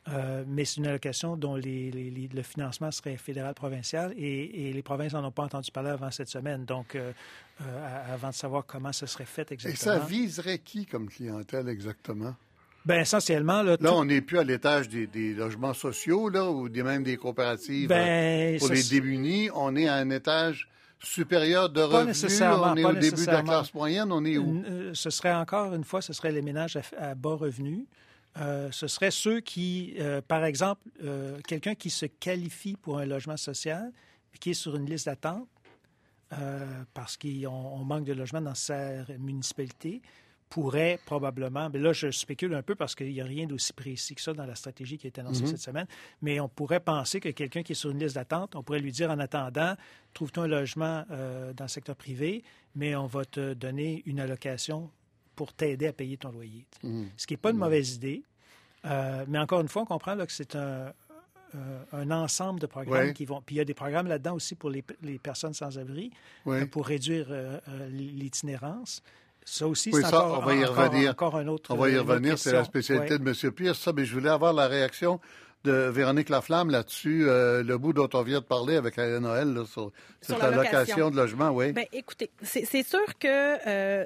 euh, 0.08 0.44
mais 0.48 0.64
c'est 0.64 0.78
une 0.78 0.88
allocation 0.88 1.36
dont 1.36 1.54
le 1.56 2.42
financement 2.42 2.90
serait 2.90 3.16
fédéral-provincial 3.16 4.12
et, 4.16 4.72
les 4.72 4.82
provinces 4.82 5.12
n'en 5.12 5.24
ont 5.24 5.30
pas 5.30 5.44
entendu 5.44 5.70
parler 5.70 5.90
avant 5.90 6.10
cette 6.10 6.28
semaine, 6.28 6.64
donc 6.64 6.96
euh, 6.96 7.12
euh, 7.62 8.12
avant 8.12 8.30
de 8.30 8.34
savoir 8.34 8.66
comment 8.66 8.92
ce 8.92 9.06
serait 9.06 9.24
fait 9.24 9.50
exactement. 9.52 9.94
Et 9.94 9.98
ça 10.00 10.04
viserait 10.04 10.58
qui 10.58 10.84
comme 10.84 11.08
clientèle 11.08 11.68
exactement? 11.68 12.34
Ben 12.84 13.00
essentiellement 13.00 13.62
là. 13.62 13.76
Là, 13.80 13.94
on 13.94 14.04
n'est 14.04 14.20
plus 14.20 14.38
à 14.38 14.44
l'étage 14.44 14.88
des, 14.88 15.34
logements 15.34 15.72
sociaux 15.72 16.28
là, 16.28 16.50
ou 16.50 16.68
même 16.68 17.02
des 17.02 17.16
coopératives 17.16 17.88
ben, 17.88 18.58
pour 18.58 18.68
les 18.68 18.82
démunis. 18.82 19.48
On 19.54 19.74
est 19.74 19.88
à 19.88 19.94
un 19.94 20.10
étage 20.10 20.68
supérieur 21.02 21.70
de 21.70 21.80
revenus, 21.80 22.40
on 22.40 22.76
est 22.76 22.84
au 22.84 22.92
début 22.92 23.26
de 23.26 23.30
la 23.30 23.42
classe 23.42 23.72
moyenne, 23.74 24.10
on 24.10 24.24
est 24.24 24.38
où? 24.38 24.62
Euh, 24.64 24.92
ce 24.94 25.10
serait 25.10 25.34
encore 25.34 25.74
une 25.74 25.84
fois, 25.84 26.02
ce 26.02 26.12
serait 26.12 26.32
les 26.32 26.42
ménages 26.42 26.78
à, 26.98 27.14
bas 27.14 27.34
revenus. 27.34 27.86
Euh, 28.38 28.68
ce 28.72 28.88
serait 28.88 29.10
ceux 29.10 29.40
qui, 29.40 29.94
euh, 30.00 30.20
par 30.26 30.44
exemple, 30.44 30.82
quelqu'un 31.46 31.74
qui 31.74 31.90
se 31.90 32.06
qualifie 32.06 32.76
pour 32.76 32.98
un 32.98 33.06
logement 33.06 33.36
social, 33.36 33.92
qui 34.40 34.50
est 34.50 34.54
sur 34.54 34.76
une 34.76 34.86
liste 34.86 35.06
d'attente 35.06 35.48
parce 36.94 37.16
qu'on 37.16 37.84
manque 37.84 38.04
de 38.04 38.12
logements 38.12 38.40
dans 38.40 38.56
sa 38.56 39.04
municipalité, 39.20 40.02
pourrait 40.54 41.00
probablement, 41.04 41.68
mais 41.68 41.80
là 41.80 41.92
je 41.92 42.12
spécule 42.12 42.54
un 42.54 42.62
peu 42.62 42.76
parce 42.76 42.94
qu'il 42.94 43.12
n'y 43.12 43.20
a 43.20 43.24
rien 43.24 43.44
d'aussi 43.44 43.72
précis 43.72 44.14
que 44.14 44.20
ça 44.20 44.34
dans 44.34 44.46
la 44.46 44.54
stratégie 44.54 44.98
qui 44.98 45.08
a 45.08 45.08
été 45.08 45.20
annoncée 45.20 45.42
mhm. 45.42 45.48
cette 45.48 45.58
semaine, 45.58 45.86
mais 46.22 46.38
on 46.38 46.48
pourrait 46.48 46.78
penser 46.78 47.18
que 47.18 47.28
quelqu'un 47.30 47.64
qui 47.64 47.72
est 47.72 47.74
sur 47.74 47.90
une 47.90 47.98
liste 47.98 48.14
d'attente, 48.14 48.54
on 48.54 48.62
pourrait 48.62 48.78
lui 48.78 48.92
dire 48.92 49.10
en 49.10 49.18
attendant, 49.18 49.74
trouve-toi 50.12 50.44
un 50.44 50.46
logement 50.46 51.04
euh, 51.10 51.52
dans 51.54 51.64
le 51.64 51.68
secteur 51.68 51.96
privé, 51.96 52.44
mais 52.76 52.94
on 52.94 53.06
va 53.06 53.24
te 53.24 53.54
donner 53.54 54.04
une 54.06 54.20
allocation 54.20 54.88
pour 55.34 55.52
t'aider 55.52 55.88
à 55.88 55.92
payer 55.92 56.18
ton 56.18 56.30
loyer. 56.30 56.64
Mhm. 56.84 57.08
Ce 57.16 57.26
qui 57.26 57.32
n'est 57.32 57.38
pas 57.38 57.50
une 57.50 57.56
mhm. 57.56 57.64
mauvaise 57.64 57.96
idée, 57.96 58.22
euh, 58.84 59.24
mais 59.26 59.40
encore 59.40 59.60
une 59.60 59.66
fois, 59.66 59.82
on 59.82 59.86
comprend 59.86 60.16
que 60.16 60.30
c'est 60.30 60.54
un, 60.54 60.92
euh, 61.56 62.10
ensemble 62.10 62.60
de 62.60 62.66
programmes 62.66 63.12
qui 63.12 63.24
vont. 63.24 63.42
Puis 63.44 63.56
il 63.56 63.58
y 63.58 63.60
a 63.60 63.64
des 63.64 63.74
programmes 63.74 64.06
là-dedans 64.06 64.34
aussi 64.34 64.54
pour 64.54 64.70
les, 64.70 64.84
personnes 65.20 65.54
sans 65.54 65.80
abri, 65.80 66.12
pour 66.70 66.86
réduire 66.86 67.26
l'itinérance. 67.90 69.02
Ça 69.44 69.68
aussi, 69.68 69.92
c'est 69.92 70.06
encore, 70.06 70.40
on 70.42 70.46
va 70.46 70.54
y 70.54 70.64
revenir. 70.64 71.10
Encore 71.10 71.36
un 71.36 71.46
autre. 71.48 71.74
On 71.74 71.76
va 71.76 71.90
y 71.90 71.98
revenir, 71.98 72.38
c'est 72.38 72.52
la 72.52 72.64
spécialité 72.64 73.18
de 73.18 73.28
M. 73.28 73.52
Pierce. 73.52 73.78
Ça, 73.78 73.92
mais 73.92 74.04
je 74.04 74.14
voulais 74.14 74.30
avoir 74.30 74.52
la 74.52 74.66
réaction 74.66 75.20
de 75.64 75.72
Véronique 75.72 76.28
Laflamme 76.28 76.70
là-dessus, 76.70 77.26
euh, 77.26 77.62
le 77.62 77.78
bout 77.78 77.92
dont 77.94 78.08
on 78.12 78.22
vient 78.22 78.40
de 78.40 78.44
parler 78.44 78.76
avec 78.76 78.98
Alain 78.98 79.20
Noël 79.20 79.56
sur, 79.66 79.92
cette 80.20 80.42
allocation 80.42 81.10
de 81.10 81.16
logement, 81.16 81.50
oui. 81.50 81.72
Bien, 81.72 81.84
écoutez, 81.92 82.30
c'est 82.42 82.82
sûr 82.82 83.18
que 83.18 83.56
euh, 83.66 84.04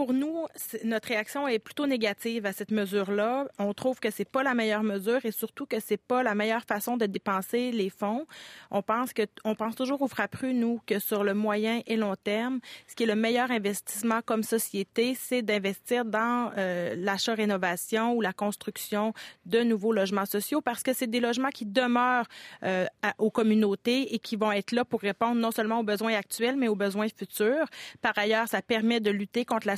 pour 0.00 0.14
nous, 0.14 0.46
notre 0.84 1.08
réaction 1.08 1.46
est 1.46 1.58
plutôt 1.58 1.86
négative 1.86 2.46
à 2.46 2.54
cette 2.54 2.70
mesure-là. 2.70 3.48
On 3.58 3.74
trouve 3.74 4.00
que 4.00 4.10
c'est 4.10 4.26
pas 4.26 4.42
la 4.42 4.54
meilleure 4.54 4.82
mesure 4.82 5.22
et 5.26 5.30
surtout 5.30 5.66
que 5.66 5.78
c'est 5.78 5.98
pas 5.98 6.22
la 6.22 6.34
meilleure 6.34 6.62
façon 6.62 6.96
de 6.96 7.04
dépenser 7.04 7.70
les 7.70 7.90
fonds. 7.90 8.24
On 8.70 8.80
pense 8.80 9.12
que 9.12 9.24
on 9.44 9.54
pense 9.54 9.76
toujours 9.76 10.00
au 10.00 10.08
frappru 10.08 10.54
nous 10.54 10.80
que 10.86 10.98
sur 11.00 11.22
le 11.22 11.34
moyen 11.34 11.82
et 11.86 11.96
long 11.96 12.14
terme, 12.16 12.60
ce 12.86 12.94
qui 12.94 13.02
est 13.02 13.06
le 13.06 13.14
meilleur 13.14 13.50
investissement 13.50 14.20
comme 14.24 14.42
société, 14.42 15.14
c'est 15.14 15.42
d'investir 15.42 16.06
dans 16.06 16.50
euh, 16.56 16.94
l'achat-rénovation 16.96 18.14
ou 18.14 18.22
la 18.22 18.32
construction 18.32 19.12
de 19.44 19.62
nouveaux 19.62 19.92
logements 19.92 20.24
sociaux 20.24 20.62
parce 20.62 20.82
que 20.82 20.94
c'est 20.94 21.08
des 21.08 21.20
logements 21.20 21.50
qui 21.50 21.66
demeurent 21.66 22.28
euh, 22.62 22.86
aux 23.18 23.30
communautés 23.30 24.14
et 24.14 24.18
qui 24.18 24.36
vont 24.36 24.52
être 24.52 24.72
là 24.72 24.86
pour 24.86 25.02
répondre 25.02 25.38
non 25.38 25.50
seulement 25.50 25.80
aux 25.80 25.84
besoins 25.84 26.14
actuels 26.14 26.56
mais 26.56 26.68
aux 26.68 26.74
besoins 26.74 27.08
futurs. 27.14 27.66
Par 28.00 28.16
ailleurs, 28.16 28.48
ça 28.48 28.62
permet 28.62 29.00
de 29.00 29.10
lutter 29.10 29.44
contre 29.44 29.66
la 29.66 29.76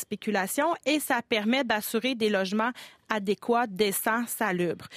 et 0.86 1.00
ça 1.00 1.20
permet 1.22 1.64
d'assurer 1.64 2.14
des 2.14 2.28
logements 2.28 2.72
adéquats, 3.12 3.66
décents, 3.66 4.24
salubres. 4.26 4.88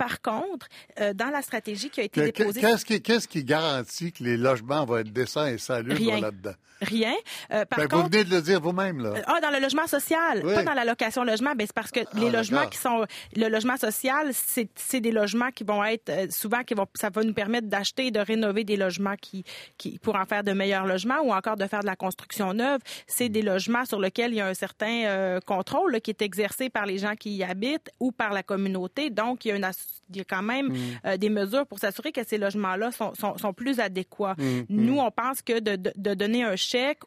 Par 0.00 0.22
contre, 0.22 0.66
euh, 0.98 1.12
dans 1.12 1.28
la 1.28 1.42
stratégie 1.42 1.90
qui 1.90 2.00
a 2.00 2.04
été 2.04 2.22
déposée... 2.22 2.62
Qu'est-ce 3.02 3.28
qui, 3.28 3.44
garantit 3.44 4.12
que 4.12 4.24
les 4.24 4.38
logements 4.38 4.86
vont 4.86 4.96
être 4.96 5.12
décents 5.12 5.44
et 5.44 5.58
salubres 5.58 6.20
là-dedans? 6.22 6.54
Rien. 6.80 7.12
Euh, 7.52 7.66
par 7.66 7.80
ben, 7.80 7.88
contre, 7.88 8.04
vous 8.04 8.10
venez 8.10 8.24
de 8.24 8.30
le 8.30 8.40
dire 8.40 8.62
vous-même, 8.62 9.02
là. 9.02 9.12
ah, 9.26 9.40
dans 9.42 9.50
le 9.50 9.60
logement 9.60 9.86
social, 9.86 10.40
pas 10.40 10.62
dans 10.62 10.72
la 10.72 10.86
location 10.86 11.22
logement. 11.22 11.52
Ben, 11.54 11.66
c'est 11.66 11.74
parce 11.74 11.90
que 11.90 12.00
les 12.14 12.28
ah, 12.28 12.30
logements 12.30 12.66
qui 12.66 12.78
sont... 12.78 13.04
Le 13.36 13.48
logement 13.48 13.76
social, 13.76 14.30
c'est, 14.32 15.00
des 15.00 15.12
logements 15.12 15.50
qui 15.50 15.64
vont 15.64 15.84
être... 15.84 16.08
Euh, 16.08 16.26
souvent, 16.30 16.62
qui 16.62 16.72
vont, 16.72 16.86
ça 16.94 17.10
va 17.10 17.22
nous 17.22 17.34
permettre 17.34 17.68
d'acheter 17.68 18.06
et 18.06 18.10
de 18.10 18.20
rénover 18.20 18.64
des 18.64 18.78
logements 18.78 19.16
qui, 19.20 19.44
qui, 19.76 19.98
pour 19.98 20.16
en 20.16 20.24
faire 20.24 20.42
de 20.42 20.52
meilleurs 20.52 20.86
logements 20.86 21.20
ou 21.22 21.34
encore 21.34 21.56
de 21.56 21.66
faire 21.66 21.80
de 21.80 21.86
la 21.86 21.96
construction 21.96 22.54
neuve. 22.54 22.80
C'est 23.06 23.28
des 23.28 23.42
logements 23.42 23.84
sur 23.84 24.00
lesquels 24.00 24.32
il 24.32 24.36
y 24.36 24.40
a 24.40 24.46
un 24.46 24.54
certain 24.54 25.04
euh, 25.04 25.40
contrôle 25.40 26.00
qui 26.00 26.10
est 26.10 26.22
exercé 26.22 26.70
par 26.70 26.86
les 26.86 26.96
gens 26.96 27.16
qui 27.16 27.36
y 27.36 27.44
habitent 27.44 27.59
ou 27.98 28.12
par 28.12 28.32
la 28.32 28.42
communauté. 28.42 29.10
Donc, 29.10 29.44
il 29.44 29.48
y 29.48 29.52
a 29.52 29.56
une 29.56 29.70
il 30.12 30.16
y 30.16 30.20
a 30.20 30.24
quand 30.24 30.42
même 30.42 30.68
mm. 30.68 30.76
euh, 31.06 31.16
des 31.16 31.28
mesures 31.30 31.66
pour 31.66 31.78
s'assurer 31.78 32.12
que 32.12 32.24
ces 32.24 32.36
logements-là 32.38 32.90
sont, 32.90 33.14
sont, 33.14 33.38
sont, 33.38 33.52
plus 33.52 33.78
adéquats. 33.80 34.34
Mm. 34.38 34.60
Nous, 34.68 34.94
mm. 34.94 34.98
on 34.98 35.10
pense 35.10 35.42
que 35.42 35.60
de, 35.60 35.76
de, 35.76 35.92
de 35.96 36.14
donner 36.14 36.42
un 36.42 36.56
chèque 36.56 37.00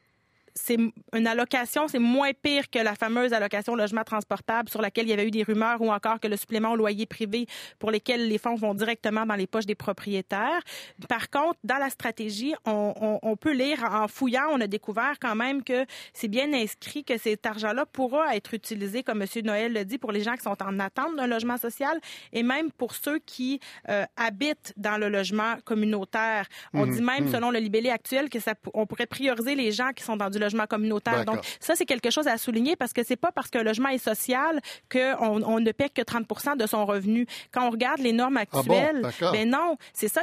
c'est 0.56 0.78
une 1.14 1.28
allocation, 1.28 1.88
c'est 1.88 2.00
moins 2.00 2.32
pire 2.34 2.70
que 2.70 2.80
la 2.80 2.96
fameuse 2.96 3.34
allocation 3.34 3.76
logement 3.76 4.04
transportable 4.04 4.70
sur 4.70 4.82
laquelle 4.82 5.06
il 5.06 5.10
y 5.10 5.14
avait 5.14 5.28
eu 5.28 5.32
des 5.32 5.44
rumeurs 5.44 5.82
ou 5.82 5.92
encore 5.92 6.20
que 6.20 6.28
le 6.28 6.38
supplément 6.38 6.72
au 6.72 6.76
loyer 6.76 7.06
privé 7.06 7.48
pour 7.80 7.92
lesquels 7.92 8.28
les 8.28 8.38
fonds 8.38 8.56
vont 8.56 8.74
directement 8.74 9.26
dans 9.26 9.36
les 9.36 9.48
poches 9.48 9.66
des 9.66 9.76
propriétaires. 9.76 10.62
Par 11.10 11.30
contre, 11.30 11.60
dans 11.64 11.78
la 11.78 11.90
stratégie, 11.90 12.54
on, 12.66 13.20
on, 13.22 13.36
peut 13.36 13.54
lire 13.54 13.84
en 13.84 14.08
fouillant, 14.08 14.48
on 14.52 14.62
a 14.62 14.68
découvert 14.68 15.16
quand 15.20 15.36
même 15.36 15.64
que 15.64 15.86
c'est 16.14 16.28
bien 16.28 16.54
inscrit 16.54 17.04
que 17.04 17.18
cet 17.18 17.46
argent-là 17.46 17.86
pourra 17.86 18.36
être 18.36 18.54
utilisé, 18.54 19.04
comme 19.04 19.22
M. 19.22 19.28
Noël 19.44 19.74
le 19.74 19.86
dit, 19.86 19.98
pour 19.98 20.12
les 20.12 20.22
gens 20.22 20.36
qui 20.36 20.44
sont 20.44 20.62
en 20.64 20.80
attente 20.80 21.16
d'un 21.16 21.28
logement 21.28 21.58
social 21.58 22.00
et 22.32 22.44
même 22.44 22.72
pour 22.72 22.94
ceux 22.94 23.20
qui 23.20 23.60
euh, 23.90 24.06
habitent 24.18 24.74
dans 24.78 24.98
le 24.98 25.10
logement 25.10 25.56
communautaire. 25.66 26.48
On 26.74 26.86
mmh, 26.86 26.92
dit 26.92 27.02
même, 27.02 27.26
mmh. 27.26 27.32
selon 27.32 27.52
le 27.52 27.60
libellé 27.60 27.90
actuel, 27.90 28.30
que 28.30 28.40
ça, 28.40 28.54
on 28.74 28.86
pourrait 28.86 29.08
prioriser 29.08 29.56
les 29.56 29.72
gens 29.72 29.92
qui 29.96 30.04
sont 30.04 30.18
dans 30.18 30.30
du 30.30 30.43
logement 30.44 30.68
communautaire. 30.68 31.26
Donc, 31.26 31.40
ça, 31.60 31.76
c'est 31.76 31.86
quelque 31.86 32.10
chose 32.10 32.28
à 32.28 32.38
souligner 32.38 32.76
parce 32.76 32.94
que 32.94 33.04
c'est 33.04 33.16
pas 33.16 33.32
parce 33.32 33.50
qu'un 33.50 33.64
logement 33.64 33.90
est 33.90 33.98
social 33.98 34.60
qu'on 34.92 35.44
on 35.44 35.60
ne 35.60 35.72
paie 35.72 35.90
que 35.90 36.02
30 36.02 36.58
de 36.58 36.68
son 36.68 36.86
revenu. 36.86 37.26
Quand 37.52 37.68
on 37.68 37.72
regarde 37.72 38.00
les 38.00 38.14
normes 38.14 38.38
ah 38.38 38.42
actuelles, 38.42 39.02
ben 39.20 39.50
non, 39.50 39.78
c'est 39.94 40.08
ça. 40.08 40.22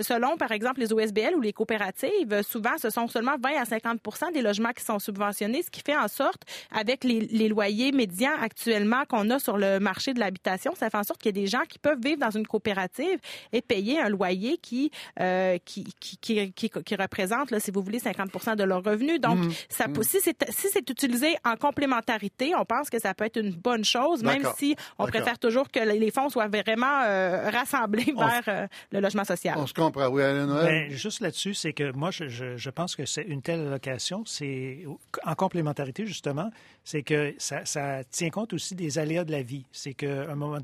selon, 0.00 0.36
par 0.36 0.52
exemple, 0.52 0.80
les 0.80 0.92
OSBL 0.92 1.34
ou 1.36 1.40
les 1.40 1.52
coopératives, 1.52 2.42
souvent, 2.42 2.76
ce 2.78 2.90
sont 2.90 3.08
seulement 3.08 3.36
20 3.42 3.50
à 3.60 3.64
50% 3.64 4.32
des 4.32 4.42
logements 4.42 4.72
qui 4.72 4.84
sont 4.84 4.98
subventionnés, 4.98 5.62
ce 5.62 5.70
qui 5.70 5.80
fait 5.80 5.96
en 5.96 6.08
sorte, 6.08 6.42
avec 6.70 7.04
les, 7.04 7.20
les 7.20 7.48
loyers 7.48 7.92
médians 7.92 8.34
actuellement 8.40 9.04
qu'on 9.08 9.30
a 9.30 9.38
sur 9.38 9.56
le 9.56 9.78
marché 9.78 10.14
de 10.14 10.20
l'habitation, 10.20 10.74
ça 10.74 10.90
fait 10.90 10.98
en 10.98 11.04
sorte 11.04 11.20
qu'il 11.20 11.36
y 11.36 11.38
a 11.38 11.40
des 11.42 11.46
gens 11.46 11.62
qui 11.68 11.78
peuvent 11.78 12.00
vivre 12.00 12.18
dans 12.18 12.30
une 12.30 12.46
coopérative 12.46 13.18
et 13.52 13.62
payer 13.62 14.00
un 14.00 14.08
loyer 14.08 14.58
qui, 14.58 14.90
euh, 15.20 15.58
qui, 15.64 15.84
qui, 16.00 16.16
qui, 16.18 16.70
qui, 16.70 16.96
représente, 16.96 17.50
là, 17.50 17.60
si 17.60 17.70
vous 17.70 17.82
voulez, 17.82 17.98
50 17.98 18.56
de 18.56 18.64
leur 18.64 18.82
revenu. 18.82 19.18
Donc, 19.18 19.35
mmh. 19.36 19.52
ça, 19.68 19.88
mmh. 19.88 20.02
si 20.02 20.20
c'est 20.20 20.36
si 20.50 20.68
c'est 20.68 20.88
utilisé 20.88 21.36
en 21.44 21.56
complémentarité, 21.56 22.54
on 22.54 22.64
pense 22.64 22.90
que 22.90 22.98
ça 22.98 23.14
peut 23.14 23.24
être 23.24 23.38
une 23.38 23.52
bonne 23.52 23.84
chose, 23.84 24.22
même 24.22 24.42
si 24.56 24.76
on 24.98 25.06
préfère 25.06 25.38
toujours 25.38 25.70
que 25.70 25.80
les 25.80 26.10
fonds 26.10 26.28
soient 26.28 26.48
vraiment 26.48 27.02
euh, 27.04 27.50
rassemblés 27.50 28.14
vers 28.16 28.42
euh, 28.48 28.66
le 28.92 29.00
logement 29.00 29.24
social. 29.24 29.56
On 29.58 29.66
se 29.66 29.74
comprend, 29.74 30.08
oui, 30.08 30.22
Alain 30.22 30.46
ben, 30.46 30.90
juste 30.90 31.20
là-dessus, 31.20 31.54
c'est 31.54 31.72
que 31.72 31.92
moi, 31.92 32.10
je, 32.10 32.28
je, 32.28 32.56
je 32.56 32.70
pense 32.70 32.96
que 32.96 33.06
c'est 33.06 33.22
une 33.22 33.42
telle 33.42 33.60
allocation, 33.66 34.24
c'est 34.26 34.84
en 35.24 35.34
complémentarité, 35.34 36.06
justement, 36.06 36.50
c'est 36.84 37.02
que 37.02 37.34
ça, 37.38 37.64
ça, 37.64 38.04
tient 38.04 38.30
compte 38.30 38.52
aussi 38.52 38.74
des 38.74 38.98
aléas 38.98 39.24
de 39.24 39.32
la 39.32 39.42
vie. 39.42 39.64
C'est 39.72 39.94
qu'à 39.94 40.30
un 40.30 40.34
moment 40.34 40.60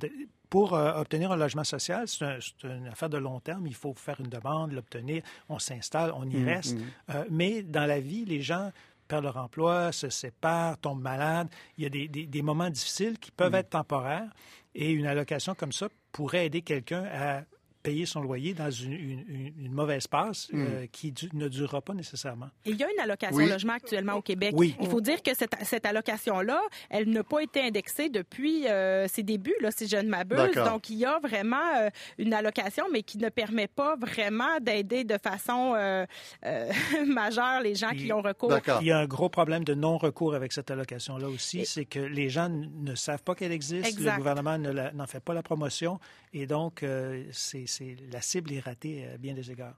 pour 0.52 0.74
euh, 0.74 0.92
obtenir 1.00 1.32
un 1.32 1.36
logement 1.36 1.64
social, 1.64 2.06
c'est 2.06 2.26
une 2.64 2.86
affaire 2.88 3.08
de 3.08 3.16
long 3.16 3.40
terme. 3.40 3.66
Il 3.66 3.74
faut 3.74 3.94
faire 3.94 4.20
une 4.20 4.28
demande, 4.28 4.72
l'obtenir, 4.72 5.22
on 5.48 5.58
s'installe, 5.58 6.12
on 6.14 6.28
y 6.28 6.36
mmh, 6.36 6.44
reste. 6.46 6.76
Mmh. 6.76 6.82
Euh, 7.14 7.24
mais 7.30 7.62
dans 7.62 7.86
la 7.86 8.00
vie, 8.00 8.26
les 8.26 8.42
gens 8.42 8.70
perdent 9.08 9.24
leur 9.24 9.38
emploi, 9.38 9.92
se 9.92 10.10
séparent, 10.10 10.76
tombent 10.76 11.00
malades. 11.00 11.48
Il 11.78 11.84
y 11.84 11.86
a 11.86 11.88
des, 11.88 12.06
des, 12.06 12.42
moments 12.42 12.68
difficiles 12.68 13.18
qui 13.18 13.30
peuvent 13.30 13.52
mmh. 13.52 13.54
être 13.54 13.70
temporaires. 13.70 14.28
Et 14.74 14.90
une 14.90 15.06
allocation 15.06 15.54
comme 15.54 15.72
ça 15.72 15.88
pourrait 16.12 16.44
aider 16.44 16.60
quelqu'un 16.60 17.04
à 17.10 17.44
payer 17.82 18.06
son 18.06 18.20
loyer 18.20 18.54
dans 18.54 18.70
une, 18.70 19.24
mauvaise 19.70 20.06
passe 20.06 20.48
hmm. 20.52 20.56
euh, 20.56 20.86
qui 20.90 21.12
ne 21.32 21.48
durera 21.48 21.80
pas 21.80 21.94
nécessairement. 21.94 22.48
Il 22.64 22.76
y 22.76 22.84
a 22.84 22.88
une 22.90 23.00
allocation 23.00 23.38
logement 23.38 23.72
actuellement 23.74 24.14
au 24.14 24.22
Québec. 24.22 24.54
Oui. 24.56 24.76
Il 24.80 24.88
faut 24.88 25.00
dire 25.00 25.22
que 25.22 25.34
cette, 25.34 25.54
cette 25.62 25.86
allocation-là, 25.86 26.60
elle 26.90 27.08
n'a 27.10 27.24
pas 27.24 27.40
été 27.40 27.60
indexée 27.60 28.08
depuis 28.08 28.68
euh, 28.68 29.08
ses 29.08 29.22
débuts, 29.22 29.54
là, 29.60 29.70
si 29.70 29.88
je 29.88 29.96
ne 29.96 30.08
m'abuse. 30.08 30.54
Donc, 30.54 30.90
il 30.90 30.96
y 30.96 31.04
a 31.04 31.18
vraiment 31.18 31.56
euh, 31.78 31.90
une 32.18 32.34
allocation, 32.34 32.84
mais 32.92 33.02
qui 33.02 33.18
ne 33.18 33.28
permet 33.28 33.68
pas 33.68 33.96
vraiment 33.96 34.58
d'aider 34.60 35.04
de 35.04 35.18
façon 35.18 35.72
majeure 37.06 37.60
les 37.62 37.74
gens 37.74 37.90
qui 37.90 38.12
ont 38.12 38.22
recours. 38.22 38.52
Il 38.80 38.86
y 38.86 38.92
a 38.92 38.98
un 38.98 39.06
gros 39.06 39.28
problème 39.28 39.64
de 39.64 39.74
non-recours 39.74 40.34
avec 40.34 40.52
cette 40.52 40.70
allocation-là 40.70 41.28
aussi, 41.28 41.66
c'est 41.66 41.84
que 41.84 41.98
les 41.98 42.28
gens 42.28 42.48
ne 42.48 42.94
savent 42.94 43.22
pas 43.22 43.34
qu'elle 43.34 43.52
existe, 43.52 43.98
le 43.98 44.16
gouvernement 44.16 44.58
n'en 44.58 45.06
fait 45.06 45.20
pas 45.20 45.34
la 45.34 45.42
promotion, 45.42 45.98
et 46.32 46.46
donc 46.46 46.84
c'est 47.32 47.66
la 48.10 48.20
cible 48.20 48.52
est 48.52 48.60
ratée 48.60 49.06
à 49.06 49.18
bien 49.18 49.34
des 49.34 49.50
égards. 49.50 49.76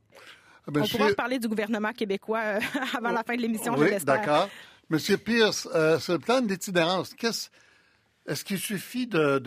Ah, 0.66 0.70
On 0.74 0.86
pourra 0.86 1.12
parler 1.12 1.38
du 1.38 1.48
gouvernement 1.48 1.92
québécois 1.92 2.40
euh, 2.44 2.60
avant 2.96 3.10
la 3.10 3.22
fin 3.22 3.36
de 3.36 3.42
l'émission, 3.42 3.74
oui, 3.76 3.90
d'accord. 4.02 4.48
Monsieur 4.88 5.16
Pierce, 5.16 5.68
euh, 5.74 5.98
ce 5.98 6.12
plan 6.12 6.40
d'itinérance, 6.40 7.14
est-ce 8.26 8.44
qu'il 8.44 8.58
suffit 8.58 9.06
de, 9.06 9.38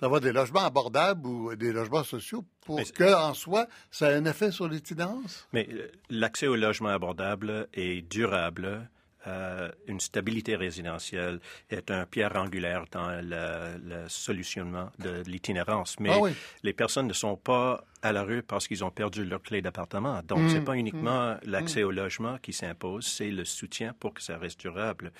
d'avoir 0.00 0.20
des 0.20 0.32
logements 0.32 0.64
abordables 0.64 1.26
ou 1.26 1.54
des 1.56 1.72
logements 1.72 2.04
sociaux 2.04 2.44
pour 2.60 2.80
qu'en 2.96 3.34
soi, 3.34 3.66
ça 3.90 4.10
ait 4.12 4.16
un 4.16 4.24
effet 4.24 4.50
sur 4.50 4.68
l'itinérance? 4.68 5.46
Mais 5.52 5.68
euh, 5.72 5.90
l'accès 6.10 6.46
au 6.46 6.56
logement 6.56 6.90
abordable 6.90 7.68
est 7.72 8.02
durable 8.02 8.88
euh, 9.26 9.70
une 9.86 10.00
stabilité 10.00 10.56
résidentielle 10.56 11.40
est 11.70 11.90
un 11.90 12.06
pierre 12.06 12.36
angulaire 12.36 12.84
dans 12.90 13.20
le, 13.22 14.06
solutionnement 14.08 14.90
de 14.98 15.22
l'itinérance. 15.26 15.98
Mais 16.00 16.10
ah 16.12 16.28
les 16.62 16.72
personnes 16.72 17.06
ne 17.06 17.12
sont 17.12 17.36
pas 17.36 17.84
à 18.06 18.12
la 18.12 18.22
rue 18.22 18.42
parce 18.42 18.68
qu'ils 18.68 18.84
ont 18.84 18.90
perdu 18.90 19.24
leur 19.24 19.42
clé 19.42 19.62
d'appartement. 19.62 20.20
Donc, 20.26 20.48
ce 20.48 20.56
c'est 20.56 20.60
mm. 20.60 20.64
pas 20.64 20.74
uniquement 20.76 21.32
mm. 21.32 21.38
l'accès 21.44 21.82
au 21.82 21.90
logement 21.90 22.38
qui 22.38 22.52
s'impose, 22.52 23.06
c'est 23.06 23.30
le 23.30 23.44
soutien 23.44 23.94
pour 23.98 24.14
que 24.14 24.22
ça 24.22 24.38
reste 24.38 24.60
durable. 24.60 25.12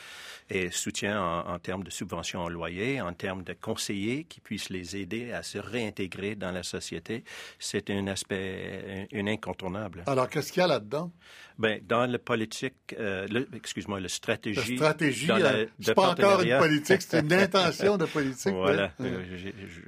Et 0.50 0.70
soutien 0.70 1.20
en, 1.22 1.58
termes 1.58 1.84
de 1.84 1.90
subvention 1.90 2.44
au 2.44 2.48
loyer, 2.48 3.00
en 3.00 3.12
termes 3.12 3.42
de 3.42 3.52
conseillers 3.52 4.24
qui 4.24 4.40
puissent 4.40 4.70
les 4.70 4.96
aider 4.96 5.32
à 5.32 5.42
se 5.42 5.58
réintégrer 5.58 6.34
dans 6.34 6.52
la 6.52 6.62
société, 6.62 7.24
c'est 7.58 7.90
un 7.90 8.06
aspect, 8.06 9.08
un, 9.12 9.26
incontournable. 9.26 10.04
Alors, 10.06 10.28
qu'est-ce 10.28 10.52
qu'il 10.52 10.60
y 10.60 10.64
a 10.64 10.68
là-dedans? 10.68 11.10
Ben, 11.58 11.80
dans 11.86 12.06
le 12.06 12.18
politique, 12.18 12.94
euh, 12.98 13.26
excuse-moi, 13.54 13.98
la 13.98 14.08
stratégie. 14.08 14.76
La 14.76 14.76
stratégie, 14.76 15.30
euh, 15.30 15.64
c'est 15.80 15.94
pas 15.94 16.10
encore 16.10 16.42
une 16.42 16.58
politique, 16.58 17.00
c'est 17.00 17.20
une 17.20 17.32
intention 17.46 17.96
de 17.96 18.04
politique. 18.04 18.52
Voilà, 18.52 18.92
euh, 19.00 19.22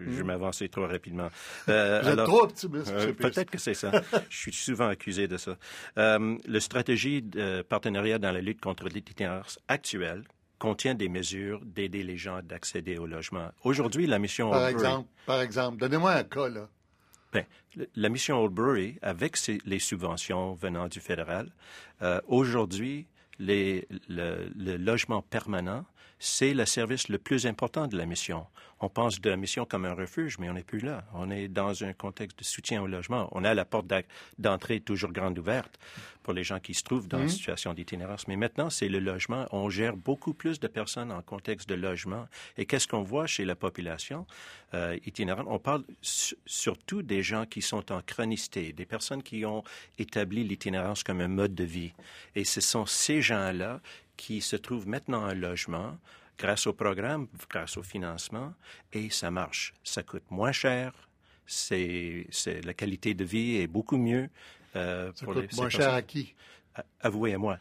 je, 0.08 0.22
m'avançais 0.22 0.68
trop 0.68 0.86
rapidement. 0.86 1.28
Euh, 1.68 2.24
trop 2.24 2.44
optimiste. 2.44 2.87
Peut-être 3.18 3.50
que 3.50 3.58
c'est 3.58 3.74
ça. 3.74 3.90
je 4.30 4.36
suis 4.36 4.52
souvent 4.52 4.88
accusé 4.88 5.28
de 5.28 5.36
ça. 5.36 5.56
la 5.96 6.60
stratégie 6.60 7.22
de 7.22 7.62
partenariat 7.62 8.18
dans 8.18 8.32
la 8.32 8.40
lutte 8.40 8.60
contre 8.60 8.88
l'itinérance 8.88 9.58
actuelle 9.68 10.24
contient 10.58 10.94
des 10.94 11.08
mesures 11.08 11.60
d'aider 11.64 12.02
les 12.02 12.16
gens 12.16 12.40
d'accéder 12.42 12.98
au 12.98 13.06
logement. 13.06 13.50
Aujourd'hui, 13.62 14.06
la 14.06 14.18
mission... 14.18 14.50
Par 14.50 14.66
exemple, 14.68 15.08
par 15.26 15.40
exemple, 15.40 15.78
donnez-moi 15.78 16.12
un 16.12 16.24
cas, 16.24 16.48
là. 16.48 16.68
Bien, 17.32 17.44
la 17.94 18.08
mission 18.08 18.42
Oldbury, 18.42 18.98
avec 19.02 19.36
les 19.64 19.78
subventions 19.78 20.54
venant 20.54 20.88
du 20.88 21.00
fédéral, 21.00 21.50
euh, 22.02 22.20
aujourd'hui, 22.26 23.06
le, 23.38 23.82
le, 24.08 24.76
logement 24.76 25.22
permanent, 25.22 25.84
c'est 26.18 26.54
le 26.54 26.66
service 26.66 27.08
le 27.08 27.18
plus 27.18 27.46
important 27.46 27.86
de 27.86 27.96
la 27.96 28.06
mission 28.06 28.46
on 28.80 28.88
pense 28.88 29.20
de 29.20 29.30
la 29.30 29.36
mission 29.36 29.64
comme 29.64 29.84
un 29.84 29.94
refuge, 29.94 30.38
mais 30.38 30.48
on 30.48 30.52
n'est 30.52 30.62
plus 30.62 30.80
là. 30.80 31.04
On 31.14 31.30
est 31.30 31.48
dans 31.48 31.82
un 31.82 31.92
contexte 31.92 32.38
de 32.38 32.44
soutien 32.44 32.82
au 32.82 32.86
logement. 32.86 33.28
On 33.32 33.44
a 33.44 33.54
la 33.54 33.64
porte 33.64 33.86
d'entrée 34.38 34.80
toujours 34.80 35.10
grande 35.10 35.38
ouverte 35.38 35.78
pour 36.22 36.32
les 36.32 36.44
gens 36.44 36.60
qui 36.60 36.74
se 36.74 36.82
trouvent 36.82 37.08
dans 37.08 37.18
une 37.18 37.24
mhm. 37.24 37.30
situation 37.30 37.74
d'itinérance. 37.74 38.28
Mais 38.28 38.36
maintenant, 38.36 38.70
c'est 38.70 38.88
le 38.88 39.00
logement. 39.00 39.46
On 39.50 39.68
gère 39.68 39.96
beaucoup 39.96 40.32
plus 40.32 40.60
de 40.60 40.68
personnes 40.68 41.10
en 41.10 41.22
contexte 41.22 41.68
de 41.68 41.74
logement. 41.74 42.28
Et 42.56 42.66
qu'est-ce 42.66 42.86
qu'on 42.86 43.02
voit 43.02 43.26
chez 43.26 43.44
la 43.44 43.56
population 43.56 44.26
euh, 44.74 44.96
itinérante? 45.06 45.46
On 45.48 45.58
parle 45.58 45.82
surtout 46.02 47.02
des 47.02 47.22
gens 47.22 47.46
qui 47.46 47.62
sont 47.62 47.90
en 47.90 48.00
chronicité, 48.02 48.72
des 48.72 48.86
personnes 48.86 49.22
qui 49.22 49.44
ont 49.44 49.64
établi 49.98 50.44
l'itinérance 50.44 51.02
comme 51.02 51.20
un 51.20 51.28
mode 51.28 51.54
de 51.54 51.64
vie. 51.64 51.92
Et 52.36 52.44
ce 52.44 52.60
sont 52.60 52.86
ces 52.86 53.22
gens-là 53.22 53.80
qui 54.18 54.42
se 54.42 54.56
trouvent 54.56 54.86
maintenant 54.86 55.26
en 55.26 55.32
logement 55.32 55.96
grâce 56.38 56.66
au 56.66 56.74
programme, 56.74 57.28
grâce 57.48 57.78
au 57.78 57.82
financement, 57.82 58.52
et 58.92 59.08
ça 59.08 59.30
marche. 59.30 59.72
Ça 59.82 60.02
coûte 60.02 60.24
moins 60.30 60.52
cher, 60.52 60.92
c'est, 61.46 62.26
la 62.64 62.74
qualité 62.74 63.14
de 63.14 63.24
vie 63.24 63.56
est 63.56 63.66
beaucoup 63.66 63.96
mieux. 63.96 64.28
Euh, 64.76 65.10
ça 65.14 65.24
coûte 65.24 65.52
moins 65.54 65.70
cher 65.70 65.94
à 65.94 66.02
qui? 66.02 66.34
Avouez 67.00 67.32
à 67.32 67.38
moi. 67.38 67.58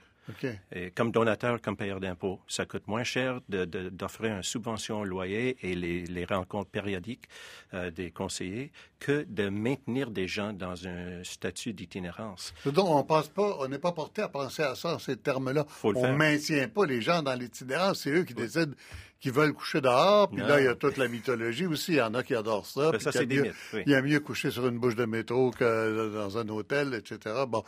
Et 0.71 0.91
comme 0.91 1.11
donateur, 1.11 1.61
comme 1.61 1.77
payeur 1.77 1.99
d'impôts, 1.99 2.39
ça 2.47 2.65
coûte 2.65 2.87
moins 2.87 3.03
cher 3.03 3.39
d'offrir 3.47 4.35
une 4.35 4.43
subvention 4.43 5.01
au 5.01 5.05
loyer 5.05 5.57
et 5.61 5.75
les, 5.75 6.25
rencontres 6.25 6.69
périodiques 6.69 7.29
euh, 7.73 7.89
des 7.89 8.11
conseillers 8.11 8.71
que 8.99 9.25
de 9.29 9.47
maintenir 9.47 10.11
des 10.11 10.27
gens 10.27 10.51
dans 10.51 10.85
un 10.87 11.23
statut 11.23 11.71
d'itinérance. 11.73 12.53
Donc, 12.65 12.89
on 12.89 13.03
passe 13.03 13.29
pas, 13.29 13.57
on 13.59 13.67
n'est 13.69 13.79
pas 13.79 13.93
porté 13.93 14.21
à 14.21 14.27
penser 14.27 14.63
à 14.63 14.75
ça, 14.75 14.97
ces 14.99 15.15
termes-là. 15.15 15.65
on 15.83 15.93
ne 15.93 16.17
maintient 16.17 16.67
pas 16.67 16.85
les 16.85 17.01
gens 17.01 17.21
dans 17.21 17.33
l'itinérance, 17.33 18.01
c'est 18.01 18.09
eux 18.09 18.23
qui 18.23 18.33
décident 18.33 18.73
qu'ils 19.19 19.31
veulent 19.31 19.53
coucher 19.53 19.81
dehors, 19.81 20.29
puis 20.29 20.41
là, 20.41 20.59
il 20.59 20.65
y 20.65 20.67
a 20.67 20.75
toute 20.75 20.97
la 20.97 21.07
mythologie 21.07 21.65
aussi. 21.65 21.93
Il 21.93 21.97
y 21.97 22.01
en 22.01 22.13
a 22.13 22.23
qui 22.23 22.35
adorent 22.35 22.67
ça. 22.67 22.91
Ben, 22.91 22.99
ça, 22.99 23.11
c'est 23.11 23.25
des 23.25 23.51
Il 23.73 23.91
y 23.91 23.95
a 23.95 24.01
mieux 24.01 24.19
coucher 24.19 24.51
sur 24.51 24.67
une 24.67 24.77
bouche 24.77 24.95
de 24.95 25.05
métro 25.05 25.51
que 25.51 26.13
dans 26.13 26.37
un 26.37 26.47
hôtel, 26.49 26.93
etc. 26.93 27.35
Bon, 27.47 27.63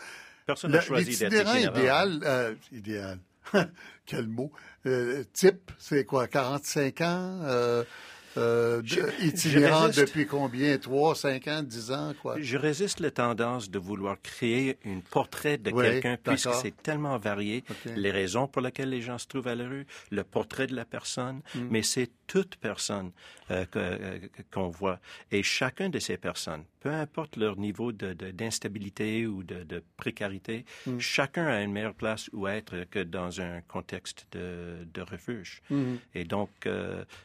Personne 0.49 0.71
n'a 0.71 0.81
choisi 0.81 1.15
d'être 1.15 1.55
idéal, 1.55 2.19
euh, 2.23 2.55
idéal. 2.71 3.19
Quel 4.07 4.27
mot? 4.27 4.51
Euh, 4.87 5.23
type, 5.31 5.71
c'est 5.77 6.05
quoi, 6.05 6.27
45 6.27 7.01
ans? 7.01 7.39
Euh, 7.43 7.83
euh, 8.37 8.81
itinérant 9.21 9.89
depuis 9.89 10.25
combien? 10.25 10.75
Trois, 10.79 11.13
cinq 11.13 11.47
ans, 11.47 11.61
dix 11.61 11.91
ans, 11.91 12.13
quoi? 12.19 12.35
Je 12.39 12.57
résiste 12.57 12.99
la 12.99 13.11
tendance 13.11 13.69
de 13.69 13.77
vouloir 13.77 14.19
créer 14.21 14.79
un 14.87 15.01
portrait 15.11 15.59
de 15.59 15.69
quelqu'un 15.69 16.17
puisque 16.21 16.53
c'est 16.55 16.75
tellement 16.81 17.19
varié. 17.19 17.63
Les 17.95 18.09
raisons 18.09 18.47
pour 18.47 18.63
lesquelles 18.63 18.89
les 18.89 19.01
gens 19.01 19.19
se 19.19 19.27
trouvent 19.27 19.47
à 19.47 19.55
la 19.55 19.67
rue, 19.67 19.85
le 20.09 20.23
portrait 20.23 20.65
de 20.65 20.75
la 20.75 20.85
personne, 20.85 21.41
hmm. 21.53 21.67
mais 21.69 21.83
c'est 21.83 22.09
toute 22.29 22.55
personne 22.57 23.11
euh, 23.51 23.65
euh, 23.75 24.19
qu'on 24.53 24.69
voit. 24.69 24.99
Et 25.31 25.43
chacun 25.43 25.89
de 25.89 25.99
ces 25.99 26.17
personnes, 26.17 26.63
peu 26.79 26.89
importe 26.89 27.35
leur 27.35 27.57
niveau 27.57 27.91
d'instabilité 27.91 29.23
de, 29.23 29.27
ou 29.27 29.43
de, 29.43 29.83
précarité, 29.97 30.63
hmm. 30.85 30.99
chacun 30.99 31.47
a 31.47 31.61
une 31.61 31.73
meilleure 31.73 31.95
place 31.95 32.29
où 32.31 32.47
être 32.47 32.85
que 32.91 32.99
dans 32.99 33.41
un 33.41 33.61
contexte 33.61 34.27
de, 34.31 35.01
refuge. 35.01 35.61
Hmm. 35.69 35.95
Et 36.13 36.23
donc, 36.23 36.49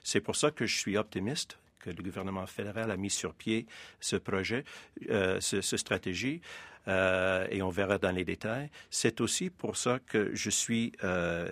c'est 0.03 0.21
pour 0.21 0.37
ça 0.37 0.51
que 0.51 0.65
je 0.65 0.77
suis 0.77 0.97
optimiste 0.97 1.59
que 1.81 1.91
le 1.91 2.03
gouvernement 2.03 2.47
fédéral 2.47 2.91
a 2.91 2.97
mis 2.97 3.11
sur 3.11 3.35
pied 3.35 3.67
ce 4.01 4.17
projet, 4.17 4.65
euh, 5.11 5.39
ce, 5.41 5.61
ce 5.61 5.77
stratégie. 5.77 6.41
Euh, 6.87 7.47
et 7.51 7.63
on 7.63 7.71
verra 7.71 7.99
dans 7.99 8.11
les 8.11 8.25
détails. 8.25 8.71
C'est 8.91 9.21
aussi 9.21 9.51
pour 9.51 9.77
ça 9.77 9.99
que 10.07 10.35
je 10.35 10.51
suis 10.51 10.93
euh, 11.03 11.51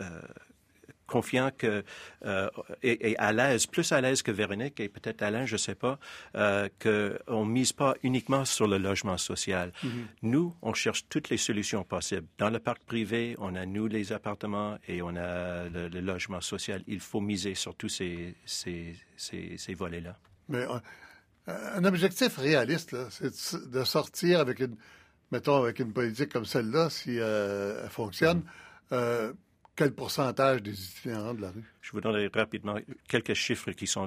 euh, 0.00 0.20
confiant 1.16 1.50
que 1.62 1.72
euh, 2.24 2.48
et, 2.82 3.10
et, 3.10 3.14
à 3.18 3.30
l'aise, 3.38 3.66
plus 3.74 3.88
à 3.92 3.98
l'aise 4.00 4.20
que 4.26 4.32
Véronique 4.40 4.78
et 4.84 4.88
peut-être 4.96 5.20
Alain, 5.28 5.44
je 5.52 5.56
ne 5.60 5.64
sais 5.66 5.78
pas, 5.84 5.94
euh, 6.36 6.68
qu'on 6.82 7.44
ne 7.46 7.50
mise 7.58 7.72
pas 7.82 7.92
uniquement 8.02 8.44
sur 8.56 8.66
le 8.72 8.78
logement 8.88 9.18
social. 9.32 9.68
Mm 9.70 9.88
-hmm. 9.88 10.06
Nous, 10.32 10.48
on 10.68 10.72
cherche 10.84 11.00
toutes 11.12 11.28
les 11.32 11.40
solutions 11.48 11.84
possibles. 11.94 12.26
Dans 12.42 12.52
le 12.56 12.60
parc 12.68 12.80
privé, 12.92 13.22
on 13.46 13.52
a 13.62 13.64
nous 13.74 13.86
les 13.96 14.06
appartements 14.18 14.72
et 14.92 14.96
on 15.08 15.14
a 15.30 15.32
le, 15.74 15.82
le 15.96 16.00
logement 16.12 16.42
social. 16.54 16.78
Il 16.96 17.00
faut 17.08 17.22
miser 17.32 17.54
sur 17.64 17.72
tous 17.80 17.92
ces, 17.98 18.14
ces, 18.58 18.78
ces, 19.26 19.44
ces 19.64 19.74
volets-là. 19.82 20.14
Mais 20.52 20.64
euh, 20.72 21.78
un 21.78 21.84
objectif 21.92 22.32
réaliste, 22.48 22.92
c'est 23.16 23.34
de 23.76 23.82
sortir 23.96 24.34
avec 24.44 24.56
une, 24.66 24.76
mettons, 25.34 25.58
avec 25.64 25.76
une 25.84 25.92
politique 25.98 26.30
comme 26.34 26.48
celle-là, 26.54 26.84
si 26.98 27.12
euh, 27.18 27.82
elle 27.84 27.94
fonctionne. 28.00 28.40
Mm 28.40 28.96
-hmm 28.96 29.51
quel 29.74 29.92
pourcentage 29.94 30.62
des 30.62 30.72
itinérants 30.72 31.34
de 31.34 31.42
la 31.42 31.50
rue? 31.50 31.64
Je 31.80 31.92
vous 31.92 32.00
donnerai 32.00 32.30
rapidement 32.32 32.76
quelques 33.08 33.34
chiffres 33.34 33.72
qui 33.72 33.86
sont, 33.86 34.06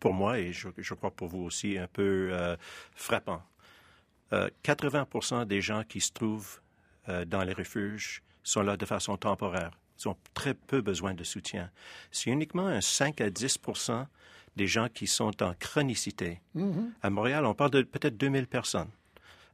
pour 0.00 0.14
moi, 0.14 0.38
et 0.38 0.52
je, 0.52 0.68
je 0.76 0.94
crois 0.94 1.10
pour 1.10 1.28
vous 1.28 1.42
aussi, 1.42 1.76
un 1.78 1.86
peu 1.86 2.30
euh, 2.32 2.56
frappants. 2.94 3.42
Euh, 4.32 4.48
80% 4.64 5.46
des 5.46 5.60
gens 5.60 5.84
qui 5.84 6.00
se 6.00 6.12
trouvent 6.12 6.60
euh, 7.08 7.24
dans 7.24 7.42
les 7.44 7.52
refuges 7.52 8.22
sont 8.42 8.62
là 8.62 8.76
de 8.76 8.86
façon 8.86 9.16
temporaire. 9.16 9.72
Ils 9.98 10.08
ont 10.08 10.16
très 10.34 10.54
peu 10.54 10.80
besoin 10.80 11.14
de 11.14 11.24
soutien. 11.24 11.70
C'est 12.10 12.30
uniquement 12.30 12.66
un 12.66 12.80
5 12.80 13.20
à 13.20 13.30
10% 13.30 14.06
des 14.56 14.66
gens 14.66 14.88
qui 14.88 15.06
sont 15.06 15.42
en 15.42 15.54
chronicité. 15.54 16.40
Mm 16.54 16.70
-hmm. 16.70 16.90
À 17.02 17.10
Montréal, 17.10 17.44
on 17.44 17.54
parle 17.54 17.70
de 17.70 17.82
peut-être 17.82 18.16
2000 18.16 18.46
personnes. 18.46 18.90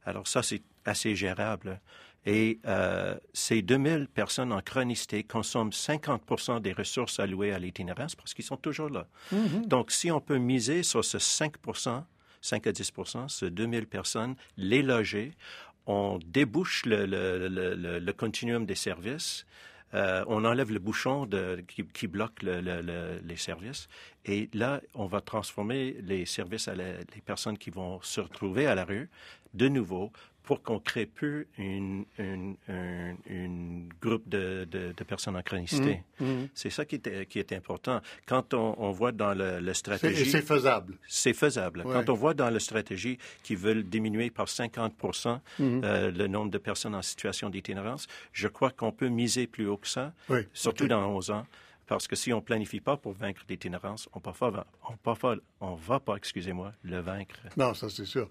Alors 0.05 0.27
ça, 0.27 0.43
c'est 0.43 0.61
assez 0.85 1.15
gérable. 1.15 1.79
Et 2.25 2.59
euh, 2.65 3.15
ces 3.33 3.61
2000 3.61 4.07
personnes 4.07 4.51
en 4.51 4.61
chronicité 4.61 5.23
consomment 5.23 5.71
50 5.71 6.61
des 6.61 6.73
ressources 6.73 7.19
allouées 7.19 7.53
à 7.53 7.59
l'itinérance 7.59 8.15
parce 8.15 8.33
qu'ils 8.33 8.45
sont 8.45 8.57
toujours 8.57 8.89
là. 8.89 9.07
Mm 9.31 9.37
-hmm. 9.37 9.67
Donc, 9.67 9.91
si 9.91 10.11
on 10.11 10.19
peut 10.21 10.39
miser 10.39 10.83
sur 10.83 11.03
ce 11.03 11.19
5 11.19 11.53
5 12.41 12.67
à 12.67 12.71
10 12.71 12.91
ce 13.27 13.45
2000 13.45 13.87
personnes, 13.87 14.35
les 14.57 14.81
loger, 14.81 15.33
on 15.85 16.19
débouche 16.25 16.85
le, 16.85 17.05
le, 17.05 17.47
le, 17.47 17.99
le 17.99 18.13
continuum 18.13 18.65
des 18.65 18.75
services. 18.75 19.45
Euh, 19.93 20.25
on 20.27 20.43
enlève 20.45 20.71
le 20.73 20.79
bouchon 20.79 21.25
de, 21.25 21.63
qui, 21.67 21.85
qui, 21.85 22.07
bloque 22.07 22.41
les 22.41 23.37
services. 23.37 23.87
Et 24.25 24.49
là, 24.53 24.81
on 24.93 25.05
va 25.05 25.21
transformer 25.21 25.95
les 26.01 26.25
services 26.25 26.67
à 26.67 26.75
la, 26.75 26.97
les 27.15 27.21
personnes 27.23 27.57
qui 27.57 27.69
vont 27.69 28.01
se 28.01 28.19
retrouver 28.19 28.65
à 28.67 28.75
la 28.75 28.83
rue 28.83 29.09
de 29.53 29.67
nouveau 29.69 30.11
pour 30.45 30.61
qu'on 30.61 30.79
crée 30.79 31.05
plus 31.05 31.47
une, 31.57 32.05
une, 32.17 32.55
une, 32.67 33.17
une 33.27 33.89
groupe 34.01 34.27
de, 34.29 34.65
de, 34.69 34.93
de, 34.95 35.03
personnes 35.03 35.35
en 35.35 35.41
chronicité. 35.41 36.03
Mmh, 36.19 36.25
mmh. 36.25 36.47
C'est 36.53 36.69
ça 36.69 36.85
qui 36.85 36.95
est, 36.95 37.25
qui 37.25 37.39
est 37.39 37.51
important. 37.53 38.01
Quand 38.25 38.53
on, 38.53 38.75
on 38.77 38.91
voit 38.91 39.11
dans 39.11 39.33
le, 39.33 39.59
le 39.59 39.73
stratégie... 39.73 40.29
C'est 40.29 40.41
faisable. 40.41 40.97
C'est 41.07 41.33
faisable. 41.33 41.81
Ouais. 41.81 41.93
Quand 41.93 42.09
on 42.09 42.13
voit 42.13 42.33
dans 42.33 42.49
la 42.49 42.59
stratégie 42.59 43.17
qu'ils 43.43 43.57
veulent 43.57 43.83
diminuer 43.83 44.29
par 44.29 44.47
50 44.47 44.93
mmh. 45.03 45.59
euh, 45.59 46.11
le 46.11 46.27
nombre 46.27 46.51
de 46.51 46.57
personnes 46.57 46.95
en 46.95 47.01
situation 47.01 47.49
d'itinérance, 47.49 48.07
je 48.31 48.47
crois 48.47 48.69
qu'on 48.69 48.91
peut 48.91 49.09
miser 49.09 49.47
plus 49.47 49.67
haut 49.67 49.77
que 49.77 49.87
ça, 49.87 50.13
oui. 50.29 50.41
surtout 50.53 50.83
okay. 50.83 50.89
dans 50.89 51.07
11 51.07 51.31
ans. 51.31 51.45
Parce 51.87 52.07
que 52.07 52.15
si 52.15 52.33
on 52.33 52.41
planifie 52.41 52.79
pas 52.79 52.97
pour 52.97 53.13
vaincre 53.13 53.41
l'itinérance, 53.47 54.09
on 54.13 54.19
ne 54.19 55.35
on 55.61 55.75
va 55.75 55.99
pas, 55.99 56.15
excusez-moi, 56.15 56.73
le 56.83 56.99
vaincre. 56.99 57.35
Non, 57.57 57.73
ça 57.75 57.89
c'est 57.89 58.05
sûr. 58.05 58.27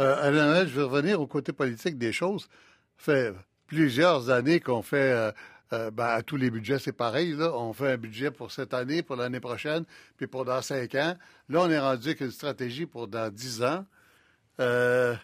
Euh, 0.00 0.16
Alain, 0.20 0.66
je 0.66 0.74
vais 0.74 0.82
revenir 0.82 1.20
au 1.20 1.26
côté 1.26 1.52
politique 1.52 1.98
des 1.98 2.12
choses. 2.12 2.48
Ça 2.98 3.12
fait 3.12 3.34
plusieurs 3.66 4.30
années 4.30 4.60
qu'on 4.60 4.82
fait, 4.82 5.12
euh, 5.12 5.32
euh, 5.72 5.90
ben, 5.90 6.06
à 6.06 6.22
tous 6.22 6.36
les 6.36 6.50
budgets, 6.50 6.78
c'est 6.78 6.92
pareil. 6.92 7.32
Là. 7.32 7.52
On 7.54 7.72
fait 7.72 7.92
un 7.92 7.96
budget 7.96 8.30
pour 8.30 8.52
cette 8.52 8.74
année, 8.74 9.02
pour 9.02 9.16
l'année 9.16 9.40
prochaine, 9.40 9.84
puis 10.16 10.26
pour 10.26 10.44
dans 10.44 10.62
cinq 10.62 10.94
ans. 10.94 11.14
Là, 11.48 11.60
on 11.62 11.70
est 11.70 11.78
rendu 11.78 12.08
avec 12.08 12.20
une 12.20 12.30
stratégie 12.30 12.86
pour 12.86 13.08
dans 13.08 13.32
dix 13.32 13.62
ans. 13.62 13.84
Euh, 14.60 15.14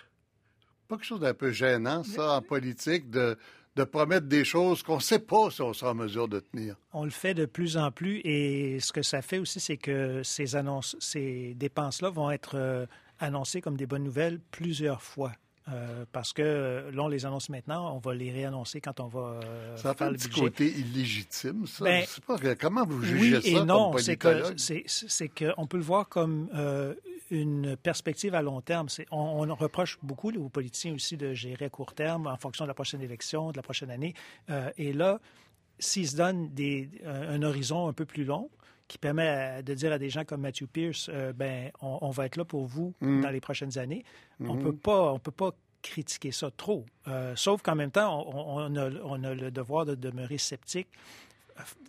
pas 0.88 0.96
quelque 0.96 1.06
chose 1.06 1.20
d'un 1.20 1.34
peu 1.34 1.52
gênant, 1.52 2.02
ça, 2.02 2.32
en 2.32 2.42
politique, 2.42 3.08
de, 3.10 3.38
de 3.76 3.84
promettre 3.84 4.26
des 4.26 4.44
choses 4.44 4.82
qu'on 4.82 4.96
ne 4.96 5.00
sait 5.00 5.18
pas 5.18 5.50
si 5.50 5.62
on 5.62 5.72
sera 5.72 5.92
en 5.92 5.94
mesure 5.94 6.28
de 6.28 6.40
tenir. 6.40 6.76
On 6.92 7.04
le 7.04 7.10
fait 7.10 7.34
de 7.34 7.46
plus 7.46 7.76
en 7.76 7.90
plus 7.90 8.20
et 8.24 8.78
ce 8.80 8.92
que 8.92 9.02
ça 9.02 9.22
fait 9.22 9.38
aussi, 9.38 9.60
c'est 9.60 9.78
que 9.78 10.22
ces 10.22 10.56
annonces, 10.56 10.96
ces 11.00 11.54
dépenses-là 11.54 12.10
vont 12.10 12.30
être 12.30 12.56
euh, 12.56 12.86
annoncées 13.22 13.60
comme 13.60 13.76
des 13.76 13.86
bonnes 13.86 14.04
nouvelles 14.04 14.40
plusieurs 14.50 15.02
fois. 15.02 15.32
Euh, 15.68 16.04
parce 16.10 16.32
que 16.32 16.90
là, 16.92 17.04
on 17.04 17.08
les 17.08 17.24
annonce 17.24 17.48
maintenant, 17.48 17.94
on 17.94 17.98
va 17.98 18.14
les 18.14 18.32
réannoncer 18.32 18.80
quand 18.80 18.98
on 18.98 19.06
va 19.06 19.40
euh, 19.44 19.76
ça 19.76 19.94
faire 19.94 20.08
fait 20.08 20.10
le 20.10 20.16
petit 20.16 20.40
côté 20.40 20.66
illégitime, 20.66 21.68
ça. 21.68 21.84
Ben, 21.84 22.04
pas, 22.26 22.56
comment 22.56 22.84
vous 22.84 23.00
jugez 23.00 23.36
oui 23.36 23.42
ça 23.42 23.62
et 23.62 23.64
non, 23.64 23.96
c'est 23.96 24.16
que 24.16 24.54
c'est 24.56 25.28
qu'on 25.28 25.68
peut 25.68 25.76
le 25.76 25.84
voir 25.84 26.08
comme 26.08 26.48
euh, 26.52 26.94
une 27.30 27.76
perspective 27.76 28.34
à 28.34 28.42
long 28.42 28.60
terme. 28.60 28.88
On, 29.12 29.48
on, 29.48 29.54
reproche 29.54 30.00
beaucoup 30.02 30.32
aux 30.32 30.48
politiciens 30.48 30.94
aussi 30.94 31.16
de 31.16 31.32
gérer 31.32 31.66
à 31.66 31.70
court 31.70 31.94
terme 31.94 32.26
en 32.26 32.36
fonction 32.36 32.64
de 32.64 32.68
la 32.68 32.74
prochaine 32.74 33.00
élection, 33.00 33.52
de 33.52 33.56
la 33.56 33.62
prochaine 33.62 33.92
année. 33.92 34.14
Euh, 34.50 34.68
et 34.78 34.92
là, 34.92 35.20
s'ils 35.78 36.08
se 36.08 36.16
donnent 36.16 36.48
des, 36.48 36.90
un 37.06 37.40
horizon 37.40 37.86
un 37.86 37.92
peu 37.92 38.04
plus 38.04 38.24
long, 38.24 38.50
qui 38.92 38.98
permet 38.98 39.62
de 39.62 39.72
dire 39.72 39.90
à 39.90 39.98
des 39.98 40.10
gens 40.10 40.26
comme 40.26 40.42
Matthew 40.42 40.66
Pierce, 40.66 41.08
euh, 41.10 41.32
ben, 41.32 41.70
on, 41.80 41.96
on, 42.02 42.10
va 42.10 42.26
être 42.26 42.36
là 42.36 42.44
pour 42.44 42.66
vous 42.66 42.92
mm. 43.00 43.22
dans 43.22 43.30
les 43.30 43.40
prochaines 43.40 43.78
années. 43.78 44.04
On 44.38 44.58
peut 44.58 44.74
pas, 44.74 45.14
on 45.14 45.18
peut 45.18 45.30
pas 45.30 45.52
critiquer 45.80 46.30
ça 46.30 46.50
trop. 46.54 46.84
Euh, 47.08 47.34
sauf 47.34 47.62
qu'en 47.62 47.74
même 47.74 47.90
temps, 47.90 48.22
on, 48.28 48.58
on, 48.58 48.76
a, 48.76 48.90
on, 49.02 49.24
a, 49.24 49.32
le 49.34 49.50
devoir 49.50 49.86
de 49.86 49.94
demeurer 49.94 50.36
sceptique 50.36 50.88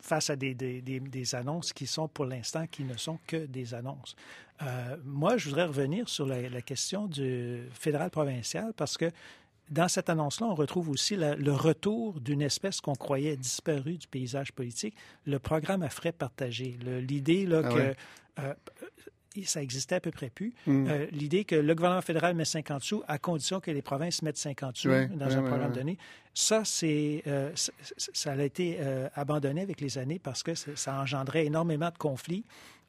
face 0.02 0.30
à 0.30 0.38
des, 0.38 0.54
des, 0.54 0.82
des, 0.82 1.02
des 1.02 1.36
annonces 1.36 1.74
qui 1.74 1.88
sont 1.88 2.08
pour 2.08 2.24
l'instant 2.24 2.68
qui 2.68 2.86
ne 2.86 2.96
sont 2.96 3.20
que 3.28 3.48
des 3.48 3.74
annonces. 3.74 4.16
Euh, 4.62 4.96
moi, 5.04 5.36
je 5.36 5.50
voudrais 5.50 5.66
revenir 5.66 6.08
sur 6.08 6.26
la, 6.26 6.48
la 6.48 6.62
question 6.62 7.08
du 7.08 7.64
fédéral-provincial 7.74 8.72
parce 8.78 8.98
que 8.98 9.12
dans 9.70 9.88
cette 9.88 10.10
annonce-là, 10.10 10.48
on 10.48 10.56
retrouve 10.56 10.90
aussi 10.90 11.16
la, 11.16 11.36
le 11.36 11.54
retour 11.54 12.20
d'une 12.20 12.42
espèce 12.42 12.82
qu'on 12.82 12.96
croyait 12.96 13.38
disparue 13.38 13.98
du 13.98 14.08
paysage 14.08 14.52
politique, 14.52 14.96
le 15.26 15.40
programme 15.40 15.84
à 15.84 15.90
frais 15.90 16.12
partagés. 16.12 16.78
L'idée 17.02 17.48
ah 17.52 17.64
que 17.64 17.74
ouais. 17.74 17.96
euh, 18.40 18.54
ça 19.46 19.62
existait 19.62 19.96
à 19.96 20.00
peu 20.00 20.12
près 20.12 20.30
plus. 20.30 20.54
Mm. 20.68 20.88
Euh, 20.88 21.08
L'idée 21.12 21.46
que 21.46 21.56
le 21.56 21.76
gouvernement 21.76 22.02
fédéral 22.02 22.36
met 22.36 22.46
50 22.46 22.84
sous 22.84 23.04
à 23.08 23.18
condition 23.18 23.60
que 23.60 23.72
les 23.72 23.82
provinces 23.82 24.22
mettent 24.22 24.38
50 24.38 24.78
sous 24.78 24.90
oui, 24.90 25.08
dans 25.08 25.28
oui, 25.28 25.34
un 25.34 25.42
oui, 25.42 25.48
programme 25.48 25.72
donné, 25.72 25.98
ça, 26.34 26.64
c'est, 26.66 27.24
euh, 27.28 27.52
ça 27.56 28.32
a 28.32 28.44
été 28.44 28.78
euh, 28.80 29.10
abandonné 29.16 29.62
avec 29.62 29.82
les 29.82 29.98
années 29.98 30.20
parce 30.20 30.44
que 30.44 30.54
ça 30.56 31.00
engendrait 31.00 31.46
énormément 31.46 31.90
de 31.90 31.98
conflits 31.98 32.46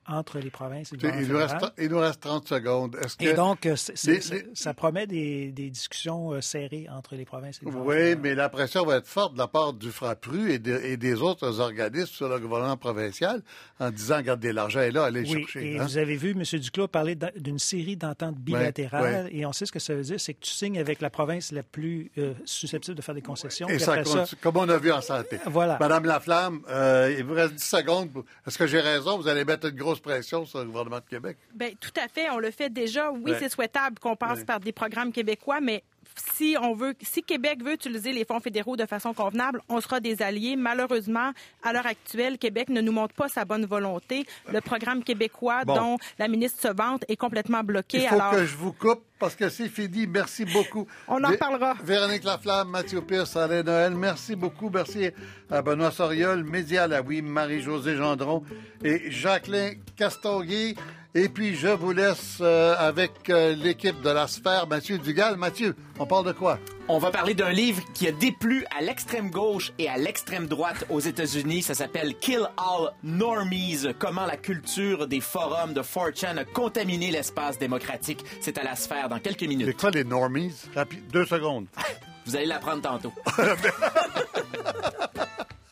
entre 0.07 0.39
les 0.39 0.51
provinces 0.51 0.93
et 0.93 0.97
le 0.97 1.23
il 1.23 1.29
nous, 1.29 1.37
reste, 1.37 1.57
il 1.79 1.89
nous 1.89 1.99
reste 1.99 2.21
30 2.21 2.49
secondes. 2.49 2.97
Que... 2.97 3.25
Et 3.25 3.35
donc, 3.35 3.67
euh, 3.67 3.77
les... 4.05 4.21
ça 4.55 4.75
promet 4.75 5.07
des, 5.07 5.53
des 5.53 5.71
discussions 5.71 6.33
euh, 6.33 6.41
serrées 6.41 6.87
entre 6.91 7.15
les 7.15 7.25
provinces 7.25 7.61
et 7.63 7.65
le 7.65 7.73
Oui, 7.73 8.17
mais 8.17 8.35
la 8.35 8.49
pression 8.49 8.85
va 8.85 8.97
être 8.97 9.07
forte 9.07 9.35
de 9.35 9.39
la 9.39 9.49
part 9.49 9.73
du 9.73 9.91
FRAPRU 9.91 10.53
et, 10.53 10.59
de, 10.59 10.81
et 10.85 10.97
des 10.97 11.21
autres 11.21 11.61
organismes 11.61 12.07
sur 12.07 12.29
le 12.29 12.39
gouvernement 12.39 12.77
provincial 12.77 13.43
en 13.81 13.91
disant, 13.91 14.17
regardez, 14.17 14.53
l'argent 14.53 14.81
est 14.81 14.91
là, 14.91 15.05
allez 15.05 15.21
le 15.21 15.27
chercher. 15.27 15.73
Et 15.73 15.79
hein? 15.79 15.85
vous 15.85 15.99
avez 15.99 16.17
vu, 16.17 16.31
M. 16.31 16.43
Duclos, 16.61 16.89
parler 16.89 17.17
d'une 17.37 17.59
série 17.59 17.97
d'ententes 17.97 18.37
bilatérales 18.37 19.29
et 19.31 19.47
on 19.47 19.53
sait 19.53 19.67
ce 19.67 19.73
que 19.73 19.79
ça 19.79 19.95
veut 19.95 20.03
dire, 20.03 20.21
c'est 20.21 20.35
que 20.35 20.41
tu 20.41 20.51
signes 20.51 20.79
avec 20.79 21.01
la 21.01 21.11
province 21.11 21.53
la 21.53 21.63
plus 21.63 22.11
euh, 22.19 22.35
susceptible 22.45 22.97
de 22.97 23.03
faire 23.03 23.15
des 23.15 23.23
concessions. 23.23 23.69
Et 23.69 23.79
ça, 23.79 24.05
ça, 24.05 24.25
comme 24.41 24.57
on 24.57 24.69
a 24.69 24.79
vu 24.79 24.93
en 24.93 25.01
santé. 25.01 25.39
Voilà. 25.47 25.77
Madame 25.81 26.05
Laflamme, 26.05 26.61
euh, 26.69 27.15
il 27.17 27.25
vous 27.25 27.35
reste 27.35 27.55
10 27.55 27.65
secondes. 27.65 28.11
Est-ce 28.47 28.59
que 28.59 28.67
j'ai 28.67 28.81
raison? 28.81 29.19
Vous 29.19 29.29
allez 29.29 29.45
mettre 29.45 29.69
une 29.69 29.77
grosse 29.77 29.94
pression 30.01 30.45
sur 30.45 30.61
le 30.61 30.67
gouvernement 30.67 31.01
de 31.01 31.09
Québec? 31.09 31.37
Bien, 31.55 31.71
tout 31.81 31.93
à 32.03 32.09
fait. 32.09 32.31
On 32.31 32.39
le 32.39 32.51
fait 32.51 32.71
déjà. 32.71 33.11
Oui, 33.11 33.31
ouais. 33.31 33.39
c'est 33.39 33.49
souhaitable 33.49 33.99
qu'on 33.99 34.17
passe 34.17 34.41
ouais. 34.41 34.45
par 34.45 34.61
des 34.61 34.73
programmes 34.73 35.13
québécois, 35.13 35.61
mais 35.61 35.83
si 36.17 36.57
on 36.61 36.75
veut, 36.75 36.95
si 37.03 37.23
Québec 37.23 37.63
veut 37.63 37.73
utiliser 37.73 38.13
les 38.13 38.25
fonds 38.25 38.41
fédéraux 38.41 38.77
de 38.77 38.87
façon 38.87 39.15
convenable, 39.15 39.61
on 39.69 39.81
sera 39.81 40.01
des 40.01 40.23
alliés. 40.23 40.57
Malheureusement, 40.57 41.33
à 41.63 41.73
l'heure 41.73 41.87
actuelle, 41.87 42.39
Québec 42.39 42.69
ne 42.69 42.81
nous 42.81 42.93
montre 42.93 43.15
pas 43.15 43.29
sa 43.29 43.45
bonne 43.45 43.67
volonté. 43.67 44.27
Le 44.53 44.61
programme 44.61 45.03
québécois 45.03 45.65
bon. 45.65 45.75
dont 45.75 45.99
la 46.19 46.29
ministre 46.29 46.61
se 46.61 46.73
vante 46.73 47.05
est 47.09 47.17
complètement 47.17 47.63
bloqué. 47.63 47.99
Il 47.99 48.09
faut 48.09 48.15
alors... 48.15 48.33
que 48.33 48.45
je 48.45 48.57
vous 48.57 48.73
coupe 48.73 49.05
parce 49.19 49.35
que 49.35 49.49
c'est 49.49 49.69
fini. 49.69 50.07
Merci 50.07 50.45
beaucoup. 50.45 50.87
On 51.09 51.23
en 51.25 51.37
parlera. 51.37 51.75
Véronique 51.83 52.25
Laflamme, 52.25 52.69
Mathieu 52.69 53.01
Pierce, 53.01 53.37
Alain 53.37 53.63
Noël, 53.63 53.95
merci 53.95 54.37
beaucoup. 54.37 54.71
Merci 54.71 55.11
à 55.51 55.63
Benoît 55.63 55.91
Soriol, 55.91 56.45
Média 56.45 56.87
Laoui, 56.87 57.23
Marie-Josée 57.23 57.97
Gendron 57.97 58.43
et 58.83 59.11
Jacqueline 59.11 59.81
Castonguay. 59.97 60.75
Et 61.17 61.29
puis, 61.29 61.55
je 61.55 61.69
vous 61.69 61.93
laisse 61.93 62.39
euh, 62.41 62.75
avec 62.77 63.31
euh, 63.31 63.55
l'équipe 63.55 64.01
de 64.03 64.11
la 64.11 64.27
sphère, 64.27 64.67
Mathieu 64.67 64.99
Dugal. 64.99 65.37
Mathieu, 65.37 65.77
on 66.01 66.07
parle 66.07 66.27
de 66.27 66.33
quoi? 66.33 66.59
On 66.89 66.99
va 66.99 67.13
parler 67.13 67.35
d'un 67.35 67.53
livre 67.53 67.81
qui 67.95 68.09
a 68.09 68.13
déplu 68.13 68.67
à 68.77 68.83
l'extrême 68.83 69.31
gauche 69.31 69.73
et 69.79 69.89
à 69.89 69.97
l'extrême 69.97 70.49
droite 70.49 70.85
aux 70.91 70.99
États-Unis. 70.99 71.63
Ça 71.63 71.75
s'appelle 71.75 72.17
Kill 72.19 72.49
All 72.57 72.91
Normies. 73.05 73.87
Comment 73.97 74.27
la 74.27 74.37
culture 74.37 75.07
des 75.07 75.21
forums 75.21 75.73
de 75.73 75.83
4chan 75.83 76.37
a 76.37 76.45
contaminé 76.45 77.13
l'espace 77.13 77.61
démocratique. 77.61 78.25
C'est 78.41 78.59
à 78.59 78.65
la 78.65 78.75
sphère 78.75 79.09
dans 79.09 79.21
quelques 79.21 79.45
minutes. 79.45 79.69
C'est 79.69 79.81
quoi 79.81 79.93
les 79.93 80.03
normies? 80.03 80.53
Rapide, 80.75 81.07
deux 81.13 81.27
secondes. 81.27 81.67
Vous 82.27 82.35
allez 82.35 82.47
l'apprendre 82.47 82.83
tantôt. 82.83 83.13